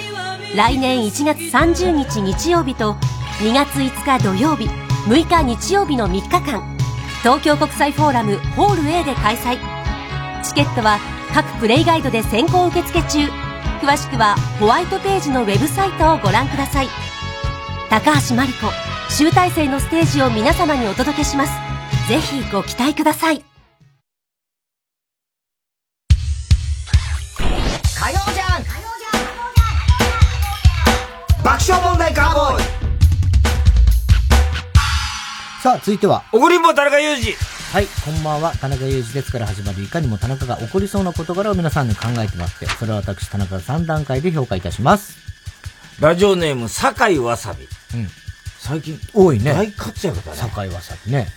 [0.55, 2.93] 来年1月30日日曜日と
[3.43, 4.67] 2月5日土曜日、
[5.07, 6.76] 6日日曜日の3日間、
[7.21, 9.59] 東京国際フォーラムホール A で開催。
[10.43, 10.97] チケットは
[11.35, 13.48] 各プレイガイドで先行受付中。
[13.80, 16.88] 詳しくはホワイトページのウェブサイトをご覧ください。
[17.89, 18.68] 高橋真理子、
[19.10, 21.53] 集大成のステージを皆様にお届けします。
[22.07, 23.43] ぜひご期待ください。
[27.97, 28.64] 火曜じゃん
[31.43, 32.64] 爆笑問題カーボーイ
[35.64, 36.23] さあ、続いては。
[36.31, 38.56] 怒りんぼ田中裕二はい、こんばんは。
[38.56, 45.20] 田中裕二ですから始まるいかにも田中が起こりそうな事柄を皆さんに考えてもらって、それを私田中が3段階で評価いたします。
[46.00, 47.66] ラジオネーム、酒井わさび。
[47.66, 48.08] うん。
[48.58, 49.54] 最近、多いね。
[49.54, 50.38] 大活躍だね。
[50.38, 51.28] 酒井わさびね。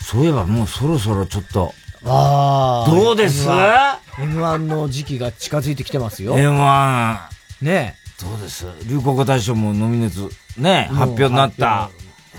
[0.00, 1.74] そういえばもうそろそろちょっと、
[2.04, 2.90] ああ。
[2.90, 6.36] どうです？M1, M1 の時期が近づいてきてますよ。
[6.36, 7.18] M1。
[7.62, 8.66] ねどうです？
[8.88, 11.88] 流行語大賞もノミネート、ね、発表になった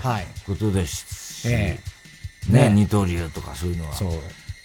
[0.02, 0.26] はい。
[0.46, 1.80] ことですし、え
[2.48, 3.94] ね、ね二刀流とかそういうのは。
[3.94, 4.10] そう。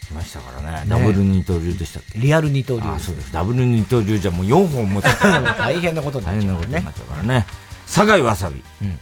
[0.07, 0.85] 来ましたからね。
[0.85, 2.19] ねダブル二刀流でしたっけ？
[2.19, 3.31] リアル二刀流あそうです。
[3.31, 5.09] ダブル二刀流じゃもう4本持って
[5.57, 7.45] 大変なことになっ大変ちゃうねなことになっちゃうからね。
[7.85, 8.63] 酒井わさび。
[8.81, 8.99] うん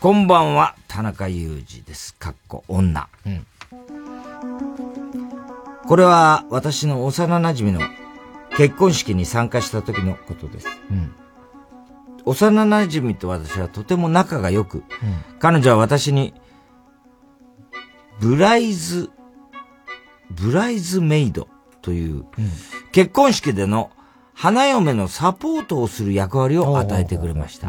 [0.00, 2.14] こんばんは、田中裕二です。
[2.16, 3.08] かっこ女。
[3.24, 3.46] うん
[5.86, 7.80] これは私の幼馴染の
[8.56, 10.66] 結婚式に参加した時のことです。
[10.90, 11.12] うん。
[12.24, 14.82] 幼馴染と私はとても仲が良く、
[15.40, 16.32] 彼女は私に、
[18.20, 19.10] ブライズ、
[20.30, 21.48] ブライズメイド
[21.82, 22.24] という、
[22.92, 23.90] 結婚式での
[24.34, 27.68] 花嫁のサポートをする役割を与えてくれました。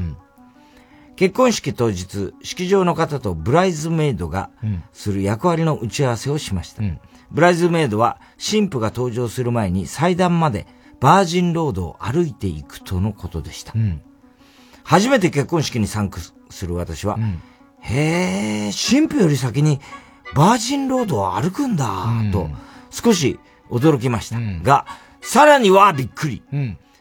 [1.15, 4.49] 結婚式当日、式場の方とブライズメイドが
[4.91, 6.83] する役割の打ち合わせをしました。
[7.31, 10.67] ブライズメイドは新婦が登場する前に祭壇まで
[10.99, 13.73] バージンロードを歩いていくとのことでした。
[14.83, 16.19] 初めて結婚式に参加
[16.49, 17.17] する私は、
[17.79, 19.79] へえ、新婦より先に
[20.35, 21.87] バージンロードを歩くんだ、
[22.31, 22.49] と
[22.91, 23.39] 少し
[23.69, 24.37] 驚きました。
[24.63, 24.85] が、
[25.21, 26.43] さらにはびっくり。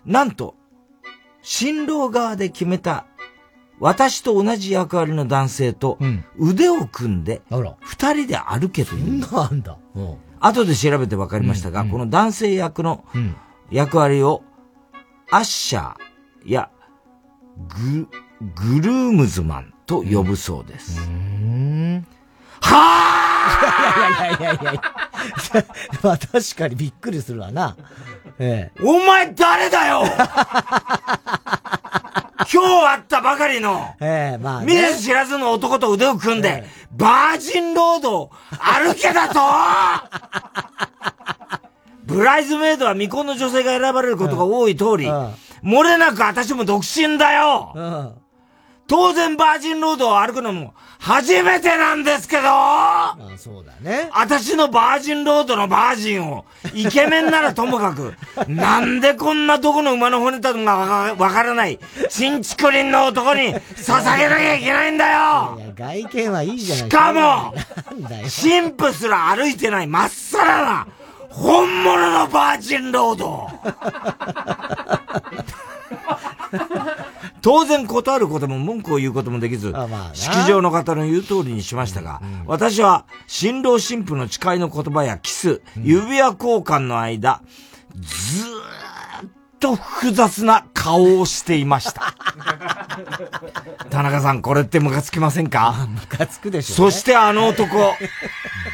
[0.06, 0.54] なんと、
[1.42, 3.06] 新郎側で決めた
[3.80, 5.98] 私と同じ役割の男性と
[6.38, 7.42] 腕を組んで
[7.80, 9.20] 二人で歩けという。
[9.30, 9.76] なんだ。
[10.40, 13.04] 後で調べて分かりましたが、この男性役の
[13.70, 14.42] 役割を
[15.30, 16.70] アッシャーや
[17.68, 18.08] グ
[18.54, 21.00] グルームズマンと呼ぶそうです。
[22.66, 24.80] はあいやいやいやいや
[26.02, 27.76] まあ確かにびっくりするわな。
[28.38, 28.82] ええ。
[28.82, 30.02] お前誰だよ!
[32.52, 39.40] 今日会ったばかりの、ええ、まあ、見ず知らずの男と腕を組んで、バージンロードを歩けだと!
[42.04, 48.14] ブライズメイドは未婚の女性が選ばれることが多い通り、漏れなく私も独身だよ、
[48.86, 52.50] 当然バージンロードを歩くのも初めてなんですけどま
[53.12, 54.10] あそうだね。
[54.14, 58.14] 私のバージンロードのバージンを、イケメンならともかく、
[58.48, 60.86] なんでこんなどこの馬の骨とかがわ
[61.16, 61.78] かわからない、
[62.08, 67.54] チンチクリンの男に捧げなきゃいけないんだよいや、外見はいいじゃないしかも。
[68.42, 70.86] 神父すら歩いてないまっさらな、
[71.28, 73.50] 本物のバージンロード
[77.44, 79.74] 当然断ることも文句を言うこともできず、
[80.14, 87.42] 式場の方の言う通りにしましたが、私は新郎新婦の誓いの言葉やキス、指輪交換の間、
[87.96, 88.83] ずーっ
[89.64, 92.14] と複雑な顔をしていました。
[93.88, 95.86] 田中さん、これってムカつきませんか？
[95.88, 97.94] ムカつくでしょ、そしてあの男、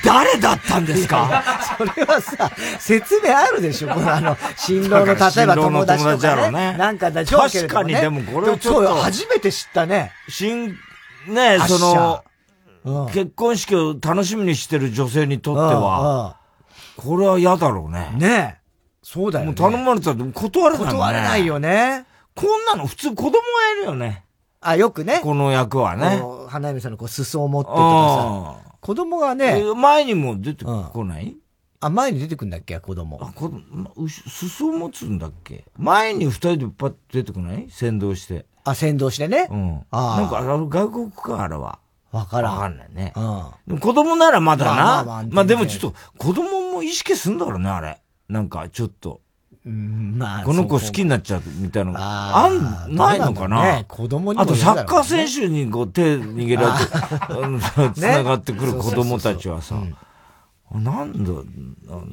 [0.04, 1.44] 誰だったんですか？
[1.78, 2.50] それはさ、
[2.80, 6.78] 説明あるでしょこのあの、新郎の、例えば友達と新郎の友達だろかうねね。
[6.78, 10.10] なんかだ、ね確かにでもこれはちょっと初めて知ったね。
[10.28, 10.76] 新、
[11.28, 11.78] ねそ
[12.84, 16.36] の、結婚式を楽しみにしてる女性にとっては、
[16.96, 18.10] これは嫌だろうね。
[18.16, 18.59] ねえ。
[19.12, 19.46] そうだよね。
[19.46, 20.92] もう頼まれたら断れないね。
[20.92, 22.06] 断れないよね。
[22.36, 23.36] こんなの普通子供が
[23.74, 24.24] やるよね。
[24.60, 25.18] あ、よくね。
[25.20, 26.22] この役はね。
[26.46, 28.72] 花嫁さんのこう裾を持ってとかさ。
[28.80, 29.64] 子供がね。
[29.74, 31.36] 前にも出てこない？
[31.80, 33.18] あ、前に出てくんだっけ子供。
[33.20, 35.64] あ、子供、裾を持つんだっけ？
[35.76, 37.68] 前に二人でパッと出てこない？
[37.68, 38.46] 先導して。
[38.62, 39.48] あ、先導してね。
[39.50, 39.82] うん。
[39.90, 41.80] あーなんか、あの外国か、あれは。
[42.12, 42.54] わからん。
[42.54, 43.12] わかんないね。
[43.66, 43.78] うん。
[43.80, 44.74] 子供ならまだな。
[44.74, 47.98] まあままあまああでもちょっと、子供も意識すんだろうね、あれ。
[48.30, 49.20] なんか、ちょっと。
[49.66, 50.44] うん、まあ。
[50.44, 51.98] この子好きになっちゃうみたいなの。
[52.00, 52.48] あ
[52.88, 59.82] ん、ないのかな、ね、子供にもあと、サッカー選手にこう手握られて、 繋がってくる子供たちはさ、
[60.72, 61.32] なんだ、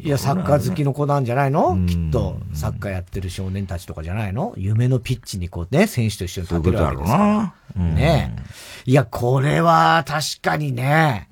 [0.01, 1.77] いや、サッカー好きの子なんじゃないの？
[1.85, 4.53] きっと、サッカーやってる少年たちとかじゃないの？
[4.57, 7.23] 夢のピッチにこうね、選手と一緒に立てるわけですから。
[7.23, 7.45] そういうこ
[7.75, 7.89] とだろうな。
[7.89, 7.95] うん。
[7.95, 8.35] ね。
[8.87, 8.89] え。
[8.89, 11.29] いや、これは確かにね、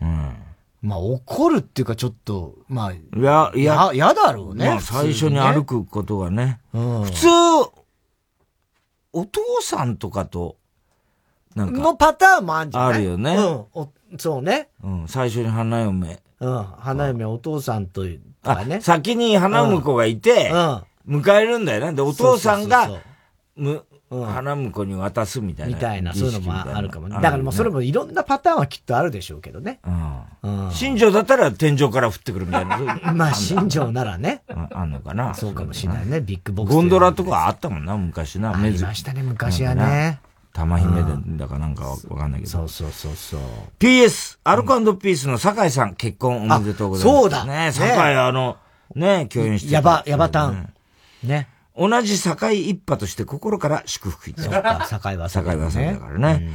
[0.86, 4.68] まあ怒るっていうかちょっと、まあ、いや、いや、嫌だろうね。
[4.68, 6.60] まあ、最初に歩くことがね。
[6.74, 7.28] うん普通、
[9.12, 10.58] お父さんとかと、
[11.56, 12.94] なんか、のパターンもあるんじゃない？
[12.94, 13.90] あるよねうんお。
[14.20, 14.70] そうね。
[14.84, 16.20] うん、最初に花嫁。
[16.40, 16.64] うん。
[16.64, 18.80] 花嫁お父さんというかね。
[18.82, 20.52] 先に花婿がいて、
[21.08, 21.94] 迎えるんだよね。
[21.94, 22.90] で、お父さんが、
[23.56, 25.76] む、花婿に渡すみたいな。
[25.76, 27.16] みたいな、そういうのもあるかもね。
[27.16, 29.80] ねだからもうそれもいろんなパターンはきっとあるでしょうけどね。
[30.44, 30.70] うん。
[30.72, 32.78] 新庄だったら天井から降ってくるみたいな。
[33.14, 34.44] まあ、新庄ならね。
[34.74, 36.22] あんのかなそうかもしれないね。
[36.22, 36.76] ビッグボックス。
[36.76, 38.52] ゴンドラとかあったもんな、昔な。
[38.52, 40.20] ありましたね昔はね。
[40.54, 41.04] 玉姫
[41.38, 42.52] だかなんかわかんないけど。
[42.52, 43.42] そうそうそうそう。
[43.78, 47.22] PS、アルコピースの酒井さん、結婚おめでとうございます。
[47.22, 48.58] そうだねね酒井あの、
[48.96, 50.74] ね共演してヤバ、ヤバタン。
[51.24, 51.50] ね。
[51.78, 56.50] 同じ酒井一派として心から祝福いたそうか、酒井は酒井は酒井だからね。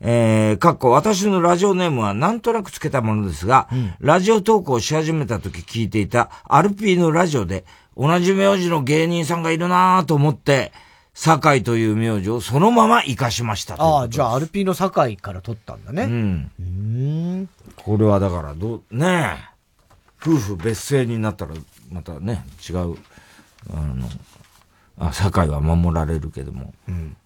[0.00, 3.68] えー、かっこ私のラジオネームはなんとなくつけたものですが、
[3.98, 7.64] ラジオ投稿し始めた時聞いていたアルピーのラジオで
[7.96, 10.72] 同じ名字の芸人さんがいるなぁと思って、
[11.14, 16.04] 酒井という名字をそのまま活かしましたああ、じゃあアルピーの酒井から取ったんだね。
[16.04, 16.50] うん。
[16.60, 17.48] うん。
[17.74, 19.58] これはだから、どう、ねえ、
[20.22, 21.54] 夫婦別姓になったら、
[21.90, 24.08] またね、違う、あの、
[24.98, 27.16] あ、堺は守られるけども、うん。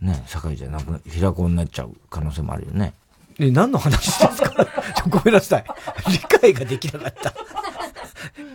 [0.00, 2.92] ねえ、堺じゃなくな、平子になっちゃう可能性もあるよね。
[3.38, 4.64] え、何の話ですか？
[4.64, 5.64] ち ょごめんなさい。
[6.08, 7.34] 理解ができなかった。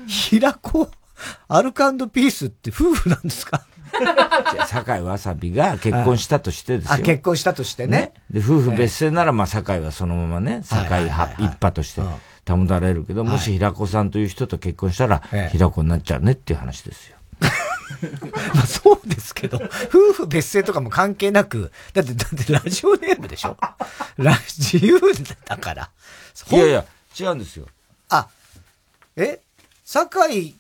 [0.08, 0.90] 平子、
[1.48, 3.64] アルカンドピースって夫婦なんですか？
[4.00, 6.94] じゃあ堺わさびが結婚したとしてですよ。
[6.94, 8.14] あ、結婚したとしてね。
[8.32, 12.02] で、夫婦別姓なら、まあ、堺はそのままね、堺派、一派として
[12.50, 15.22] 保たれるけど、もし平子さんという人と結婚したら、
[15.52, 17.18] 平子になっちゃうねっていう話ですよ。
[18.56, 23.58] まあそうですけど、夫婦別姓とかも関係なく、だって、だってラジオネームでしょ？
[24.18, 25.00] ラ自由
[25.46, 25.90] だから。
[26.52, 26.86] いやいや、
[27.20, 27.68] 違うんですよ。
[28.10, 28.28] あ、
[29.16, 29.40] え？
[29.86, 30.56] 酒井、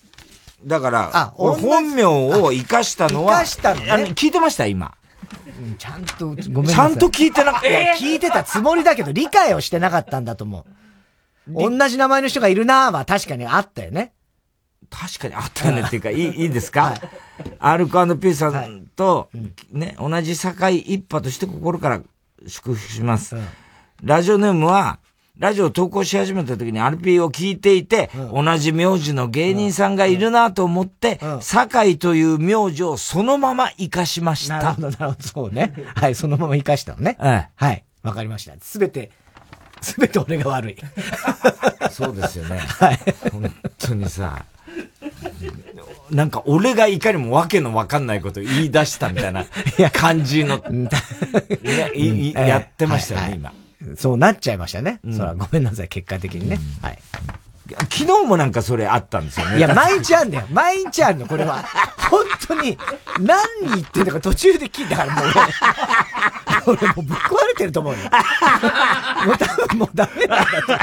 [0.65, 3.91] だから、あ俺本名を生かしたのは、生かしたのね？
[3.91, 4.93] あの聞いてました、今。
[5.59, 6.75] うんちゃんと、ごめんなさい。
[6.75, 10.65] ちゃんと聞いてなかった聞いてたつもりだけど、理解をしてなかったんだと思
[11.47, 11.71] う。
[11.71, 14.13] 同じ名前の人がいるなぁは確かにあったよね。
[14.91, 16.93] 確かにあったよねっていうか、いい、いいですか、
[17.59, 19.29] アルコピーさんと、
[19.71, 22.01] ね、同じ堺一派として心から
[22.45, 23.35] 祝福します。
[24.03, 24.99] ラジオネームは、
[25.37, 34.57] ラジオ投稿し始めた時に RP を聞いていて、同じ名字の芸人さんがいるなと思って、堺という名字をそのまま活かしました。
[34.57, 35.73] なるほど、なるほど、そうね。
[35.95, 37.15] はい、そのまま生かしたのね。
[37.17, 37.49] はい。
[37.55, 38.53] はい、わかりました。
[38.59, 39.09] すべて、
[39.81, 40.75] すべて俺が悪い。
[41.91, 42.59] そうですよね。
[42.59, 42.99] はい。
[43.31, 44.45] 本当にさ、
[46.11, 49.45] なんか俺がいかにもわけのわかんないこと言い出したみたいな
[49.93, 50.61] 感じの、
[52.33, 53.53] やってましたよね、今。
[53.97, 54.99] そうなっちゃいましたね。
[55.11, 56.59] そら、ごめんなさい、結果的にね。
[56.81, 56.99] はい。
[57.89, 59.57] 昨日もなんかそれあったんですよね。
[59.57, 60.45] いや、毎日あんだよ。
[60.51, 61.63] 毎日あるの、これは。
[62.09, 62.77] 本当に、
[63.19, 63.41] 何
[63.75, 65.25] 言ってんだか途中で聞いたからもう
[66.67, 67.99] 俺、俺もうぶっ壊れてると思うよ。
[69.25, 70.73] もう多分もうダメなんだと。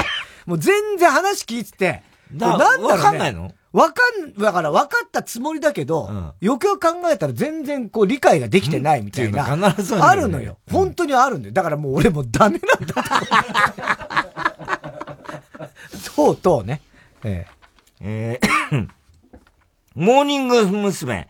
[0.47, 2.03] もう全然話聞いてて、
[2.33, 3.51] だなんだろうねわかんないの？
[3.71, 9.43] わかん、だから分かったつもりだけど、よくよく考えたら全然こう理解ができてないみたいな。
[9.71, 10.57] 必ずあるのよ。
[10.71, 11.53] 本当にあるんだよ。
[11.53, 13.03] だからもう俺もうダメなんだ
[16.15, 16.15] と。
[16.15, 16.81] とうとうね。
[17.23, 17.45] え
[18.01, 18.87] えー
[19.95, 21.27] モーニング娘。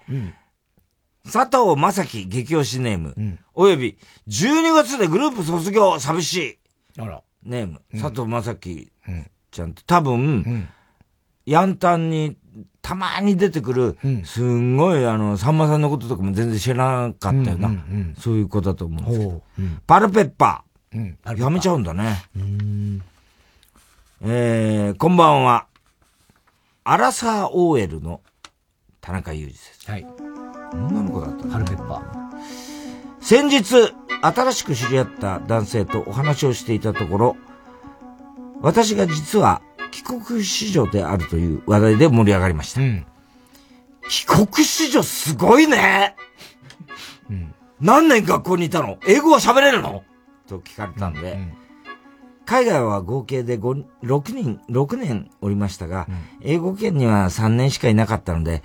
[1.25, 3.97] 佐藤正樹激推しネーム、および
[4.27, 6.35] 12月でグループ卒業寂し
[6.97, 7.21] いあら。
[7.43, 8.91] ネーム、佐藤正樹
[9.51, 10.69] ちゃんと多分、
[11.49, 12.37] ヤンタンに
[12.83, 17.71] たまに出てくる、すんごいあの、さんまさんのこととかも全然知らなかったよな。
[18.19, 19.41] そういう子だと思うんですけど。
[19.87, 21.39] パルペッパー。
[21.41, 22.21] やめちゃうんだね。
[24.21, 25.65] えー、こんばんは。
[26.83, 28.21] アラサー OL の
[29.01, 29.89] 田中裕二です。
[29.89, 30.05] はい。
[30.73, 32.29] 女の子だったパルペッパー。
[33.21, 37.37] 先日、新しく知り合った男性とお話をしていたところ、
[38.61, 42.81] 私が実は帰国子女であるという話題で盛り上がりました。
[44.09, 46.15] 帰国子女すごいね、
[47.79, 48.97] 何年学校にいたの？
[49.07, 50.03] 英語は喋れるの？
[50.47, 51.37] と聞かれたんで、
[52.45, 56.07] 海外は合計で5 6人、6年おりましたが、
[56.41, 58.63] 英語圏には3年しかいなかったので、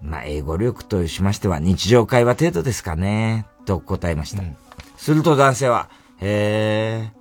[0.00, 4.42] まあ、英語力としましては日常会話程度ですかね、と答えました。
[4.96, 5.90] すると男性は、
[6.22, 7.19] へえ、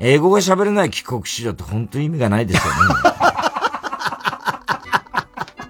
[0.00, 2.78] 英語が喋れない帰国子女って本当に意味がないですよね。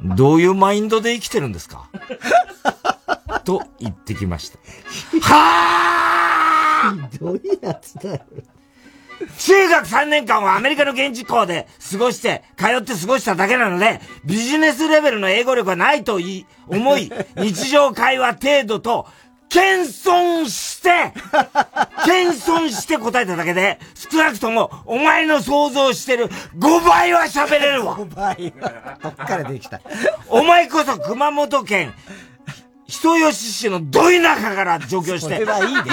[0.16, 1.88] どういうマインドで生きてるんですか？
[3.44, 4.58] と言ってきました。
[5.20, 8.20] はひどいやつだよ。
[9.38, 19.06] 中学3年間はアメリカの現地校で過ごして、通って過ごしただけなので、ビジネスレベルの英語力はないと言い、思い、日常会話程度と、
[19.54, 21.12] 謙遜して、
[22.04, 23.78] 謙遜して答えただけで、
[24.10, 26.28] 少なくとも、お前の想像してる
[26.58, 28.52] 5倍は喋れるわ !5 倍。
[29.00, 29.80] どっからできた？
[30.28, 31.94] お前こそ熊本県、
[32.88, 35.42] 人吉市のど田舎から上京して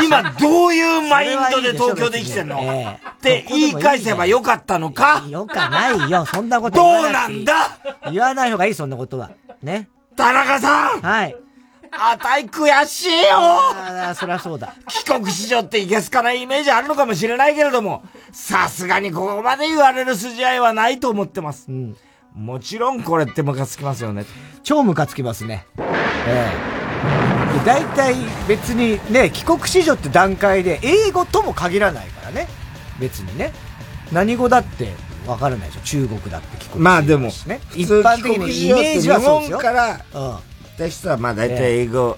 [0.04, 2.58] 今どういうマインドで東京で生きてんの？
[2.58, 5.24] って言い返せばよかったのか？
[5.30, 7.78] よかないよ、そんなことどうなんだ？
[8.12, 9.30] 言わない方がいい、そんなことは。
[9.62, 9.88] ね？
[10.18, 11.36] 田中さんはい。
[11.92, 14.74] あたい悔しいよああ、そりゃそうだ。
[14.88, 21.70] 帰国子女っていけすかないイメージあるのかもしれないけれども、さすがにここまで言われる筋合いはないと思ってます。
[22.34, 24.26] もちろんこれってムカつきますよね。
[24.64, 25.66] 超ムカつきますね。
[26.28, 27.66] ええ。
[27.66, 28.16] 大体
[28.48, 32.48] 別にね、帰国子女って段階で英語とも限らないからね。
[33.00, 33.52] 別にね。
[34.14, 34.94] 何語だって
[35.28, 35.82] わからないでしょ。
[35.82, 37.60] 中国だって帰国子女まあでも、ね。
[37.76, 39.60] 一般的にイメージはそうですよ。
[39.60, 40.38] 日本からうん。
[40.38, 40.51] 行
[40.86, 42.18] った人はまあ大体英語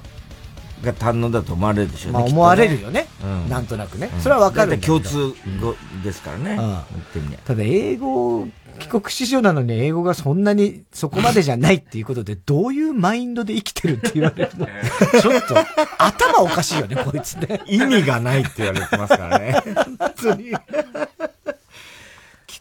[0.83, 2.19] が堪能だと思われるでしょうね。
[2.19, 6.59] まあ思われるよねうんなんとなくねうんそれはわかる共通語ですからね。
[7.45, 8.47] ただ英語、
[8.79, 14.65] 帰国子女なのに英語がそんなにそこまでじゃないっていうことで、どういうマインドで生きてるって言われるの？
[15.21, 15.55] ちょっと、
[15.97, 17.61] 頭おかしいよね、こいつね。
[17.67, 19.55] 意味がないって言われてますからね。
[19.99, 20.51] 本当に。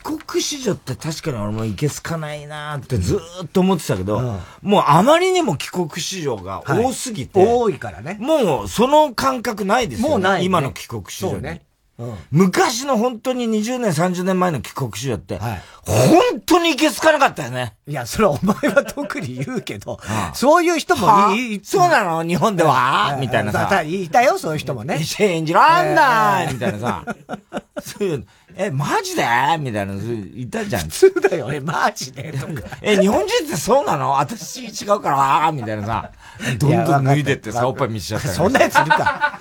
[0.03, 8.17] 帰国子女って確かに俺もいけすかないなーってずーっと思ってたけど、もうあまりにも帰国子女が多すぎて、はい多いからね。
[8.21, 10.11] もうその感覚ないですよね。
[10.11, 11.35] もうないね今の帰国子女に。
[11.35, 11.63] そうね。
[12.03, 12.19] うん。
[12.31, 17.75] 昔の本当に20年、30年前の帰国子女って、本当にいけすかなかったよね。
[17.87, 19.99] いや、それはお前は特に言うけど、
[20.35, 22.23] そういう人もいい、そうなの？
[22.25, 23.17] 日本では？
[23.21, 23.83] みたいなさ。
[23.83, 25.03] いたよ、そういう人もね。
[25.03, 27.05] 信じらんないみたいなさ。
[27.81, 29.25] そういう、え、マジで？
[29.59, 30.83] みたいな、いたじゃん。
[30.83, 32.33] 普通だよ、え、マジで？
[32.33, 32.77] とか。
[32.83, 34.19] え、日本人ってそうなの？
[34.19, 35.11] 私違うか
[35.45, 36.11] ら、みたいなさ。
[36.59, 39.39] どんどん脱いでってさ、おっぱい見せちゃったりそんなやついるか。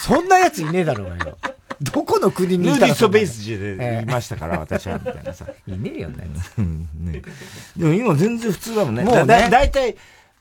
[0.00, 1.38] そんなやついねえだろうがよ。
[1.80, 5.46] どこの国にいたーディストベースで言いましたから、私は、みたいなさ。
[5.66, 6.28] いねえよね。
[6.98, 7.22] ね
[7.76, 9.04] でも今全然普通だもんね。
[9.04, 9.96] もうねだいたい、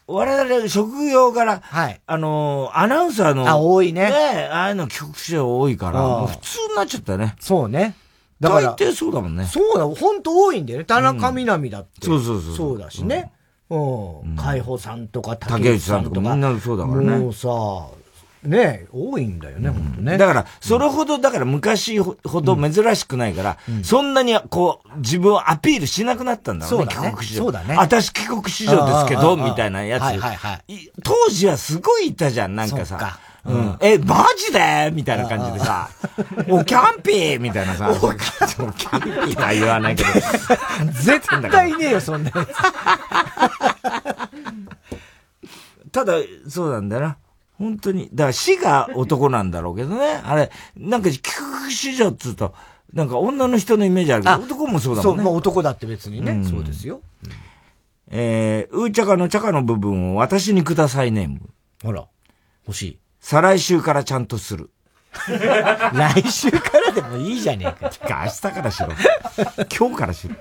[0.08, 1.62] 我々職業柄、
[2.06, 7.36] あのー、アナウンサーの、あ多いねねああいうの帰国子女多いから、普通になっちゃったよね。
[7.40, 7.96] そうね。
[8.40, 9.46] だから大抵そうだもんね。
[9.46, 10.86] そうだ、本当多いんだよね。
[10.86, 12.06] 田中みな実だって。
[12.06, 13.32] そうそうそうそうだしね。
[13.70, 13.78] う
[14.26, 14.36] ん。
[14.36, 17.50] 海保さんとか竹内さんとかみんなそうだからねもうさ、
[18.44, 20.18] ね多いんだよね、本当ね。
[20.18, 27.44] だから、それほど、だから昔ほど珍しくないから、そんなにこう、自分をアピールしなくなったんだろうね、帰国子女。
[27.44, 27.76] そうだね。
[27.76, 30.04] 私帰国子女ですけど、みたいなやつ。
[31.04, 33.20] 当時はすごいいたじゃん、なんかさ。
[33.46, 34.92] うん、え、マジで？
[34.94, 35.90] みたいな感じでさ、
[36.50, 37.40] おキャンピー？
[37.40, 39.36] みたいなさ、 おキャンピー。
[39.36, 40.10] とは言わないけど、
[40.92, 42.48] 絶対いねえよ、そんなやつ。
[45.94, 46.16] ただ、
[46.50, 47.18] そうなんだよな。
[47.58, 48.10] 本当に。
[48.14, 50.22] だから死が男なんだろうけどね。
[50.24, 52.54] あれ、なんか帰国子女っつうと、
[52.94, 55.18] なんか女の人のイメージあるけど、男もそうだもんね。
[55.18, 56.32] そう、まあ男だって別にね。
[56.32, 57.02] うんそうですよ。
[58.10, 61.42] えー、うーちゃかのちゃかの部分を私にくださいネーム。
[61.84, 62.08] ほら、
[62.66, 63.00] 欲しい。
[63.20, 64.70] 再来週からちゃんとする。
[65.18, 67.90] 来週からでもいいじゃねえか。
[67.90, 68.90] てか明日からしろ。
[69.78, 70.36] 今日からしろ。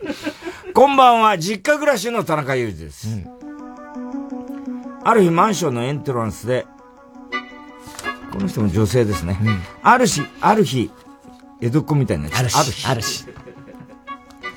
[0.75, 3.09] こんばんは、実家暮らしの田中裕二です。
[5.03, 6.67] ある日マンションのエントランスで、
[8.33, 9.39] この人も女性ですね。
[9.83, 10.91] ある日、ある日、
[11.61, 12.39] 江戸っ子みたいなやつ。
[12.39, 13.25] あるし、あるし。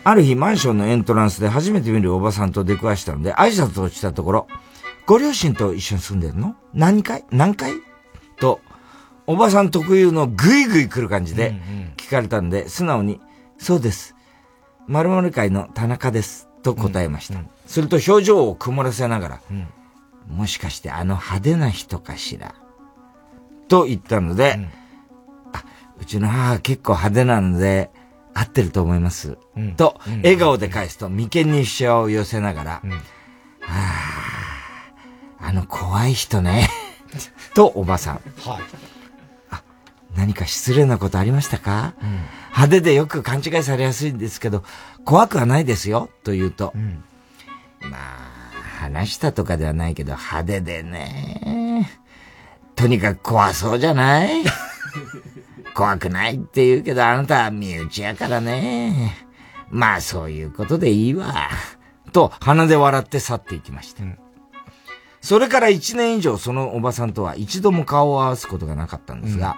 [0.03, 4.47] ある日、マンションのエントランスで初めて見るおばさんと出くわしたので、挨拶をしたところ、
[5.05, 6.55] ご両親と一緒に住んでるの？
[6.73, 7.25] 何回？
[7.31, 7.73] 何回？
[8.37, 8.59] と、
[9.27, 11.55] おばさん特有のグイグイ来る感じで
[11.97, 13.19] 聞かれたんで、素直に、
[13.57, 14.15] そうです。
[14.87, 16.47] 〇〇会の田中です。
[16.63, 17.39] と答えました。
[17.67, 19.41] すると表情を曇らせながら、
[20.27, 22.55] もしかしてあの派手な人かしら？
[23.69, 24.59] と言ったので、
[25.53, 25.63] あ、
[25.99, 27.91] うちの母は結構派手なので、
[28.33, 29.37] 合ってると思います。
[29.77, 32.81] と、笑顔で返すと眉間にシワを寄せながら、は
[35.39, 36.69] あ、あの怖い人ね。
[37.55, 38.15] と、おばさん。
[38.15, 38.61] はい。
[40.15, 41.93] 何か失礼なことありましたか、
[42.47, 44.63] 派手でよく勘違いされやすいんですけど、
[45.05, 46.73] 怖くはないですよ、と言うと。
[47.81, 51.58] まあ、話したとかではないけど、派手でね。
[52.79, 54.43] とにかく怖そうじゃない？
[55.75, 59.15] 怖くないって言うけど、あなたは身内やからね。
[59.69, 61.49] まあ、そういうことでいいわ。
[62.11, 64.03] と、鼻で笑って去っていきました。
[65.21, 69.57] それから一年以上そのおばさんとは一度も顔を合わすことがなかったんですが、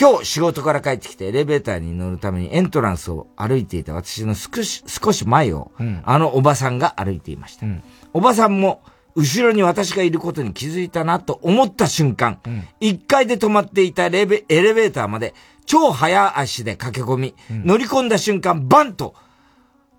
[0.00, 5.70] 今日仕事から帰ってきてエレベーターに乗るためにエントランスを歩いていた私の少し、少し前を、
[6.04, 7.66] あのおばさんが歩いていました。
[8.14, 8.82] おばさんも、
[9.14, 12.40] 後ろに私がいることに気づいたなと思った瞬間、
[12.80, 15.34] 1階で止まっていたエレベエレベーターまで
[15.66, 19.14] 超早足で駆け込み、乗り込んだ瞬間、バンと、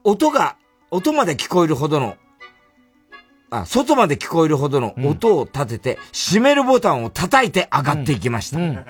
[0.03, 0.57] 音が、
[0.91, 2.17] 音まで聞こえるほどの、
[3.49, 8.59] あ、外まで聞こえるほどの音を立てて、閉めるボタンを叩いて上がっていきました。
[8.59, 8.83] は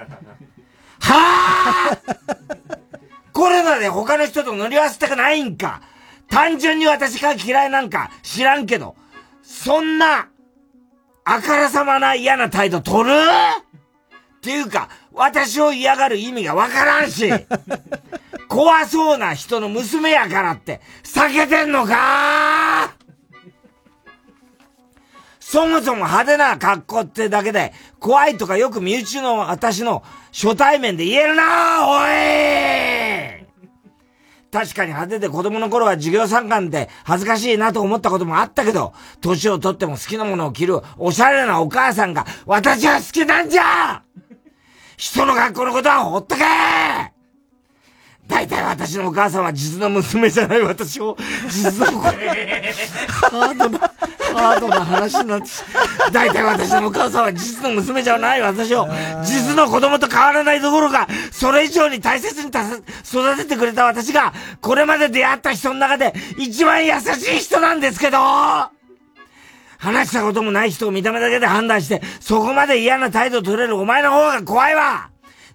[0.99, 1.97] あ
[3.31, 5.81] コロナで他の人と乗り合わせたくないんか？
[6.29, 8.95] 単純に私が嫌いなんか知らんけど、
[9.45, 10.27] そんな、
[11.23, 13.15] あからさまな嫌な態度取る？
[13.15, 17.29] っていうか、私を嫌がる意味がわからんし、
[18.49, 22.93] 怖そうな人の娘やからって、避けてんのか？
[25.39, 30.03] そもそも派手な格好ってだけで、怖いとかよく身内の私の
[30.33, 33.04] 初対面で言えるなおい
[34.55, 44.01] 確かに派手で子供の頃は授業参観で恥ずかしいなと思ったこともあったけど、年をとっても好きなものを着るおしゃれなお母さんが私は好きなんじゃ。
[44.95, 46.43] 人の学校のことはほっとけ。
[48.29, 51.17] 大体私のお母さんは実の娘じゃない私を、
[51.49, 53.91] 実の子、 ハードな、
[54.35, 55.47] ハードな話になって、
[56.11, 58.87] 大体私のお母さんは実の娘じゃない私を、
[59.23, 68.17] 実の子供と変わらないどころか、それ以上に大切に育ててくれた私が、これまで出会った人の中で一番優しい人なんですけど。
[69.77, 75.09] 話したこともない人を見た目だけで判断して、そこまで嫌な態度取れるお前の方が怖いわ。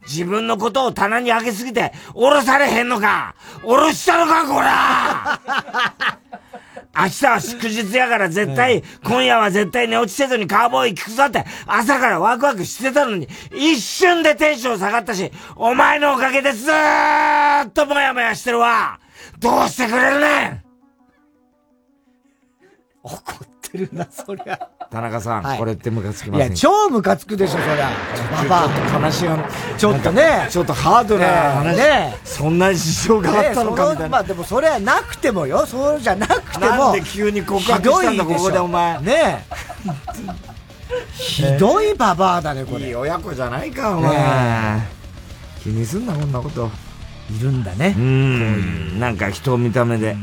[0.07, 3.35] 自分のことを棚に上げすぎて、降ろされへんのか。
[3.62, 5.40] 降ろしたのか、こら
[6.96, 18.98] 明日は祝日やから絶対、今夜は絶対寝落ちせずにカーボーイ聞くぞって、朝からワクワクしてたのに、一瞬でテンション下がったし、お前のおかげでずーっともやもやしてるわ。
[19.38, 20.62] どうしてくれるねん。
[23.06, 24.59] ってるな、そりゃ。
[24.90, 26.52] 田中さん、はいこれってムカつきいませんか？
[26.52, 27.90] や、超ムカつくでしょ、そりゃ。
[28.48, 29.48] ババちょっと話が、
[29.78, 30.48] ちょっとね。
[30.51, 31.76] ちょっとハードな話。
[31.76, 34.09] ねそんな事情があったのかみたいな。
[34.09, 35.64] まあでもそれはなくてもよ。
[35.66, 36.66] そうじゃなくても。
[36.66, 39.90] なんで急に告白したんだここでお前ねえ。
[41.12, 42.86] ひどいババアだね、これ。
[42.86, 44.80] いい親子じゃないか、おね前。
[45.62, 46.68] 気にすんな、こんなこと。
[47.30, 47.94] いるんだね。
[47.97, 48.98] うん。
[48.98, 50.16] なんか人を見た目で。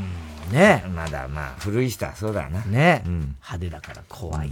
[0.52, 2.62] ねまだまあ、古い人はそうだな。
[2.62, 3.20] ねうん。
[3.42, 4.52] 派手だから怖い。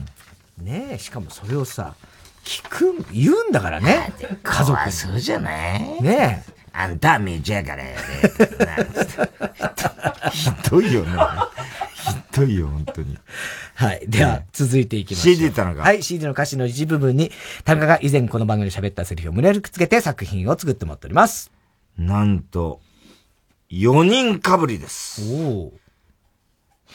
[0.62, 1.96] ねえ、しかもそれをさ、
[2.44, 4.14] 聞く、言うんだからね。
[4.44, 4.92] 家族に。
[4.92, 6.02] そうじゃない？
[6.02, 6.54] ねえ。
[6.74, 8.02] あんたは身内やからやね。
[10.32, 11.12] ひどいよね。
[12.32, 13.18] ひどいよ、本当に。
[13.76, 14.06] はい。
[14.08, 15.36] では、続いていきましょう。
[15.36, 16.04] CD 田中はい。
[16.04, 17.32] CD の歌詞の一部分に、
[17.64, 21.52] 田中が以前この番組で喋ったセリフを胸にくっつけて作品を作ってもらっております。
[21.98, 22.82] なんと、
[23.72, 25.22] 4人かぶりです。
[25.34, 25.72] お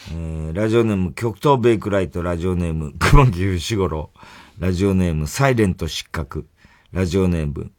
[0.08, 4.10] えー、ラジオネーム、極東ベイクライト、ラジオネーム、熊木牛五郎、
[4.58, 6.46] ラジオネーム、サイレント失格、
[6.92, 7.70] ラジオネーム、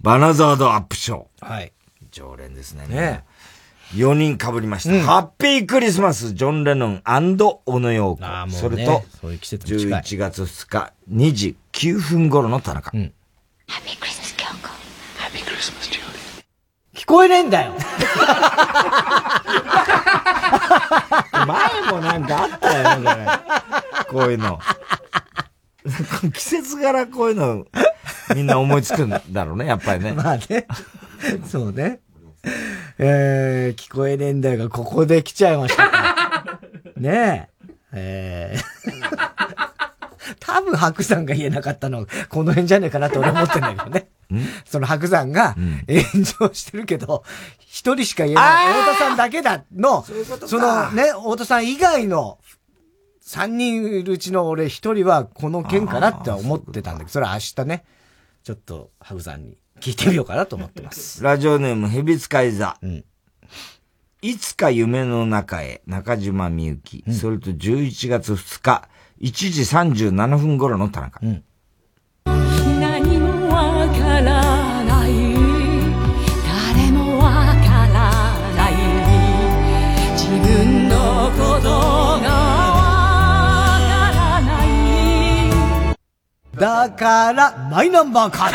[0.00, 1.46] バナザードアップショー。
[1.46, 1.72] はい。
[2.10, 2.86] 常連ですね。
[2.88, 3.24] ね
[3.94, 5.04] 4人被りました。
[5.04, 8.22] ハッピークリスマス、ジョン・レノン小野洋子。
[8.22, 12.90] もうねそれと、そういう季節も近い11月2日、2時9分頃の田中。
[17.00, 17.72] 聞こえねえんだよ。
[21.46, 24.20] 前もなんかあったよね、これ。
[24.20, 24.58] こういうの。
[26.34, 27.64] 季節柄こういうの、
[28.36, 30.12] みんな思いつくんだろうね、やっぱりね。
[30.12, 30.66] まあね。
[31.48, 32.00] そうね。
[32.98, 36.60] えー、聞こえねえんだよが、ここで来ちゃいましたか。
[36.98, 37.74] ねえ。
[37.92, 44.10] えー、多分白山が言えなかったの、この辺じゃねえかなって俺思ってんだけどね。
[44.64, 47.24] その白山が炎上してるけど、
[47.58, 48.66] 一人しか言えない。
[48.72, 50.04] 太田さんだけだの、
[50.46, 52.38] そのね、太田さん以外の
[53.20, 57.84] 三人いるうちの俺一人はこの件かなって思ってたんだけど、それは明日ね、
[58.42, 61.22] ちょっと白山に聞いてみようかなと思ってます。
[61.24, 62.76] ラジオネーム、ヘビ使い座。
[64.22, 67.04] いつか夢の中へ、中島みゆき。
[67.12, 68.88] それと11月2日、
[69.20, 69.62] 1時
[70.08, 71.20] 37分頃の田中。
[71.22, 71.42] 何
[86.60, 88.52] だから、マイナンバーカー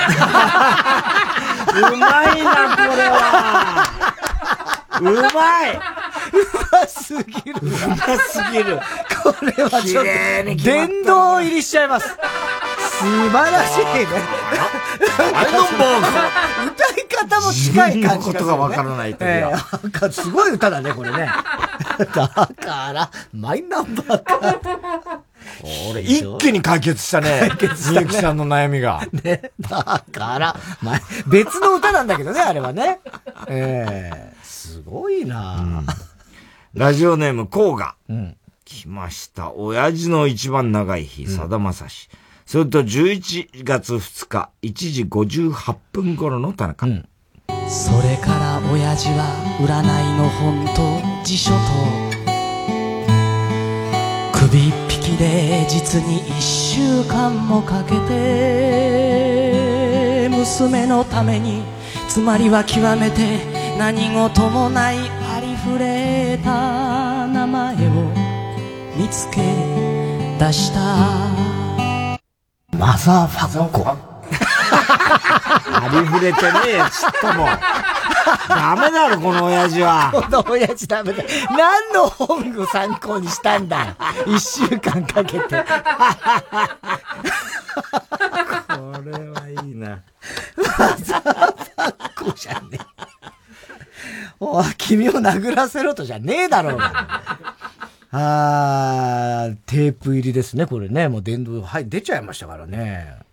[1.82, 1.88] ド。
[1.88, 3.84] うまいな、これは。
[5.02, 5.80] うまいう
[6.72, 7.60] ますぎる。
[7.62, 8.80] うますぎる。
[9.24, 12.08] これはちょっと、殿堂入りしちゃいます。
[12.08, 14.08] 素晴らしいね。
[15.18, 19.52] マイナンバー歌い方も近い感じ自分のことがわからない時はええ
[19.84, 21.30] なんかすごい歌だね、これね。
[21.98, 22.50] だか
[22.94, 25.35] ら、マイナンバーカード。
[25.90, 27.40] 俺、一気に解決したね。
[27.58, 29.06] 解決したねみゆきさんの悩みが。
[29.24, 29.52] ね。
[29.60, 33.00] だから、まあ、別の歌なんだけどね、あれはね。
[33.48, 35.84] ええすごいな、
[36.74, 37.96] ラジオネーム、コウガ。
[38.10, 38.38] うん。
[38.66, 39.54] 来ました。
[39.54, 42.10] 親父の一番長い日、さだまさし。
[42.46, 46.88] それと11月2日、1時58分頃の田中。
[47.68, 49.26] それから親父は
[49.60, 51.58] 占いの本と辞書と
[54.34, 54.85] 首
[55.18, 59.36] で実に1週間もかけて
[60.30, 61.64] 娘のために
[62.08, 63.40] つまりは極めて
[63.78, 67.80] 何事もないありふれた名前を
[68.98, 69.42] 見つけ
[70.40, 70.80] 出した
[72.78, 74.15] マザーファッコ。
[74.32, 77.48] ありふれてねえよ、ちっとも。
[78.50, 80.12] ダメだろ、この親父は。
[80.12, 81.24] この親父ダメだ。
[81.52, 83.96] 何の本を参考にしたんだよ。
[84.28, 85.46] 一週間かけて。
[85.48, 85.54] こ
[89.04, 90.02] れはいいな。
[90.58, 92.80] マザーファッコじゃねえ。
[94.40, 97.22] おい君を殴らせろとじゃねえだろうが。
[98.12, 101.10] あー、テープ入りですね、これね。
[101.10, 103.25] もう電動、はい、出ちゃいましたからね。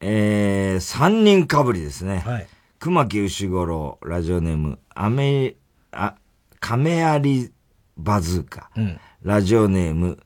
[0.00, 2.18] えー、三人かぶりですね。
[2.18, 2.46] はい。
[2.78, 5.56] 熊木牛五郎、ラジオネーム、アメ、
[5.90, 6.14] あ、
[6.60, 7.52] 亀有
[7.96, 8.70] バズーカ。
[8.76, 9.00] うん。
[9.22, 10.20] ラジオネーム、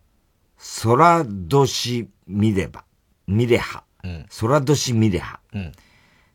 [0.82, 2.84] 空年ミレバ、
[3.26, 3.84] ミレハ。
[4.04, 5.40] うん空年ミレハ。
[5.54, 5.72] うん。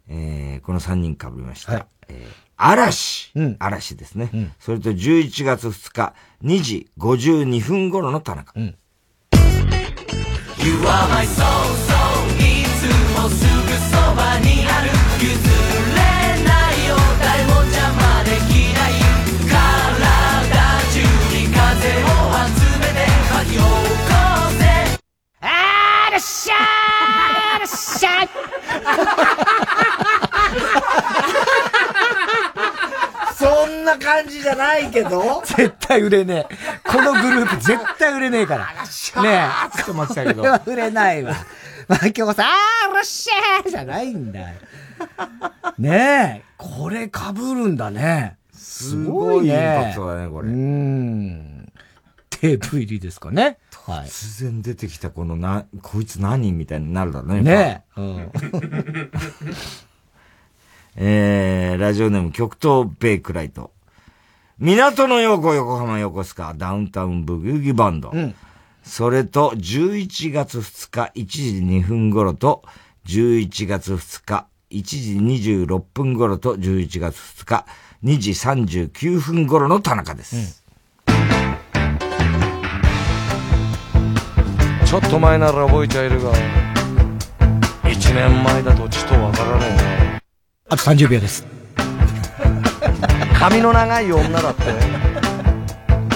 [0.09, 1.87] えー、この3人被りました。
[2.07, 8.51] えー嵐、嵐ですね、それと11月2日、2時52分頃の田中。
[8.59, 8.73] You
[10.81, 11.43] are my soul,
[11.87, 11.96] soul
[12.77, 12.89] すぐ
[13.89, 14.85] そばにある
[15.19, 15.25] 譲
[15.95, 15.99] れ
[16.43, 16.75] ない
[17.47, 18.91] も邪魔できない
[19.49, 19.51] 体
[20.93, 20.95] 中
[21.33, 21.57] に風
[22.03, 22.05] を
[22.45, 22.49] 集
[22.79, 22.95] めて
[23.33, 23.65] 巻き起こ
[24.59, 24.61] せ
[25.41, 25.45] あ
[26.11, 26.57] らっしゃー
[27.55, 28.09] あらっしゃ
[33.35, 35.41] そんな感じじゃないけど？
[35.45, 36.55] 絶対売れねえ。
[36.83, 38.67] このグループ絶対売れねえから。
[39.21, 39.77] ねえ。
[39.77, 41.35] つってましたけど売れないわ。
[41.87, 44.47] まあ、今日さ、あーらっしゃーじゃないんだよ。
[45.79, 46.47] ねえ。
[46.57, 48.37] これ被るんだね。
[48.51, 49.53] すごいね。
[49.53, 51.71] インパクトだねこれうーん。
[52.29, 53.57] テープ入りですかね。
[53.85, 54.05] はい。
[54.07, 57.41] 突然出てきたこのな、こいつ何みたいになるだろうね。
[57.41, 58.01] ねえ。
[58.01, 58.31] うん。
[60.99, 63.71] えー、ラジオネーム極東ベイクライト。
[64.59, 68.11] 港の横横浜横須賀ダウンタウンブギウギバンド。
[68.87, 72.63] それと11月2日1時2分頃と
[73.05, 75.17] 11月2日1時
[75.59, 77.65] 26分頃と11月2日
[78.03, 80.63] 2時39分頃の田中です。
[84.85, 86.31] ちょっと前なら覚えているが、
[87.91, 89.75] 一年前だとちとわからねえ
[90.13, 90.21] な。
[90.69, 91.45] あと30秒です。
[93.37, 94.63] 髪の長い女だって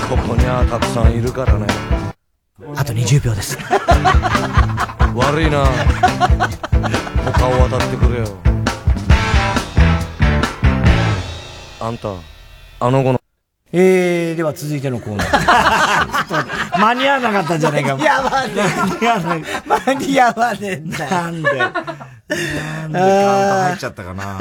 [0.10, 1.68] ここにはたくさんいるからね
[2.76, 3.58] あと20秒です
[5.16, 5.66] 悪いな
[7.26, 8.26] 他を渡ってくれよ
[11.80, 12.14] あんた
[12.80, 13.22] あの子の
[13.74, 16.78] えー、では続いてのコーナー。
[16.78, 17.96] 間に合わなかったんじゃないか。
[17.96, 18.62] 間に合わねえ。
[18.68, 19.44] 間に合わない。
[19.66, 21.10] 間に合わねえんだよ。
[21.10, 21.58] なんで。
[21.58, 21.90] なんで
[22.32, 24.38] カウント入っちゃったかな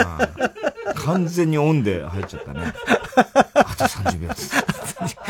[0.94, 2.72] 完全にオンで入っちゃったね。
[3.54, 4.54] あと30秒です。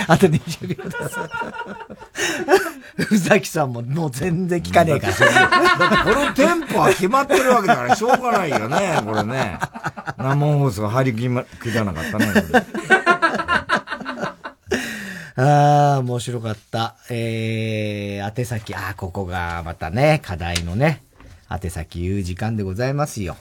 [0.08, 0.96] あと20秒です。
[3.14, 5.14] 宇崎さんももう全然聞かねえから。
[5.14, 9.58] だってこのテンポは決まってるわけだからしょうがないよね、これね。
[10.18, 12.26] 生放送が入りきま、くじゃなかったね。
[15.36, 16.96] ああ、面白かった。
[17.08, 21.02] えー、宛先、ああ、ここがまたね、課題のね、
[21.50, 23.36] 宛先言う時間でございますよ。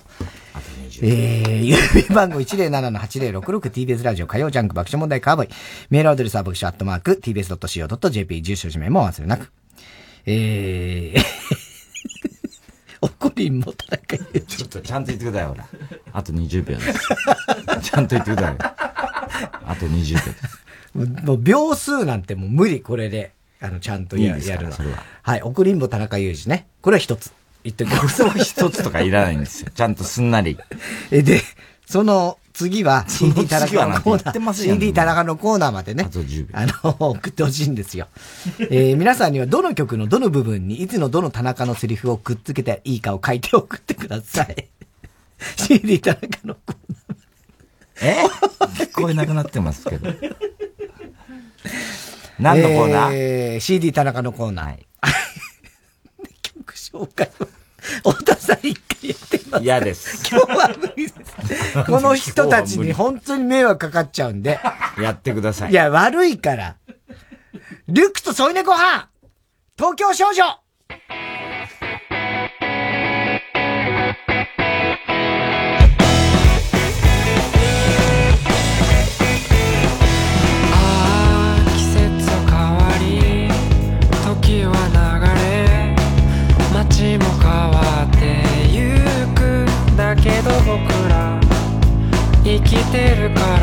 [1.02, 5.50] えー、郵便番号 107-8066TBS ラジオ火曜ジャンク爆笑問題カーボーイ。
[5.92, 9.52] メールアドレスは爆笑アットマーク tbs.co.jp 住所氏名も忘れなく。
[10.26, 11.22] えー、
[13.02, 15.68] おこりんも田中裕ちょっとちゃんと言ってください、ほら。
[16.12, 17.00] あと20秒です。
[17.84, 18.58] ちゃんと言ってください。
[19.66, 21.26] あと20秒です。
[21.26, 23.34] もう秒数なんてもう無理、これで。
[23.62, 25.04] あの、ちゃんとやるのそれは。
[25.22, 26.68] はい、送りんぼ田中裕二ね。
[26.82, 27.32] これは一つ。
[27.72, 28.24] 言っておきます。
[28.40, 29.70] 一つとかいらないんですよ。
[29.74, 30.58] ちゃんとすんなり。
[31.12, 31.42] え、で、
[31.86, 36.08] その次は CD 田中のコーナー、CD 田中のコーナーまでね。
[36.54, 38.08] あの、送ってほしいんですよ。
[38.60, 44.68] えー皆さんにはどの曲のどの部分にいつのどの田中のセリフをくっつけていいかを書いて送ってください。
[45.56, 46.76] CD 田中のコー
[48.02, 48.16] え？
[48.86, 50.14] 聞こえなくなってますけど。
[52.40, 54.78] 何のコーナー、えー CD 田中のコーナー。
[56.42, 57.48] 曲紹介を、
[57.98, 59.64] 太田さん一回やってみます。
[59.64, 60.30] 嫌です。
[60.30, 61.84] 今日は無理です。
[61.86, 64.60] この人たちに本当に迷惑かかっちゃうんで。
[65.00, 65.72] やってください。
[65.72, 66.76] いや、悪いから。
[67.88, 69.10] リュックと添い寝ご飯
[69.78, 70.44] 東京少女
[93.20, 93.59] きて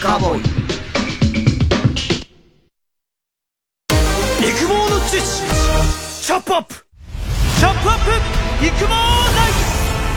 [0.00, 0.40] カーボーイ。
[4.48, 5.42] 育毛の知識
[6.24, 6.74] チョップアップ。
[7.58, 8.64] チョップアップ。
[8.64, 8.94] 育毛剤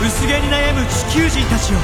[0.07, 1.77] 薄毛に悩む地球人たちを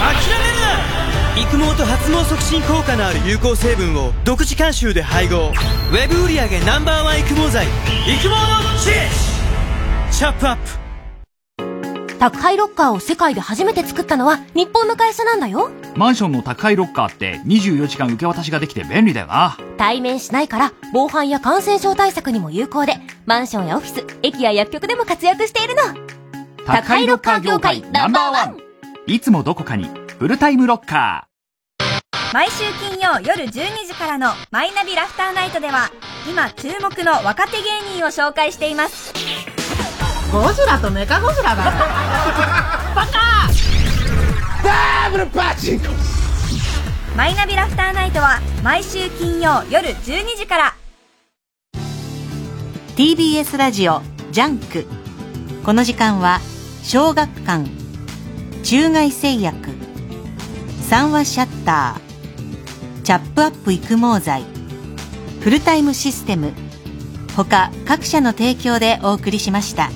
[0.00, 1.42] 諦めるな。
[1.42, 5.52] 育毛と発毛促進効果のある有効成分を独自監修で配合。
[5.90, 7.66] ウェブ売上 Ｎｏ.1 育毛剤。
[7.66, 8.34] 育毛の
[8.78, 8.96] 知識
[10.10, 12.18] チョップアップ。
[12.18, 15.70] 宅配ロッカーを世界で初めて作ったのは日本の会社なんだよ。
[15.96, 19.56] マンションの宅配ロッカーって24時間受け渡しができて便利だよな。
[19.76, 22.94] 対面しないから防犯や感染症対策にも有効で、
[23.26, 25.82] マンションやオフィス、駅や薬局でも活躍しているの。
[26.64, 28.56] 宅配ロッカー業界ナンバーワン
[29.06, 29.88] いつもどこかに
[30.18, 31.26] フルタイムロッカ
[32.32, 33.50] 毎週金曜夜12
[33.86, 35.90] 時からの「マイナビラフターナイト」では
[36.30, 39.12] 今注目の若手芸人を紹介しています
[40.32, 41.70] ゴジラとメカゴジラだよ。
[42.94, 43.41] バ カ
[44.62, 45.86] ダブルパチンコ
[47.16, 50.74] マイナビラフターナイトは毎週金曜夜12時から。
[52.96, 54.86] TBS ラジオジャンク。
[55.64, 56.40] この時間は
[56.82, 57.68] 小学館。
[58.62, 59.70] 中外製薬。
[60.82, 63.02] 三和シャッター。
[63.02, 64.44] チャップアップ育毛剤。
[65.40, 66.52] フルタイムシステム。
[67.36, 69.90] 他各社の提供でお送りしました。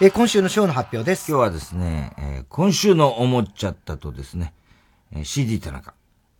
[0.00, 1.28] え、今週のショーの発表です。
[1.30, 4.52] 今日はですね、えー今週の思っちゃったとですね、
[5.12, 5.92] えー CD 田中。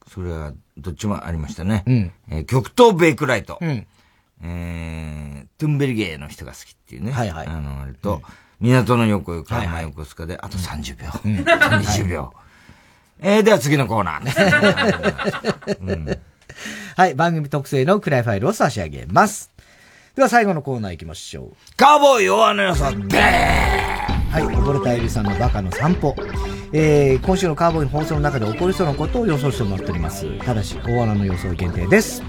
[0.06, 1.82] それはどっちもありましたね。
[1.86, 3.58] うんえー極東ベイクライト。
[3.60, 3.86] うん
[4.42, 7.10] えートゥンベリゲーの人が好きっていうね。
[7.10, 8.22] はいはいあの、あれと、
[8.60, 11.08] 港の横横はい浜横須賀で、あと30秒。
[11.24, 12.32] うん20秒。
[13.20, 16.18] えー、では次のコーナー。
[16.96, 19.50] はい、番組特製のクライファイルを差し上げます。
[20.18, 21.76] では最後のコーナー行きましょう。
[21.76, 26.16] カーボーイ弱の良さ、ではい、溺れたエリさんのバカの散歩。
[26.72, 30.26] えー、今週のカーボーイの放送の中で起こりそうなことを予想してもらっております。
[30.40, 32.24] ただし、大穴の予想限定です。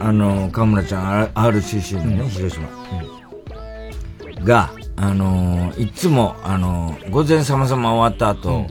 [0.00, 2.66] あの、河村ちゃん、RCC のね、広島。
[4.42, 8.66] が、あのーいつも、あのー午前様々終わった後、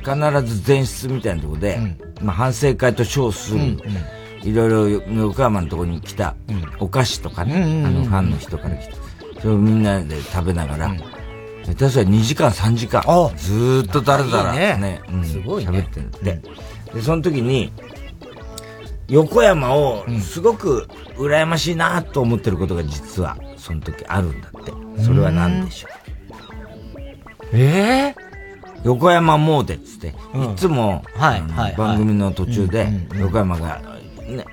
[0.00, 1.78] 必ず前室みたいなところで、
[2.20, 3.78] まあ、反省会と称する、
[4.46, 4.88] いろいろ
[5.22, 6.36] 横浜のところに来た、
[6.78, 8.94] お菓子とかね、あの、ファンの人から来た。
[9.40, 10.94] それをみんなで食べながら、
[11.64, 13.02] 下手すりゃ2時間3時間、
[13.36, 15.70] ずーっとだらだらねすごいね。
[15.70, 16.40] 喋ってるって。
[16.94, 17.72] で、その時に、
[19.08, 24.72] 横山をすごく羨ましいなと思ってることが実はその時あるんだって。
[25.02, 25.90] それは何でしょう？
[27.52, 28.26] ええ
[28.82, 30.52] 横山モーデっつって、うん。
[30.52, 31.04] いつも、
[31.76, 33.80] 番組の途中で横山が、
[34.32, 34.44] ね、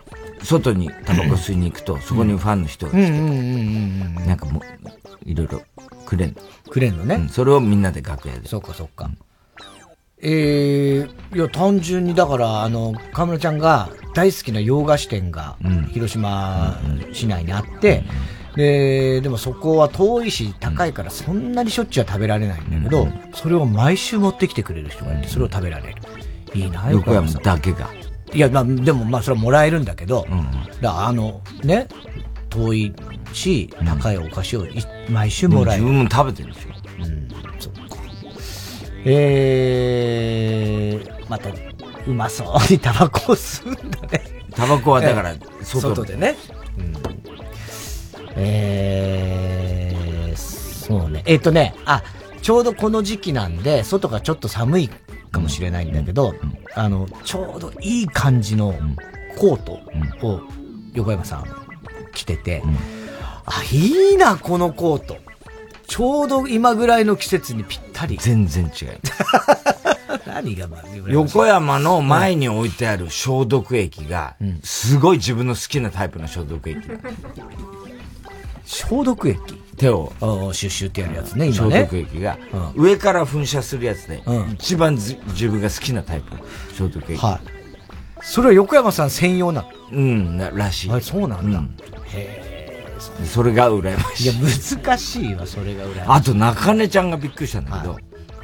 [0.44, 3.12] 外にタバコ吸いに行くと、そこにファンの人が来て。
[4.28, 4.64] なんかもう、
[5.26, 5.62] いろいろ
[6.06, 6.36] くれんの。
[6.70, 7.16] くれんのね。
[7.16, 8.48] うんそれをみんなで楽屋で。
[8.48, 9.10] そっかそっか。
[10.26, 15.58] ええいや、単純にだから、あの、河村ちゃんが大好きな洋菓子店が、
[15.92, 16.80] 広島
[17.12, 18.04] 市内にあって、
[18.56, 25.96] で、でもそこは遠いし高いからそんなにしょっちゅうは食べられないんだけど、それを毎週持ってきてくれる人がいて、それを食べられる。
[26.54, 27.90] いいな、横山だけが。
[28.34, 30.26] いや、まあ、でもまあ、それはもらえるんだけど、
[30.82, 31.88] だからあの、ね、
[32.50, 32.94] 遠い
[33.34, 35.84] し、高いお菓子をい毎週もらえる。
[35.84, 36.70] 自分も食べてるでしょ。
[39.06, 41.50] えー、また、
[42.08, 44.24] うまそうにタバコを吸うんだね。
[44.56, 46.36] タバコはだからええ外外でね。
[46.78, 46.94] うん
[48.36, 51.24] えー、そうね。
[51.26, 52.04] えっ、とね、あ、
[52.42, 54.90] ちょうどこの時期なんで、外がちょっと寒い
[55.34, 56.34] かもしれないんだけど、
[56.76, 58.74] あの、ちょうどいい感じの
[59.38, 59.74] コート
[60.26, 60.42] を
[60.94, 61.46] 横山さん
[62.14, 62.64] 着てて、
[63.46, 65.18] あ、いいな、このコート。
[65.86, 68.18] ちょうど今ぐらいの季節にぴったり。
[68.22, 69.00] 全然違う。
[70.26, 76.80] 何がまあ、横山の前に置いてある消毒液が、すごい自分の好きなタイプの消毒液。
[78.66, 79.40] 消毒液
[79.78, 80.14] 手を、
[80.54, 81.84] シュッシュってやるやつね、今消ね。
[81.84, 82.38] 毒液が、
[82.76, 84.24] 上から噴射するやつで、
[84.54, 86.42] 一番ず自分が好きなタイプの
[86.78, 87.18] 消毒液。
[87.20, 88.26] はい。
[88.26, 89.70] それは横山さん専用なの？
[89.92, 90.92] うん、ならしい。
[90.92, 91.62] あそうなんだ。
[92.06, 92.88] へ
[93.26, 94.24] それが羨ましい。
[94.24, 96.02] いや、難しいわ、それが羨ましい。
[96.08, 97.98] あと、中根ちゃんがびっくりしたんだけど、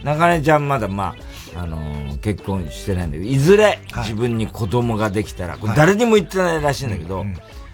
[0.04, 1.16] 中根ちゃんまだま
[1.56, 7.26] あ、あのー結婚してないんだけど、いずれ自分に子供ができたら、これ誰にも言ってないらしいんだけど、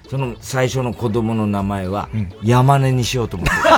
[0.09, 2.09] その最初の子供の名前は、
[2.43, 3.59] 山根にしようと思ってる。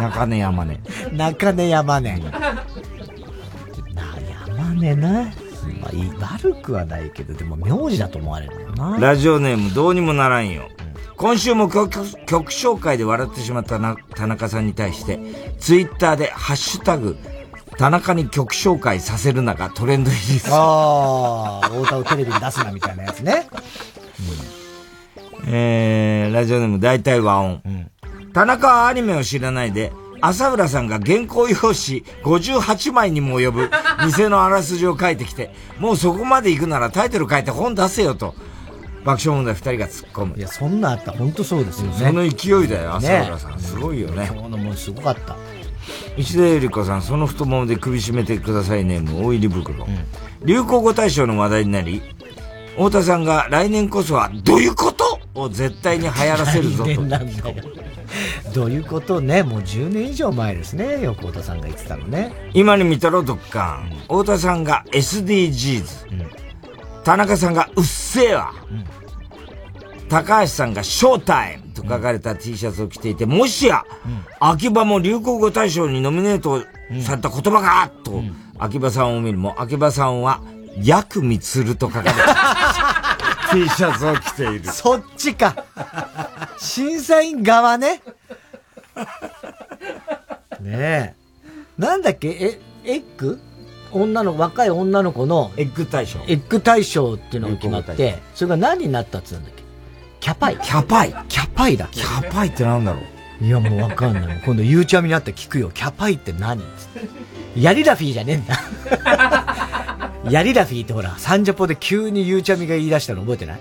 [0.00, 0.80] 中根山根。
[1.12, 2.18] 中根山根。
[2.18, 2.30] な、
[4.56, 5.34] 山根ね。
[5.80, 5.90] まあ、
[6.40, 9.08] 悪くはないけど、でも名字だと思われるもんな。
[9.08, 10.68] ラジオネームどうにもならんよ。
[11.16, 11.90] 今週も曲
[12.26, 15.18] 曲紹介で笑ってしまったな田中さんに対して、
[15.58, 17.16] ツイッターでハッシュタグ、
[17.78, 20.50] 田中に曲紹介させるながトレンド入りです。
[20.50, 23.48] ああ、太田をテレビに出すなみたいなやつね。
[25.46, 27.62] えー、ラジオネーム大体和音。
[28.34, 31.72] 田中はアニメを知らないで、朝浦さんが原稿用紙
[32.24, 33.70] 58枚にも及ぶ
[34.04, 38.34] 店のあらすじを書いてきて、もうそこまで行くならタイトル書いて本出せよと、
[39.04, 40.36] 爆笑問題二人が突っ込む。
[40.36, 41.96] いや、そんなあったら本当そうですよね。
[41.96, 43.52] その勢いだよ、朝浦さん。
[43.52, 44.28] ねすごいよね。
[44.32, 45.36] 今日のもすごかった。
[46.16, 49.86] 石田ゆり子さん、その太ももで首絞めてくださいネーム、大入り袋。
[50.44, 52.02] 流行語大賞の話題になり、
[52.72, 55.18] 太田さんが来年こそは、どういうこと？
[55.34, 56.90] を絶対に流行らせるぞと。
[58.54, 62.32] どういうことね、もう10年以上前ですね、横太さんが言ってたのね。
[62.54, 63.82] 今に見たろ、どっか。
[64.02, 66.06] 太田さんが SDGs。
[67.04, 68.52] 田中さんがうっせぇわ。
[70.08, 73.84] 高橋さんがショータイムと書かれた T シャツを着ていて、もしや、
[74.40, 76.62] 秋葉も流行語大賞にノミネート
[77.02, 78.22] された言葉が、と、
[78.58, 80.40] 秋葉さんを見るも、秋葉さんは、
[80.82, 84.64] ヤクミツルと書かれた T シャツを着ている。
[84.66, 85.64] そっちか。
[86.58, 88.02] 審査員側ね。
[90.60, 91.14] ねえ。
[91.78, 92.28] なんだっけ？
[92.28, 93.40] え、エッグ？
[93.92, 96.18] 女の、若い女の子の、エッグ大賞。
[96.28, 99.57] エッグ大賞っていうのが決まって、それが何になったっつうんだっけ？
[100.28, 100.58] キャパイ。
[100.58, 101.14] キャパイ。
[101.28, 101.88] キャパイだ。
[101.90, 103.00] キャパイってなんだろ
[103.40, 104.42] ういや、もうわかんない。
[104.44, 105.70] 今度、ゆうちゃみになったら聞くよ。
[105.70, 106.62] キャパイって何？
[107.56, 110.14] ヤリラフィーじゃねえんだ。
[110.30, 113.60] ヤリラフィーってほら、サンジャポで急にゆうちゃみが言い出したの覚えてない？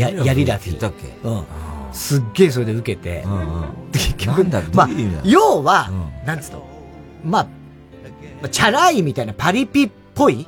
[0.00, 0.80] やヤリラフィー。
[0.80, 1.08] だっけ？
[1.28, 1.44] うん。
[1.92, 3.24] すっげえそれで受けて、
[3.92, 5.90] 結局、なんだまあどういう意味だ、要は、
[6.24, 6.68] なんつうの、
[7.24, 7.48] まあ、ま
[8.44, 10.46] あチャラいみたいなパリピっぽい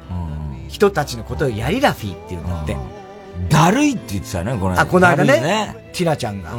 [0.68, 2.76] 人たちのことをヤリラフィーっていうんだって。
[3.48, 4.80] だるいって言ってたね、この間。
[4.80, 6.52] あ、この間だるいね、ティナちゃんが、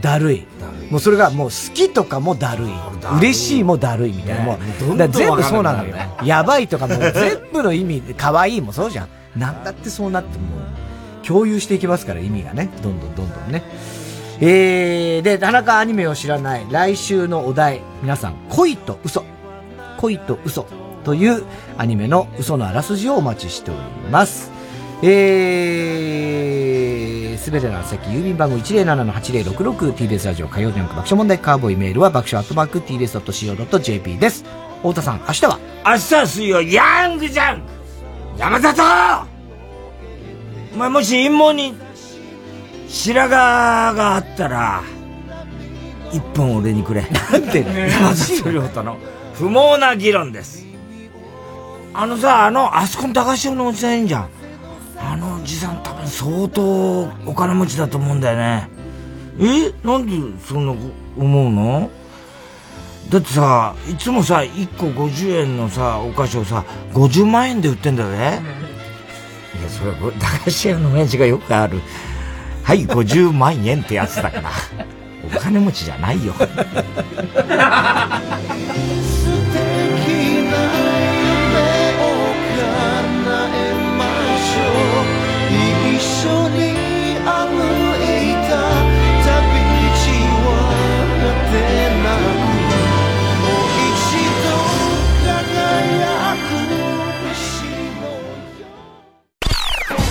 [0.00, 0.46] だるい。
[0.90, 2.70] もうそれがもう好きとかもだるい。
[3.18, 4.44] 嬉しいもだるいみたいな。
[4.44, 4.58] もう、
[4.96, 6.26] 全部そうなんなくなる。
[6.26, 9.08] やばいとかもう全部の意味、可愛いもそうじゃん。
[9.36, 10.44] なんだってそうなっても
[11.22, 12.68] う、共有していきますから意味がね。
[12.82, 13.62] どんどんどんどんね。
[14.40, 19.24] えー、で、田中アニメを知らない来週のお題、皆さん、恋と嘘。
[19.98, 20.66] 恋と嘘
[21.04, 21.44] という
[21.78, 23.80] アニメの嘘のあらすじをお待ちしており
[24.10, 24.51] ます。
[25.04, 34.44] えー、すべての宛先、郵便番号 107-8066TBS ラジオ火曜日の爆笑問題カーボーイメールは爆笑アットマーク TBS.CO.JP です。
[34.76, 37.66] 太田さん、明日は明日は水曜、ヤングジャンク
[38.38, 38.82] 山里
[40.74, 41.74] お前もし陰謀に
[42.86, 44.84] 白髪があったら、
[46.12, 47.02] 一本俺にくれ。
[47.02, 48.98] なんで山里亮太の
[49.34, 50.64] 不毛な議論です。
[51.92, 54.41] あのさ、あの、あそこの高潮のおじさんいいんじゃん。
[55.04, 58.68] あのおじさん多分相当お金持ちだと思うんだよね。
[59.40, 59.72] え？
[59.86, 60.12] なんで
[60.46, 60.72] そんな
[61.16, 61.90] 思うの？
[63.10, 66.64] だってさ、いつもさ、1個50円のさ、お菓子をさ、
[66.94, 68.40] 50万円で売ってんだぜ。
[69.58, 71.80] いや、それは、 駄菓子屋の親父がよくある。
[72.62, 74.50] はい、50万円ってやつだから。
[75.26, 76.32] お金持ちじゃないよ。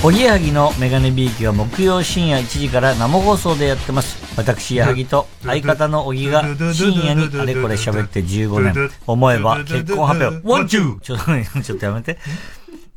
[0.03, 4.35] おぎやはぎのメガネビーキは木曜深夜1時から生放送でやってます。
[4.35, 6.41] 私、やはぎと相方のおぎが
[6.73, 8.89] 深夜にあれこれ喋って15年。
[9.05, 10.47] 思えば結婚発表。
[10.47, 12.17] ワンチューちょっとね、ちょっとやめて。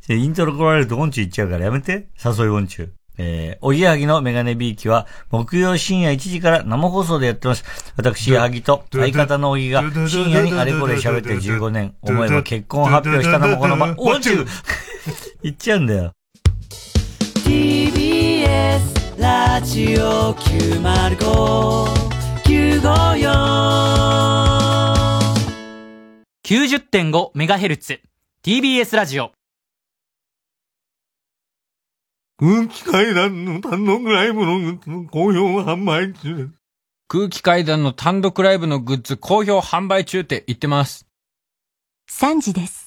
[0.09, 2.07] イントロ来られるとワンチュー言っちゃうからやめて。
[2.25, 2.89] 誘いワンチュー。
[3.19, 7.63] えー、おぎやはぎのメガネビーキは木曜深夜1時から生放送でやってます。
[7.97, 11.93] 私、やはぎと相方のおぎが深夜にあれこれ喋って15年。
[12.01, 13.93] 思えば結婚発表したのもこの場。
[13.95, 14.47] ワンチュー
[15.43, 16.11] 言っちゃうんだよ。
[17.45, 22.81] TBS ラジオ905-954
[26.43, 27.99] 90.5MHz
[28.41, 29.31] TBS ラジオ
[32.39, 36.49] 空気階段の単独ライブのグッズの好評販売中です。
[37.07, 41.05] 空気階段の単独ライブのグッズ好評販売中って言ってます。
[42.09, 42.84] 3時です。